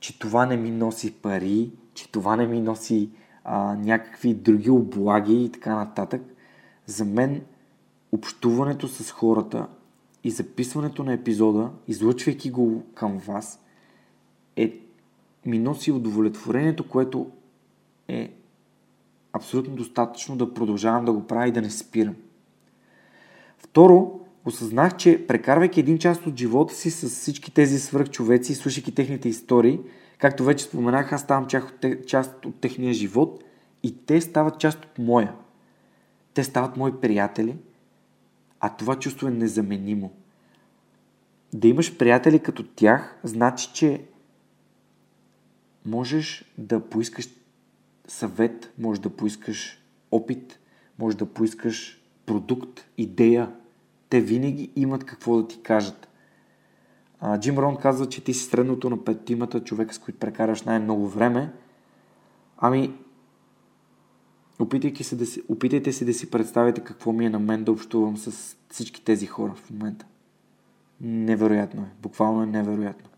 че 0.00 0.18
това 0.18 0.46
не 0.46 0.56
ми 0.56 0.70
носи 0.70 1.12
пари, 1.12 1.70
че 1.94 2.12
това 2.12 2.36
не 2.36 2.46
ми 2.46 2.60
носи 2.60 3.10
а, 3.44 3.74
някакви 3.74 4.34
други 4.34 4.70
облаги 4.70 5.44
и 5.44 5.52
така 5.52 5.74
нататък. 5.74 6.22
За 6.86 7.04
мен 7.04 7.42
общуването 8.12 8.88
с 8.88 9.10
хората 9.10 9.66
и 10.24 10.30
записването 10.30 11.04
на 11.04 11.12
епизода, 11.12 11.70
излъчвайки 11.88 12.50
го 12.50 12.82
към 12.94 13.18
вас, 13.18 13.60
е 14.56 14.80
ми 15.46 15.58
носи 15.58 15.92
удовлетворението, 15.92 16.88
което 16.88 17.30
е 18.08 18.32
абсолютно 19.32 19.74
достатъчно 19.74 20.36
да 20.36 20.54
продължавам 20.54 21.04
да 21.04 21.12
го 21.12 21.26
правя 21.26 21.48
и 21.48 21.52
да 21.52 21.62
не 21.62 21.70
спирам. 21.70 22.14
Второ, 23.58 24.20
осъзнах, 24.44 24.96
че 24.96 25.26
прекарвайки 25.26 25.80
един 25.80 25.98
част 25.98 26.26
от 26.26 26.36
живота 26.36 26.74
си 26.74 26.90
с 26.90 27.08
всички 27.08 27.54
тези 27.54 27.78
свръхчовеци, 27.78 28.54
слушайки 28.54 28.94
техните 28.94 29.28
истории, 29.28 29.80
както 30.20 30.44
вече 30.44 30.64
споменах, 30.64 31.12
аз 31.12 31.20
ставам 31.20 31.46
част 32.06 32.46
от 32.46 32.60
техния 32.60 32.92
живот 32.92 33.44
и 33.82 33.96
те 34.06 34.20
стават 34.20 34.60
част 34.60 34.84
от 34.84 34.98
моя. 34.98 35.34
Те 36.34 36.44
стават 36.44 36.76
мои 36.76 37.00
приятели, 37.00 37.56
а 38.60 38.76
това 38.76 38.98
чувство 38.98 39.28
е 39.28 39.30
незаменимо. 39.30 40.12
Да 41.54 41.68
имаш 41.68 41.96
приятели 41.96 42.38
като 42.38 42.62
тях, 42.62 43.18
значи, 43.24 43.70
че 43.74 44.04
можеш 45.86 46.44
да 46.58 46.80
поискаш 46.80 47.28
съвет, 48.08 48.72
можеш 48.78 49.00
да 49.00 49.10
поискаш 49.10 49.82
опит, 50.10 50.58
можеш 50.98 51.18
да 51.18 51.26
поискаш 51.26 52.02
продукт, 52.26 52.84
идея. 52.98 53.52
Те 54.08 54.20
винаги 54.20 54.70
имат 54.76 55.04
какво 55.04 55.36
да 55.36 55.48
ти 55.48 55.62
кажат. 55.62 56.08
Джим 57.38 57.58
Рон 57.58 57.76
казва, 57.76 58.06
че 58.06 58.24
ти 58.24 58.34
си 58.34 58.44
средното 58.44 58.90
на 58.90 59.04
петимата 59.04 59.64
човека, 59.64 59.94
с 59.94 59.98
които 59.98 60.18
прекараш 60.18 60.62
най-много 60.62 61.08
време. 61.08 61.52
Ами, 62.58 62.94
опитайте 64.58 65.04
се, 65.04 65.16
да 65.16 65.26
си, 65.26 65.42
опитайте 65.48 65.92
се 65.92 66.04
да 66.04 66.14
си 66.14 66.30
представите 66.30 66.80
какво 66.80 67.12
ми 67.12 67.26
е 67.26 67.30
на 67.30 67.38
мен 67.38 67.64
да 67.64 67.72
общувам 67.72 68.16
с 68.16 68.56
всички 68.70 69.04
тези 69.04 69.26
хора 69.26 69.52
в 69.56 69.70
момента. 69.70 70.06
Невероятно 71.00 71.82
е. 71.82 71.90
Буквално 72.02 72.42
е 72.42 72.46
невероятно. 72.46 73.10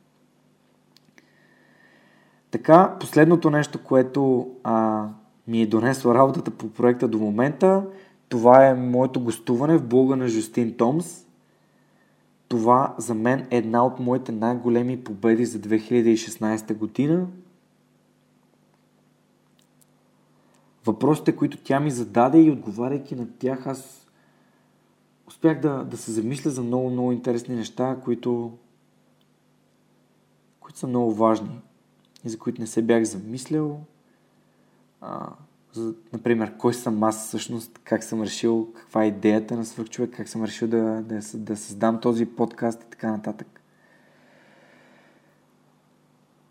Така, 2.51 2.97
последното 3.01 3.51
нещо, 3.51 3.85
което 3.85 4.51
а, 4.65 5.09
ми 5.47 5.63
е 5.63 5.67
донесло 5.67 6.15
работата 6.15 6.51
по 6.51 6.71
проекта 6.71 7.09
до 7.09 7.19
момента, 7.19 7.87
това 8.29 8.67
е 8.67 8.75
моето 8.75 9.21
гостуване 9.21 9.77
в 9.79 9.87
блога 9.87 10.17
на 10.17 10.29
Жустин 10.29 10.77
Томс. 10.77 11.27
Това 12.53 12.95
за 12.99 13.15
мен 13.15 13.47
е 13.51 13.57
една 13.57 13.87
от 13.87 13.99
моите 13.99 14.33
най-големи 14.33 15.05
победи 15.05 15.45
за 15.45 15.59
2016 15.59 16.75
година. 16.75 17.27
Въпросите, 20.87 21.37
които 21.37 21.59
тя 21.65 21.81
ми 21.81 21.91
зададе 21.91 22.39
и 22.39 22.51
отговаряйки 22.51 23.15
на 23.15 23.29
тях, 23.39 23.67
аз 23.67 24.07
успях 25.27 25.61
да, 25.61 25.85
да 25.85 25.97
се 25.97 26.13
замисля 26.13 26.51
за 26.51 26.63
много, 26.63 26.91
много 26.91 27.13
интересни 27.13 27.57
неща, 27.57 28.01
които, 28.05 28.53
които 30.61 30.79
са 30.79 30.87
много 30.87 31.15
важни 31.15 31.61
и 32.25 32.29
за 32.29 32.39
които 32.39 32.61
не 32.61 32.67
се 32.67 32.83
бях 32.83 33.05
замислял. 33.05 33.81
А, 35.01 35.29
за, 35.73 35.95
например, 36.13 36.57
кой 36.59 36.75
съм 36.75 37.03
аз 37.03 37.27
всъщност, 37.27 37.81
как 37.85 38.05
съм 38.05 38.23
решил, 38.23 38.73
каква 38.75 39.05
е 39.05 39.09
идеята 39.09 39.57
на 39.57 39.65
свърх 39.65 39.89
човек, 39.89 40.11
как 40.17 40.29
съм 40.29 40.45
решил 40.45 40.69
да, 40.69 41.03
да, 41.03 41.21
да 41.35 41.57
създам 41.57 42.01
този 42.01 42.27
подкаст 42.27 42.83
и 42.83 42.91
така 42.91 43.11
нататък. 43.11 43.61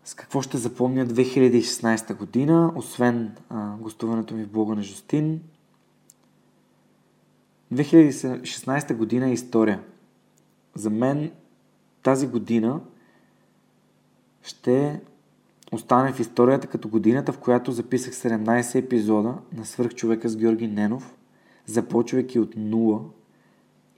С 0.04 0.14
какво 0.14 0.42
ще 0.42 0.58
запомня 0.58 1.06
2016 1.06 2.16
година, 2.16 2.72
освен 2.76 3.36
а, 3.48 3.76
гостуването 3.76 4.34
ми 4.34 4.44
в 4.44 4.50
блога 4.50 4.74
на 4.74 4.82
Жустин. 4.82 5.40
2016 7.74 8.94
година 8.94 9.28
е 9.28 9.32
история. 9.32 9.82
За 10.74 10.90
мен 10.90 11.30
тази 12.02 12.26
година 12.26 12.80
ще 14.42 15.00
остане 15.72 16.12
в 16.12 16.20
историята 16.20 16.66
като 16.66 16.88
годината, 16.88 17.32
в 17.32 17.38
която 17.38 17.72
записах 17.72 18.14
17 18.14 18.78
епизода 18.78 19.34
на 19.52 19.66
Свърхчовека 19.66 20.28
с 20.28 20.36
Георги 20.36 20.68
Ненов, 20.68 21.16
започвайки 21.66 22.38
от 22.38 22.56
нула 22.56 23.00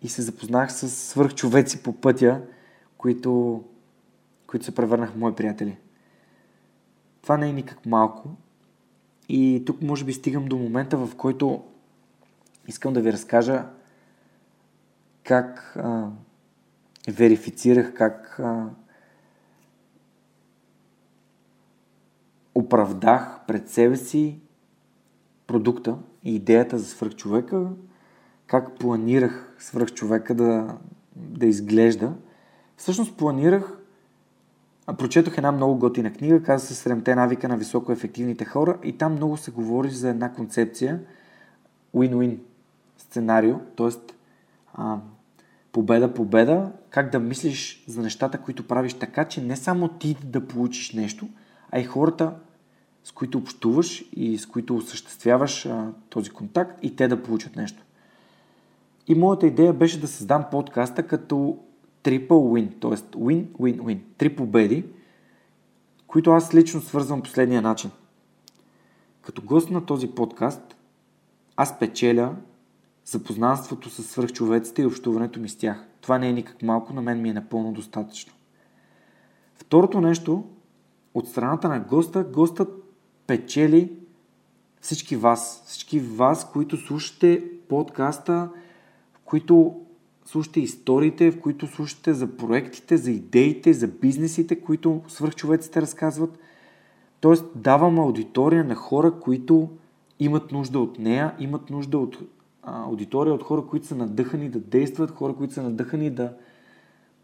и 0.03 0.09
се 0.09 0.23
запознах 0.23 0.73
с 0.73 0.89
свърхчовеци 0.89 1.83
по 1.83 1.93
пътя, 1.93 2.43
които, 2.99 3.63
които 4.47 4.65
се 4.65 4.75
превърнаха 4.75 5.13
в 5.13 5.17
мои 5.17 5.35
приятели. 5.35 5.77
Това 7.23 7.37
не 7.37 7.49
е 7.49 7.53
никак 7.53 7.87
малко. 7.87 8.29
И 9.29 9.63
тук 9.67 9.83
може 9.83 10.05
би 10.05 10.13
стигам 10.13 10.45
до 10.45 10.57
момента, 10.57 10.97
в 10.97 11.17
който 11.17 11.65
искам 12.69 12.93
да 12.93 13.01
ви 13.01 13.13
разкажа 13.13 13.65
как 15.25 15.77
а, 15.77 16.09
верифицирах, 17.09 17.95
как 17.95 18.37
а, 18.39 18.67
оправдах 22.55 23.41
пред 23.47 23.69
себе 23.69 23.97
си 23.97 24.41
продукта 25.47 25.97
и 26.25 26.35
идеята 26.35 26.79
за 26.79 26.85
свръхчовека, 26.85 27.67
как 28.47 28.79
планирах 28.79 29.57
свръхчовека 29.59 30.35
да, 30.35 30.77
да 31.17 31.47
изглежда. 31.47 32.13
Всъщност 32.77 33.17
планирах, 33.17 33.79
прочетох 34.99 35.39
една 35.39 35.53
много 35.53 35.79
готина 35.79 36.13
книга, 36.13 36.43
казва 36.43 36.69
се 36.69 36.75
Сремте 36.75 37.15
навика 37.15 37.49
на 37.49 37.57
високоефективните 37.57 38.45
хора 38.45 38.79
и 38.83 38.99
там 38.99 39.13
много 39.13 39.37
се 39.37 39.51
говори 39.51 39.91
за 39.91 40.09
една 40.09 40.33
концепция 40.33 41.01
win-win 41.95 42.39
сценарио, 42.99 43.59
т.е. 43.77 43.91
победа-победа, 45.73 46.73
как 46.91 47.11
да 47.11 47.19
мислиш 47.19 47.85
за 47.89 48.03
нещата, 48.03 48.39
които 48.39 48.67
правиш 48.67 48.95
така, 48.95 49.25
че 49.25 49.43
не 49.43 49.57
само 49.57 49.89
ти 49.89 50.17
да 50.25 50.47
получиш 50.49 50.93
нещо, 50.93 51.29
а 51.71 51.81
и 51.81 51.85
хората, 51.85 52.35
с 53.05 53.13
които 53.13 53.39
общуваш 53.39 54.05
и 54.13 54.39
с 54.39 54.47
които 54.47 54.77
осъществяваш 54.77 55.67
а, 55.67 55.93
този 56.11 56.31
контакт 56.31 56.79
и 56.83 56.97
те 56.97 57.09
да 57.09 57.23
получат 57.23 57.57
нещо. 57.57 57.83
И 59.07 59.15
моята 59.15 59.47
идея 59.47 59.73
беше 59.73 60.01
да 60.01 60.09
създам 60.09 60.45
подкаста 60.51 61.07
като 61.07 61.59
triple 62.03 62.29
win, 62.29 62.81
т.е. 62.81 63.19
win, 63.19 63.47
win, 63.47 63.81
win, 63.81 63.99
три 64.19 64.37
победи, 64.37 64.85
които 66.07 66.31
аз 66.31 66.55
лично 66.55 66.81
свързвам 66.81 67.23
последния 67.23 67.63
начин. 67.63 67.91
Като 69.23 69.43
гост 69.43 69.71
на 69.71 69.87
този 69.87 70.11
подкаст, 70.11 70.77
аз 71.57 71.79
печеля 71.79 72.37
запознанството 73.05 73.91
с 73.91 74.03
свръхчовеците 74.03 74.83
и 74.83 74.87
общуването 74.87 75.41
ми 75.41 75.49
с 75.49 75.57
тях. 75.57 75.87
Това 76.01 76.19
не 76.19 76.29
е 76.29 76.33
никак 76.33 76.63
малко, 76.63 76.93
на 76.93 77.03
мен 77.03 77.23
ми 77.23 77.29
е 77.29 77.35
напълно 77.35 77.73
достатъчно. 77.73 78.33
Второто 79.55 80.01
нещо, 80.01 80.45
от 81.15 81.29
страната 81.29 81.69
на 81.69 81.81
госта, 81.81 82.25
гостът 82.25 82.85
печели 83.27 83.93
всички 84.81 85.17
вас. 85.17 85.63
Всички 85.67 86.01
вас, 86.01 86.53
които 86.53 86.77
слушате 86.77 87.45
подкаста, 87.69 88.51
в 89.15 89.19
които 89.25 89.81
слушате 90.25 90.61
историите, 90.61 91.31
в 91.31 91.41
които 91.41 91.67
слушате 91.67 92.13
за 92.13 92.37
проектите, 92.37 92.97
за 92.97 93.11
идеите, 93.11 93.73
за 93.73 93.89
бизнесите, 93.89 94.61
които 94.61 95.03
свърхчовеците 95.09 95.83
разказват. 95.83 96.39
Тоест, 97.21 97.45
давам 97.55 97.99
аудитория 97.99 98.65
на 98.65 98.75
хора, 98.75 99.13
които 99.21 99.69
имат 100.21 100.53
нужда 100.53 100.79
от 100.79 100.99
нея, 100.99 101.35
имат 101.39 101.71
нужда 101.71 101.99
от 101.99 102.19
а, 102.63 102.85
аудитория 102.85 103.35
от 103.35 103.43
хора, 103.43 103.63
които 103.67 103.87
са 103.87 103.97
надъхани 103.97 104.49
да 104.49 104.61
действат, 104.61 105.11
хора, 105.11 105.35
които 105.35 105.55
са 105.55 105.63
надъхани 105.63 106.11
да, 106.11 106.33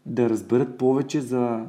да 0.05 0.29
разберат 0.29 0.77
повече 0.77 1.21
за, 1.21 1.65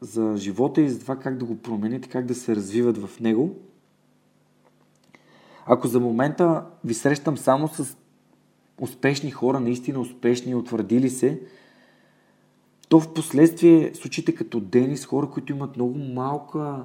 за 0.00 0.34
живота 0.36 0.80
и 0.80 0.88
за 0.88 1.00
това 1.00 1.16
как 1.16 1.36
да 1.36 1.44
го 1.44 1.58
променят 1.58 2.06
и 2.06 2.08
как 2.08 2.26
да 2.26 2.34
се 2.34 2.56
развиват 2.56 2.98
в 2.98 3.20
него. 3.20 3.56
Ако 5.66 5.88
за 5.88 6.00
момента 6.00 6.66
ви 6.84 6.94
срещам 6.94 7.38
само 7.38 7.68
с 7.68 7.96
успешни 8.80 9.30
хора, 9.30 9.60
наистина 9.60 10.00
успешни, 10.00 10.54
утвърдили 10.54 11.10
се, 11.10 11.40
то 12.88 13.00
в 13.00 13.14
последствие 13.14 13.94
случаите 13.94 14.34
като 14.34 14.60
Денис, 14.60 15.04
хора, 15.04 15.30
които 15.30 15.52
имат 15.52 15.76
много 15.76 15.98
малка 15.98 16.84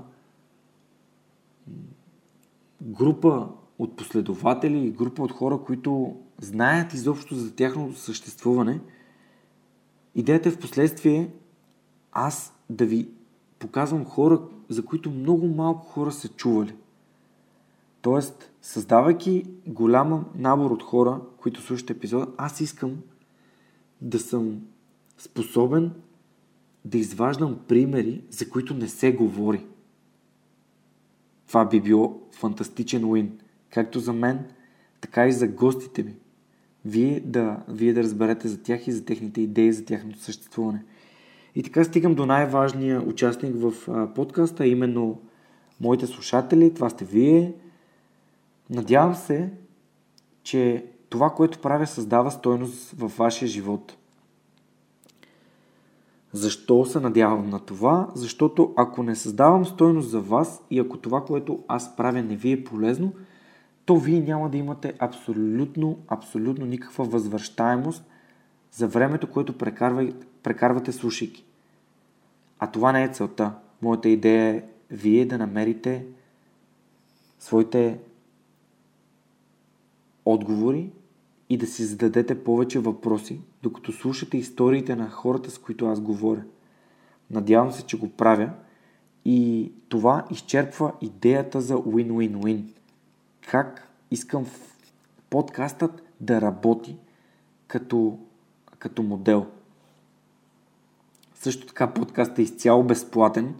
група 2.81 3.49
от 3.79 3.95
последователи 3.95 4.85
и 4.85 4.91
група 4.91 5.23
от 5.23 5.31
хора, 5.31 5.59
които 5.65 6.15
знаят 6.41 6.93
изобщо 6.93 7.35
за 7.35 7.55
тяхното 7.55 7.99
съществуване, 7.99 8.79
идеята 10.15 10.49
е 10.49 10.51
в 10.51 10.59
последствие 10.59 11.29
аз 12.11 12.54
да 12.69 12.85
ви 12.85 13.09
показвам 13.59 14.05
хора, 14.05 14.41
за 14.69 14.85
които 14.85 15.11
много 15.11 15.47
малко 15.47 15.85
хора 15.85 16.11
са 16.11 16.27
чували. 16.27 16.75
Тоест, 18.01 18.51
създавайки 18.61 19.45
голям 19.67 20.25
набор 20.35 20.71
от 20.71 20.83
хора, 20.83 21.21
които 21.37 21.61
слушат 21.61 21.89
епизода, 21.89 22.27
аз 22.37 22.61
искам 22.61 22.97
да 24.01 24.19
съм 24.19 24.61
способен 25.17 25.93
да 26.85 26.97
изваждам 26.97 27.59
примери, 27.67 28.21
за 28.29 28.49
които 28.49 28.73
не 28.73 28.87
се 28.87 29.11
говори. 29.11 29.65
Това 31.47 31.65
би 31.65 31.81
било 31.81 32.21
фантастичен 32.31 33.05
уин, 33.05 33.39
както 33.69 33.99
за 33.99 34.13
мен, 34.13 34.45
така 35.01 35.27
и 35.27 35.31
за 35.31 35.47
гостите 35.47 36.03
ми. 36.03 36.15
Вие 36.85 37.19
да, 37.19 37.63
вие 37.67 37.93
да 37.93 38.03
разберете 38.03 38.47
за 38.47 38.63
тях 38.63 38.87
и 38.87 38.91
за 38.91 39.05
техните 39.05 39.41
идеи, 39.41 39.73
за 39.73 39.85
тяхното 39.85 40.19
съществуване– 40.19 40.83
И 41.55 41.63
така 41.63 41.83
стигам 41.83 42.15
до 42.15 42.25
най-важния 42.25 43.01
участник 43.01 43.55
в 43.55 43.73
подкаста, 44.13 44.67
именно 44.67 45.21
моите 45.81 46.07
слушатели, 46.07 46.73
това 46.73 46.89
сте 46.89 47.05
вие. 47.05 47.53
Надявам 48.69 49.15
се, 49.15 49.49
че 50.43 50.85
това, 51.09 51.29
което 51.29 51.59
правя, 51.59 51.87
създава 51.87 52.31
стойност 52.31 52.91
във 52.91 53.17
вашия 53.17 53.47
живот. 53.47 53.97
Защо 56.33 56.85
се 56.85 56.99
надявам 56.99 57.49
на 57.49 57.59
това? 57.59 58.11
Защото 58.15 58.73
ако 58.75 59.03
не 59.03 59.15
създавам 59.15 59.65
стойност 59.65 60.09
за 60.09 60.21
вас 60.21 60.63
и 60.71 60.79
ако 60.79 60.97
това, 60.97 61.25
което 61.25 61.63
аз 61.67 61.95
правя, 61.95 62.21
не 62.21 62.35
ви 62.35 62.51
е 62.51 62.63
полезно, 62.63 63.13
то 63.85 63.97
вие 63.97 64.19
няма 64.19 64.49
да 64.49 64.57
имате 64.57 64.93
абсолютно, 64.99 65.97
абсолютно 66.07 66.65
никаква 66.65 67.05
възвръщаемост 67.05 68.03
за 68.71 68.87
времето, 68.87 69.27
което 69.27 69.57
прекарвате, 69.57 70.27
прекарвате 70.45 70.91
слушайки. 70.91 71.45
А 72.59 72.71
това 72.71 72.91
не 72.91 73.03
е 73.03 73.09
целта. 73.09 73.53
Моята 73.81 74.09
идея 74.09 74.55
е 74.55 74.63
вие 74.91 75.25
да 75.25 75.37
намерите 75.37 76.05
своите 77.39 77.99
отговори 80.25 80.91
и 81.49 81.57
да 81.57 81.67
си 81.67 81.83
зададете 81.83 82.43
повече 82.43 82.79
въпроси, 82.79 83.41
докато 83.63 83.91
слушате 83.91 84.37
историите 84.37 84.95
на 84.95 85.09
хората, 85.09 85.51
с 85.51 85.57
които 85.57 85.87
аз 85.87 86.01
говоря. 86.01 86.43
Надявам 87.31 87.71
се, 87.71 87.85
че 87.85 87.99
го 87.99 88.09
правя 88.09 88.49
и 89.25 89.71
това 89.89 90.25
изчерпва 90.31 90.93
идеята 91.01 91.61
за 91.61 91.75
win-win-win. 91.75 92.63
Как 93.47 93.89
искам 94.11 94.45
подкастът 95.29 96.03
да 96.21 96.41
работи 96.41 96.97
като, 97.67 98.19
като 98.79 99.03
модел. 99.03 99.45
Също 101.45 101.67
така 101.67 101.87
подкастът 101.87 102.39
е 102.39 102.41
изцяло 102.41 102.83
безплатен. 102.83 103.55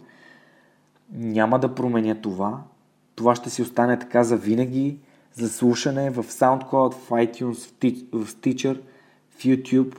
Няма 1.12 1.58
да 1.58 1.74
променя 1.74 2.14
това. 2.14 2.62
Това 3.14 3.34
ще 3.34 3.50
си 3.50 3.62
остане 3.62 3.98
така 3.98 4.24
за 4.24 4.36
винаги 4.36 4.98
за 5.34 5.48
слушане 5.48 6.10
в 6.10 6.24
SoundCloud, 6.24 6.94
в 6.94 7.10
iTunes, 7.10 7.54
в 8.12 8.32
Stitcher, 8.32 8.80
в 9.30 9.44
YouTube, 9.44 9.96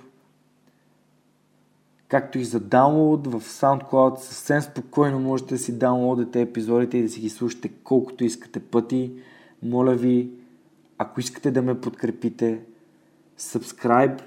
както 2.08 2.40
и 2.40 2.46
за 2.46 2.60
даунлоуд 2.60 3.28
в 3.28 3.42
SoundCloud. 3.42 4.18
Съвсем 4.18 4.62
спокойно 4.62 5.20
можете 5.20 5.54
да 5.54 5.60
си 5.60 5.78
даунлоудите 5.78 6.42
епизодите 6.42 6.98
и 6.98 7.04
да 7.04 7.10
си 7.10 7.20
ги 7.20 7.30
слушате 7.30 7.70
колкото 7.84 8.24
искате 8.24 8.60
пъти. 8.60 9.12
Моля 9.64 9.96
ви, 9.96 10.30
ако 10.98 11.20
искате 11.20 11.52
да 11.52 11.62
ме 11.62 11.82
подкрепите, 11.82 12.62
subscribe 13.40 14.22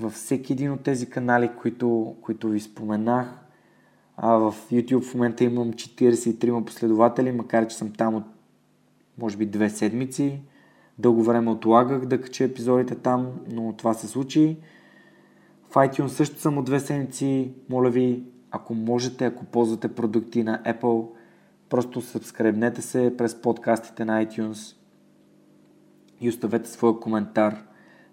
във 0.00 0.12
всеки 0.12 0.52
един 0.52 0.72
от 0.72 0.80
тези 0.80 1.10
канали, 1.10 1.50
които, 1.60 2.16
които 2.22 2.48
ви 2.48 2.60
споменах. 2.60 3.38
А 4.16 4.34
в 4.34 4.54
YouTube 4.72 5.02
в 5.02 5.14
момента 5.14 5.44
имам 5.44 5.72
43 5.72 6.64
последователи, 6.64 7.32
макар 7.32 7.66
че 7.66 7.76
съм 7.76 7.92
там 7.92 8.14
от 8.14 8.24
може 9.18 9.36
би 9.36 9.46
две 9.46 9.70
седмици. 9.70 10.40
Дълго 10.98 11.22
време 11.22 11.50
отлагах 11.50 12.06
да 12.06 12.20
кача 12.20 12.44
епизодите 12.44 12.94
там, 12.94 13.32
но 13.50 13.72
това 13.72 13.94
се 13.94 14.06
случи. 14.06 14.56
В 15.70 15.74
iTunes 15.74 16.06
също 16.06 16.40
съм 16.40 16.58
от 16.58 16.64
две 16.64 16.80
седмици. 16.80 17.52
Моля 17.68 17.90
ви, 17.90 18.24
ако 18.50 18.74
можете, 18.74 19.24
ако 19.24 19.44
ползвате 19.44 19.94
продукти 19.94 20.42
на 20.42 20.62
Apple, 20.62 21.08
просто 21.68 22.00
сабскребнете 22.00 22.82
се 22.82 23.14
през 23.18 23.42
подкастите 23.42 24.04
на 24.04 24.26
iTunes 24.26 24.76
и 26.20 26.28
оставете 26.28 26.70
своя 26.70 27.00
коментар. 27.00 27.62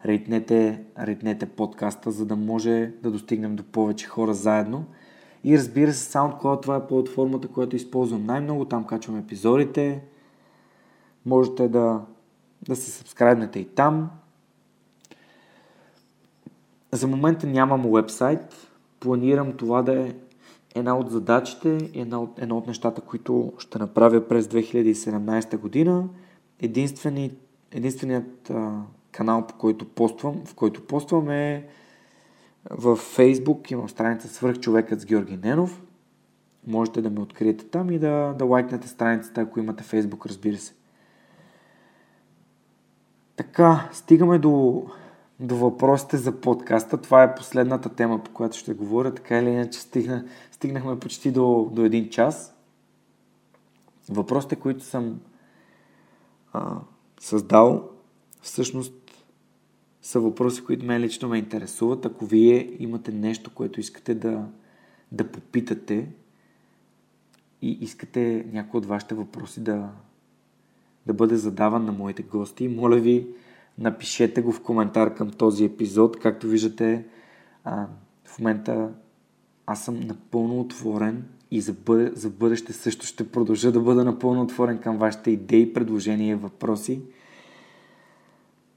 Рейтнете, 0.06 0.84
рейтнете 0.99 1.45
подкаста, 1.45 2.12
за 2.12 2.26
да 2.26 2.36
може 2.36 2.93
да 3.04 3.12
достигнем 3.12 3.56
до 3.56 3.64
повече 3.64 4.08
хора 4.08 4.34
заедно. 4.34 4.86
И 5.43 5.58
разбира 5.58 5.93
се, 5.93 6.14
SoundCloud 6.14 6.62
това 6.62 6.76
е 6.76 6.88
платформата, 6.88 7.47
която 7.47 7.76
използвам 7.76 8.26
най-много. 8.26 8.66
Там 8.66 8.84
качвам 8.84 9.18
епизодите, 9.18 10.02
Можете 11.26 11.68
да, 11.68 12.02
да 12.68 12.76
се 12.76 12.91
сабскрайбнете 12.91 13.60
и 13.60 13.66
там. 13.66 14.10
За 16.91 17.08
момента 17.08 17.47
нямам 17.47 17.86
уебсайт. 17.86 18.68
Планирам 18.99 19.58
това 19.58 19.82
да 19.82 20.08
е 20.08 20.16
една 20.76 20.97
от 20.97 21.12
задачите, 21.12 21.89
една 21.93 22.22
от, 22.22 22.39
едно 22.39 22.58
от 22.58 22.68
нещата, 22.68 23.02
които 23.02 23.54
ще 23.58 23.80
направя 23.80 24.28
през 24.28 24.47
2017 24.47 25.58
година. 25.58 26.10
Единствени, 26.60 27.32
единственият 27.72 28.52
канал, 29.12 29.47
по 29.47 29.53
който 29.53 29.86
поствам, 29.86 30.41
в 30.45 30.55
който 30.55 30.88
поствам 30.88 31.30
е 31.30 31.68
в 32.70 32.97
Facebook. 32.97 33.72
Имам 33.72 33.89
страница 33.89 34.28
Свърх 34.28 34.59
човекът 34.59 35.01
с 35.01 35.05
Георги 35.05 35.38
Ненов. 35.38 35.82
Можете 36.68 37.01
да 37.01 37.09
ме 37.09 37.20
откриете 37.20 37.66
там 37.66 37.91
и 37.91 37.99
да, 37.99 38.36
да 38.39 38.45
лайкнете 38.45 38.88
страницата, 38.88 39.41
ако 39.41 39.59
имате 39.59 39.84
Facebook, 39.84 40.26
разбира 40.26 40.57
се. 40.57 40.74
Така, 43.36 43.89
стигаме 43.93 44.39
до, 44.39 44.86
до 45.39 45.55
въпросите 45.55 46.18
за 46.18 46.41
подкаста. 46.41 47.01
Това 47.01 47.24
е 47.24 47.36
последната 47.36 47.89
тема, 47.89 48.24
по 48.24 48.32
която 48.32 48.57
ще 48.57 48.74
говоря. 48.74 49.14
Така 49.14 49.39
или 49.39 49.49
иначе 49.49 49.80
стигна, 49.80 50.26
стигнахме 50.51 50.99
почти 50.99 51.32
до, 51.32 51.70
до 51.74 51.86
един 51.86 52.09
час. 52.09 52.55
Въпросите, 54.09 54.55
които 54.55 54.84
съм 54.84 55.20
а, 56.53 56.76
създал, 57.20 57.89
всъщност 58.41 59.01
са 60.02 60.20
въпроси, 60.20 60.64
които 60.64 60.86
мен 60.86 61.02
лично 61.02 61.30
ме 61.30 61.38
интересуват. 61.38 62.06
Ако 62.06 62.26
вие 62.26 62.76
имате 62.80 63.12
нещо, 63.12 63.52
което 63.54 63.80
искате 63.80 64.16
да, 64.16 64.45
да 65.12 65.28
попитате 65.28 66.08
и 67.62 67.78
искате 67.82 68.45
някои 68.52 68.78
от 68.78 68.86
вашите 68.86 69.16
въпроси 69.16 69.64
да, 69.64 69.89
да 71.06 71.14
бъде 71.14 71.36
задаван 71.36 71.86
на 71.86 71.91
моите 71.91 72.24
гости. 72.24 72.68
Моля 72.68 72.97
ви, 72.97 73.28
напишете 73.78 74.41
го 74.41 74.52
в 74.52 74.62
коментар 74.62 75.16
към 75.16 75.30
този 75.30 75.66
епизод. 75.66 76.20
Както 76.20 76.47
виждате, 76.47 77.06
а, 77.64 77.88
в 78.26 78.39
момента 78.39 78.89
аз 79.66 79.86
съм 79.86 79.99
напълно 79.99 80.60
отворен 80.60 81.24
и 81.52 81.62
за, 81.62 81.74
бъде, 81.74 82.12
за 82.16 82.30
бъдеще 82.30 82.74
също 82.74 83.06
ще 83.06 83.32
продължа 83.32 83.72
да 83.72 83.80
бъда 83.80 84.04
напълно 84.04 84.41
отворен 84.41 84.78
към 84.78 84.97
вашите 84.97 85.32
идеи, 85.32 85.74
предложения 85.74 86.32
и 86.32 86.36
въпроси. 86.36 87.02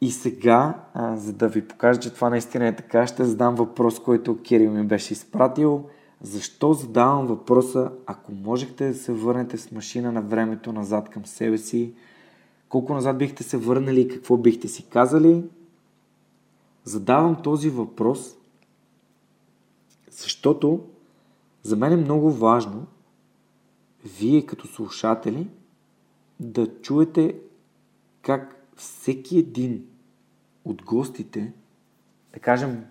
И 0.05 0.11
сега, 0.11 0.85
за 1.15 1.33
да 1.33 1.49
ви 1.49 1.69
покажа, 1.69 2.01
че 2.01 2.15
това 2.15 2.31
наистина 2.31 2.67
е 2.67 2.77
така, 2.77 3.07
ще 3.07 3.25
задам 3.25 3.55
въпрос, 3.55 4.01
който 4.01 4.43
Кирил 4.43 4.71
ми 4.71 4.87
беше 4.87 5.13
изпратил. 5.13 5.89
Защо 6.21 6.73
задавам 6.73 7.27
въпроса, 7.27 7.93
ако 8.07 8.33
можехте 8.33 8.89
да 8.89 8.95
се 8.95 9.13
върнете 9.13 9.59
с 9.59 9.73
машина 9.73 10.13
на 10.13 10.23
времето 10.23 10.73
назад 10.73 11.09
към 11.09 11.27
себе 11.27 11.59
си, 11.59 11.95
колко 12.69 12.95
назад 12.95 13.19
бихте 13.19 13.43
се 13.43 13.57
върнали 13.57 14.01
и 14.01 14.09
какво 14.09 14.37
бихте 14.37 14.69
си 14.69 14.89
казали? 14.89 15.45
Задавам 16.85 17.43
този 17.43 17.71
въпрос, 17.71 18.37
защото 20.11 20.81
за 21.63 21.77
мен 21.77 21.93
е 21.93 21.97
много 21.97 22.33
важно 22.33 22.87
вие 24.19 24.47
като 24.47 24.67
слушатели 24.69 25.49
да 26.41 26.81
чуете 26.81 27.39
как 28.23 28.67
всеки 28.77 29.39
един 29.39 29.87
гостите, 30.65 31.53
да 32.33 32.41
кажем 32.41 32.85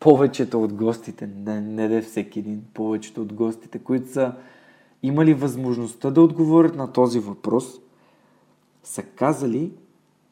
повечето 0.00 0.62
от 0.62 0.72
гостите, 0.72 1.26
не, 1.26 1.60
не 1.60 1.88
да 1.88 2.02
всеки 2.02 2.38
един, 2.38 2.64
повечето 2.74 3.22
от 3.22 3.32
гостите, 3.32 3.78
които 3.78 4.12
са 4.12 4.34
имали 5.02 5.34
възможността 5.34 6.10
да 6.10 6.22
отговорят 6.22 6.76
на 6.76 6.92
този 6.92 7.20
въпрос– 7.20 7.80
са 8.88 9.02
казали, 9.02 9.72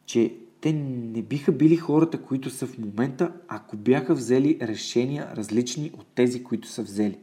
че 0.07 0.37
те 0.61 0.73
не 0.73 1.23
биха 1.23 1.53
били 1.53 1.77
хората, 1.77 2.23
които 2.23 2.51
са 2.51 2.67
в 2.67 2.79
момента, 2.79 3.33
ако 3.49 3.77
бяха 3.77 4.15
взели 4.15 4.59
решения 4.63 5.37
различни 5.37 5.93
от 5.99 6.07
тези, 6.15 6.45
които 6.45 6.69
са 6.69 6.83
взели. 6.83 7.19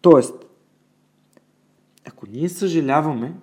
Тоест, 0.00 0.44
ако 2.06 2.26
ние 2.26 2.48
съжаляваме 2.48 3.34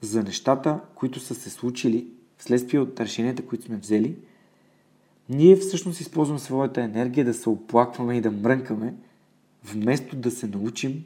за 0.00 0.22
нещата, 0.22 0.80
които 0.94 1.20
са 1.20 1.34
се 1.34 1.50
случили 1.50 2.08
вследствие 2.38 2.80
от 2.80 3.00
решенията, 3.00 3.46
които 3.46 3.64
сме 3.64 3.76
взели, 3.76 4.16
ние 5.28 5.56
всъщност 5.56 6.00
използваме 6.00 6.40
своята 6.40 6.80
енергия 6.80 7.24
да 7.24 7.34
се 7.34 7.48
оплакваме 7.48 8.16
и 8.16 8.20
да 8.20 8.30
мрънкаме, 8.30 8.94
вместо 9.64 10.16
да 10.16 10.30
се 10.30 10.46
научим 10.46 11.04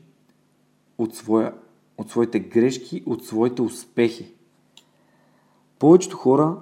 от, 0.99 1.17
своя, 1.17 1.55
от 1.99 2.11
своите 2.11 2.41
грешки, 2.41 3.03
от 3.07 3.27
своите 3.27 3.63
успехи. 3.63 4.33
Повечето 5.79 6.17
хора 6.17 6.59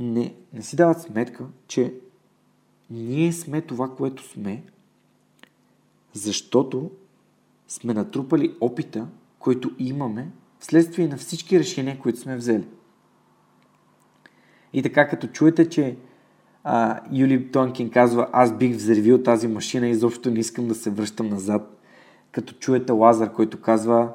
не, 0.00 0.34
не 0.52 0.62
си 0.62 0.76
дават 0.76 1.02
сметка, 1.02 1.46
че 1.66 1.94
ние 2.90 3.32
сме 3.32 3.60
това, 3.60 3.94
което 3.94 4.22
сме, 4.22 4.62
защото 6.12 6.90
сме 7.68 7.94
натрупали 7.94 8.56
опита, 8.60 9.06
който 9.38 9.70
имаме 9.78 10.30
вследствие 10.60 11.08
на 11.08 11.16
всички 11.16 11.58
решения, 11.58 11.98
които 11.98 12.18
сме 12.18 12.36
взели. 12.36 12.66
И 14.72 14.82
така, 14.82 15.08
като 15.08 15.26
чуете, 15.26 15.68
че 15.68 15.96
А, 16.64 17.00
Юли 17.12 17.50
Тонкин 17.50 17.90
казва, 17.90 18.28
аз 18.32 18.56
бих 18.56 18.76
взривил 18.76 19.22
тази 19.22 19.48
машина 19.48 19.88
и 19.88 19.90
изобщо 19.90 20.30
не 20.30 20.38
искам 20.38 20.68
да 20.68 20.74
се 20.74 20.90
връщам 20.90 21.28
назад. 21.28 21.80
Като 22.32 22.54
чуете 22.54 22.92
Лазар, 22.92 23.32
който 23.32 23.60
казва, 23.60 24.12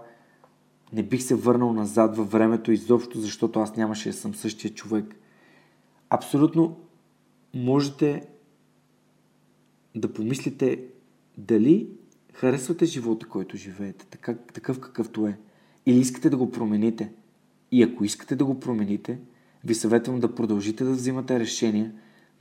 не 0.94 1.04
бих 1.04 1.24
се 1.24 1.36
върнал 1.36 1.74
назад 1.74 2.18
във 2.18 2.32
времето 2.32 2.72
изобщо, 2.72 3.20
защото 3.20 3.60
аз 3.60 3.76
нямаше 3.76 4.10
да 4.10 4.16
съм 4.16 4.36
същия 4.36 4.74
човек. 4.74 5.16
Абсолютно 6.10 6.78
можете 7.54 8.28
да 9.96 10.14
помислите 10.14 10.84
дали 11.38 11.90
харесвате 12.34 12.86
живота, 12.86 13.28
който 13.28 13.58
живеете, 13.58 14.06
така, 14.06 14.36
такъв 14.54 14.80
какъвто 14.80 15.28
е. 15.28 15.38
Или 15.86 16.00
искате 16.00 16.30
да 16.30 16.38
го 16.38 16.52
промените. 16.52 17.12
И 17.72 17.84
ако 17.84 18.04
искате 18.04 18.36
да 18.36 18.46
го 18.46 18.60
промените, 18.60 19.20
ви 19.66 19.76
съветвам 19.76 20.20
да 20.20 20.36
продължите 20.36 20.84
да 20.84 20.92
взимате 20.92 21.40
решения, 21.40 21.92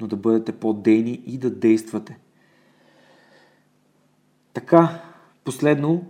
но 0.00 0.06
да 0.06 0.16
бъдете 0.16 0.52
по-дейни 0.52 1.22
и 1.26 1.38
да 1.38 1.50
действате. 1.50 2.18
Така, 4.52 5.02
последно, 5.44 6.04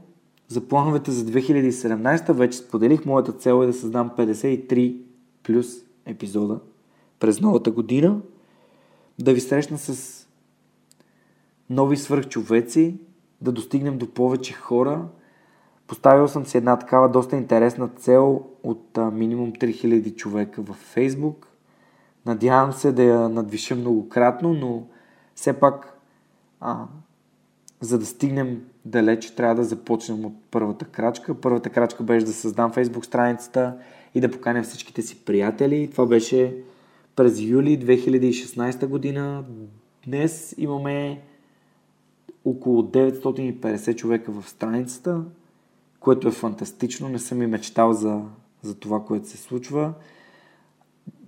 за 0.49 0.69
плановете 0.69 1.11
за 1.11 1.25
2017 1.25 2.33
вече 2.33 2.59
споделих, 2.59 3.05
моята 3.05 3.33
цел 3.33 3.63
е 3.63 3.67
да 3.67 3.73
създам 3.73 4.11
53 4.11 4.97
плюс 5.43 5.67
епизода 6.07 6.61
през 7.19 7.41
новата 7.41 7.71
година, 7.71 8.21
да 9.19 9.35
ви 9.35 9.41
срещна 9.41 9.79
с 9.79 10.23
нови 11.71 11.97
свърхчовеци, 11.97 12.97
да 13.41 13.53
достигнем 13.53 13.99
до 13.99 14.07
повече 14.07 14.53
хора. 14.53 15.09
Поставил 15.93 16.29
съм 16.29 16.47
си 16.47 16.57
една 16.57 16.79
такава 16.79 17.09
доста 17.09 17.37
интересна 17.37 17.89
цел 17.89 18.43
от 18.63 18.99
а, 18.99 19.11
минимум 19.11 19.53
3000 19.53 20.17
човека 20.17 20.63
в 20.63 20.95
Facebook. 20.97 21.47
Надявам 22.27 22.73
се 22.73 22.93
да 22.93 23.03
я 23.03 23.29
надвиша 23.29 23.77
многократно, 23.77 24.53
но 24.53 24.87
все 25.35 25.53
пак 25.53 25.99
а, 26.61 26.85
за 27.81 27.99
да 27.99 28.07
стигнем 28.07 28.63
далеч, 28.85 29.31
трябва 29.31 29.55
да 29.55 29.65
започнем 29.65 30.25
от 30.25 30.33
първата 30.51 30.85
крачка. 30.85 31.41
Първата 31.41 31.71
крачка 31.71 32.03
беше 32.03 32.27
да 32.27 32.33
създам 32.33 32.73
Facebook 32.73 33.05
страницата 33.05 33.77
и 34.15 34.21
да 34.21 34.31
поканя 34.31 34.63
всичките 34.63 35.03
си 35.03 35.25
приятели. 35.25 35.91
Това 35.93 36.07
беше 36.07 36.57
през 37.17 37.41
юли 37.41 37.79
2016 37.79 38.87
година. 38.87 39.45
Днес 40.07 40.55
имаме 40.59 41.21
около 42.45 42.83
950 42.83 43.97
човека 43.97 44.33
в 44.33 44.49
страницата, 44.49 45.25
което 46.03 46.29
е 46.29 46.33
фантастично. 46.33 47.09
Не 47.09 47.19
съм 47.19 47.43
и 47.43 47.47
мечтал 47.47 47.93
за, 47.93 48.23
за 48.63 48.75
това, 48.75 49.05
което 49.05 49.29
се 49.29 49.37
случва. 49.37 49.93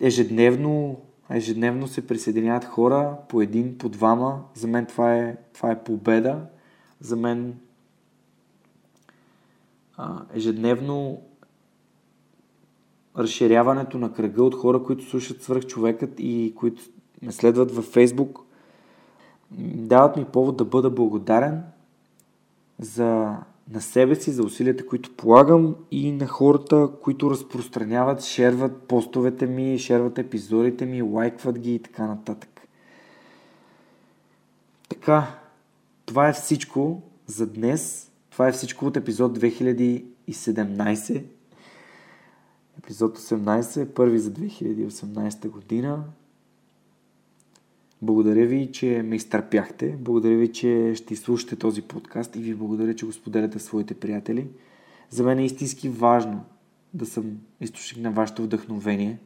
Ежедневно, 0.01 1.01
ежедневно 1.31 1.89
се 1.89 2.07
присъединяват 2.07 2.64
хора 2.64 3.16
по 3.29 3.43
един, 3.43 3.79
по 3.79 3.89
двама. 3.89 4.43
За 4.55 4.66
мен 4.66 4.87
това 4.87 5.16
е, 5.16 5.37
това 5.55 5.70
е 5.70 5.85
победа. 5.85 6.47
За 7.01 7.16
мен 7.16 7.59
а, 9.97 10.22
ежедневно 10.35 11.22
разширяването 13.18 13.99
на 13.99 14.12
кръга 14.12 14.43
от 14.43 14.55
хора, 14.55 14.83
които 14.83 15.05
слушат 15.05 15.43
свръхчовекът 15.43 16.11
и 16.18 16.55
които 16.57 16.83
ме 17.22 17.33
следват 17.33 17.72
във 17.72 17.85
Фейсбук, 17.85 18.41
дават 19.75 20.16
ми 20.16 20.25
повод 20.25 20.57
да 20.57 20.64
бъда 20.64 20.91
благодарен 20.91 21.62
за 22.79 23.37
на 23.70 23.80
себе 23.80 24.14
си, 24.14 24.30
за 24.30 24.42
усилията, 24.42 24.86
които 24.86 25.16
полагам 25.16 25.76
и 25.90 26.12
на 26.12 26.26
хората, 26.26 26.90
които 27.02 27.30
разпространяват, 27.30 28.24
шерват 28.24 28.82
постовете 28.82 29.46
ми, 29.46 29.78
шерват 29.78 30.18
епизодите 30.18 30.86
ми, 30.86 31.02
лайкват 31.02 31.58
ги 31.58 31.74
и 31.74 31.78
така 31.78 32.06
нататък. 32.06 32.68
Така, 34.88 35.38
това 36.06 36.28
е 36.28 36.32
всичко 36.32 37.02
за 37.26 37.46
днес. 37.46 38.10
Това 38.30 38.48
е 38.48 38.52
всичко 38.52 38.86
от 38.86 38.96
епизод 38.96 39.38
2017. 39.38 41.24
Епизод 42.78 43.18
18, 43.18 43.86
първи 43.86 44.18
за 44.18 44.30
2018 44.32 45.48
година. 45.48 46.04
Благодаря 48.05 48.46
ви, 48.46 48.72
че 48.72 49.02
ме 49.05 49.16
изтърпяхте. 49.16 49.96
Благодаря 50.00 50.36
ви, 50.36 50.52
че 50.52 50.92
ще 50.94 51.14
изслушате 51.14 51.57
този 51.57 51.82
подкаст 51.82 52.36
и 52.36 52.38
ви 52.38 52.55
благодаря, 52.55 52.94
че 52.94 53.07
го 53.07 53.12
споделяте 53.12 53.59
своите 53.59 53.94
приятели. 53.94 54.48
За 55.11 55.24
мен 55.24 55.38
е 55.38 55.44
истински 55.44 55.88
важно 55.88 56.44
да 56.94 57.07
съм 57.07 57.38
източник 57.61 58.02
на 58.02 58.11
вашето 58.11 58.42
вдъхновение. 58.42 59.18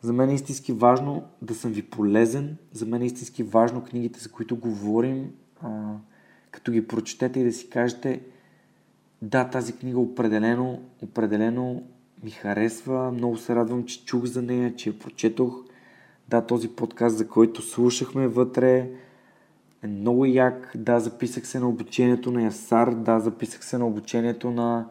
За 0.00 0.12
мен 0.12 0.30
е 0.30 0.34
истински 0.34 0.72
важно 0.72 1.24
да 1.42 1.54
съм 1.54 1.72
ви 1.72 1.82
полезен. 1.82 2.56
За 2.72 2.86
мен 2.86 3.02
е 3.02 3.06
истински 3.06 3.42
важно 3.42 3.84
книгите, 3.84 4.20
за 4.20 4.30
които 4.30 4.56
говорим, 4.56 5.30
а, 5.60 5.94
като 6.50 6.72
ги 6.72 6.86
прочетете 6.86 7.40
и 7.40 7.44
да 7.44 7.52
си 7.52 7.70
кажете 7.70 8.20
да, 9.22 9.50
тази 9.50 9.72
книга 9.72 9.98
определено, 9.98 10.82
определено 11.02 11.82
ми 12.22 12.30
харесва. 12.30 13.12
Много 13.12 13.36
се 13.36 13.54
радвам, 13.54 13.84
че 13.84 14.04
чух 14.04 14.24
за 14.24 14.42
нея, 14.42 14.76
че 14.76 14.88
я 14.88 14.98
прочетох. 14.98 15.64
Да, 16.28 16.46
този 16.46 16.68
подкаст, 16.68 17.16
за 17.16 17.28
който 17.28 17.62
слушахме 17.62 18.28
вътре, 18.28 18.88
е 19.82 19.86
много 19.86 20.26
як. 20.26 20.72
Да, 20.74 21.00
записах 21.00 21.46
се 21.46 21.58
на 21.58 21.68
обучението 21.68 22.30
на 22.30 22.42
Ясар. 22.42 22.94
Да, 22.94 23.20
записах 23.20 23.64
се 23.64 23.78
на 23.78 23.86
обучението 23.86 24.50
на, 24.50 24.86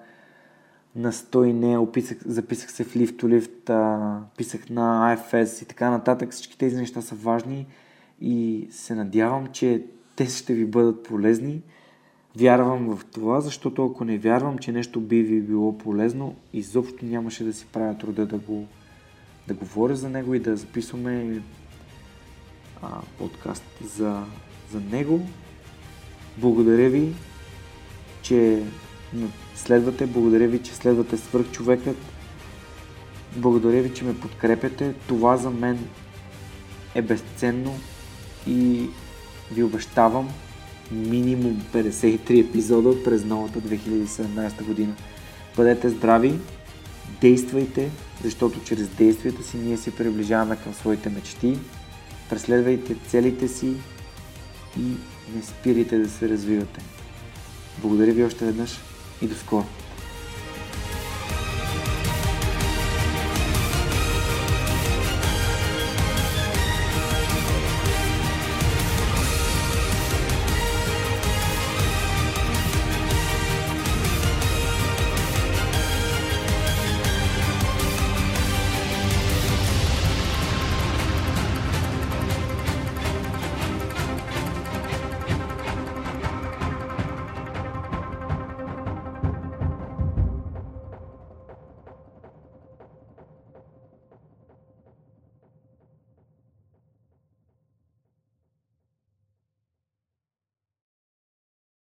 на 0.95 1.13
Стойне. 1.13 1.77
Описах, 1.77 2.17
записах 2.25 2.71
се 2.71 2.83
в 2.83 2.93
Lift 2.93 3.23
to 3.23 3.39
Lift. 3.39 4.21
писах 4.37 4.69
на 4.69 5.17
IFS 5.17 5.63
и 5.63 5.65
така 5.65 5.89
нататък. 5.89 6.31
Всички 6.31 6.57
тези 6.57 6.75
неща 6.75 7.01
са 7.01 7.15
важни 7.15 7.67
и 8.21 8.67
се 8.71 8.95
надявам, 8.95 9.47
че 9.47 9.85
те 10.15 10.25
ще 10.25 10.53
ви 10.53 10.65
бъдат 10.65 11.03
полезни. 11.03 11.61
Вярвам 12.35 12.95
в 12.95 13.05
това, 13.05 13.41
защото 13.41 13.85
ако 13.85 14.05
не 14.05 14.17
вярвам, 14.17 14.57
че 14.57 14.71
нещо 14.71 14.99
би 14.99 15.21
ви 15.21 15.41
било 15.41 15.77
полезно, 15.77 16.35
изобщо 16.53 17.05
нямаше 17.05 17.43
да 17.43 17.53
си 17.53 17.65
правя 17.71 17.97
труда 17.97 18.25
да 18.25 18.37
го 18.37 18.67
да 19.47 19.53
говоря 19.53 19.95
за 19.95 20.09
него 20.09 20.33
и 20.33 20.39
да 20.39 20.57
записваме 20.57 21.41
а, 22.81 23.01
подкаст 23.17 23.63
за, 23.83 24.23
за 24.71 24.79
него. 24.79 25.27
Благодаря 26.37 26.89
ви, 26.89 27.13
че 28.21 28.63
следвате, 29.55 30.05
благодаря 30.05 30.47
ви, 30.47 30.63
че 30.63 30.75
следвате 30.75 31.17
свърхчовекът. 31.17 31.97
Благодаря 33.35 33.81
ви, 33.81 33.93
че 33.93 34.03
ме 34.03 34.19
подкрепяте. 34.19 34.93
Това 35.07 35.37
за 35.37 35.49
мен 35.49 35.87
е 36.95 37.01
безценно 37.01 37.73
и 38.47 38.89
ви 39.51 39.63
обещавам, 39.63 40.29
минимум 40.91 41.61
53 41.73 42.49
епизода 42.49 43.03
през 43.03 43.25
новата 43.25 43.61
2017 43.61 44.65
година. 44.65 44.93
Бъдете 45.55 45.89
здрави, 45.89 46.39
действайте, 47.21 47.89
защото 48.23 48.63
чрез 48.63 48.87
действията 48.87 49.43
си 49.43 49.57
ние 49.57 49.77
се 49.77 49.95
приближаваме 49.95 50.57
към 50.63 50.73
своите 50.73 51.09
мечти. 51.09 51.57
Преследвайте 52.29 52.95
целите 53.07 53.47
си 53.47 53.73
и 54.77 54.81
не 55.35 55.43
спирайте 55.43 55.97
да 55.97 56.09
се 56.09 56.29
развивате. 56.29 56.81
Благодаря 57.81 58.11
ви 58.11 58.23
още 58.23 58.45
веднъж 58.45 58.71
и 59.21 59.27
до 59.27 59.35
скоро! 59.35 59.65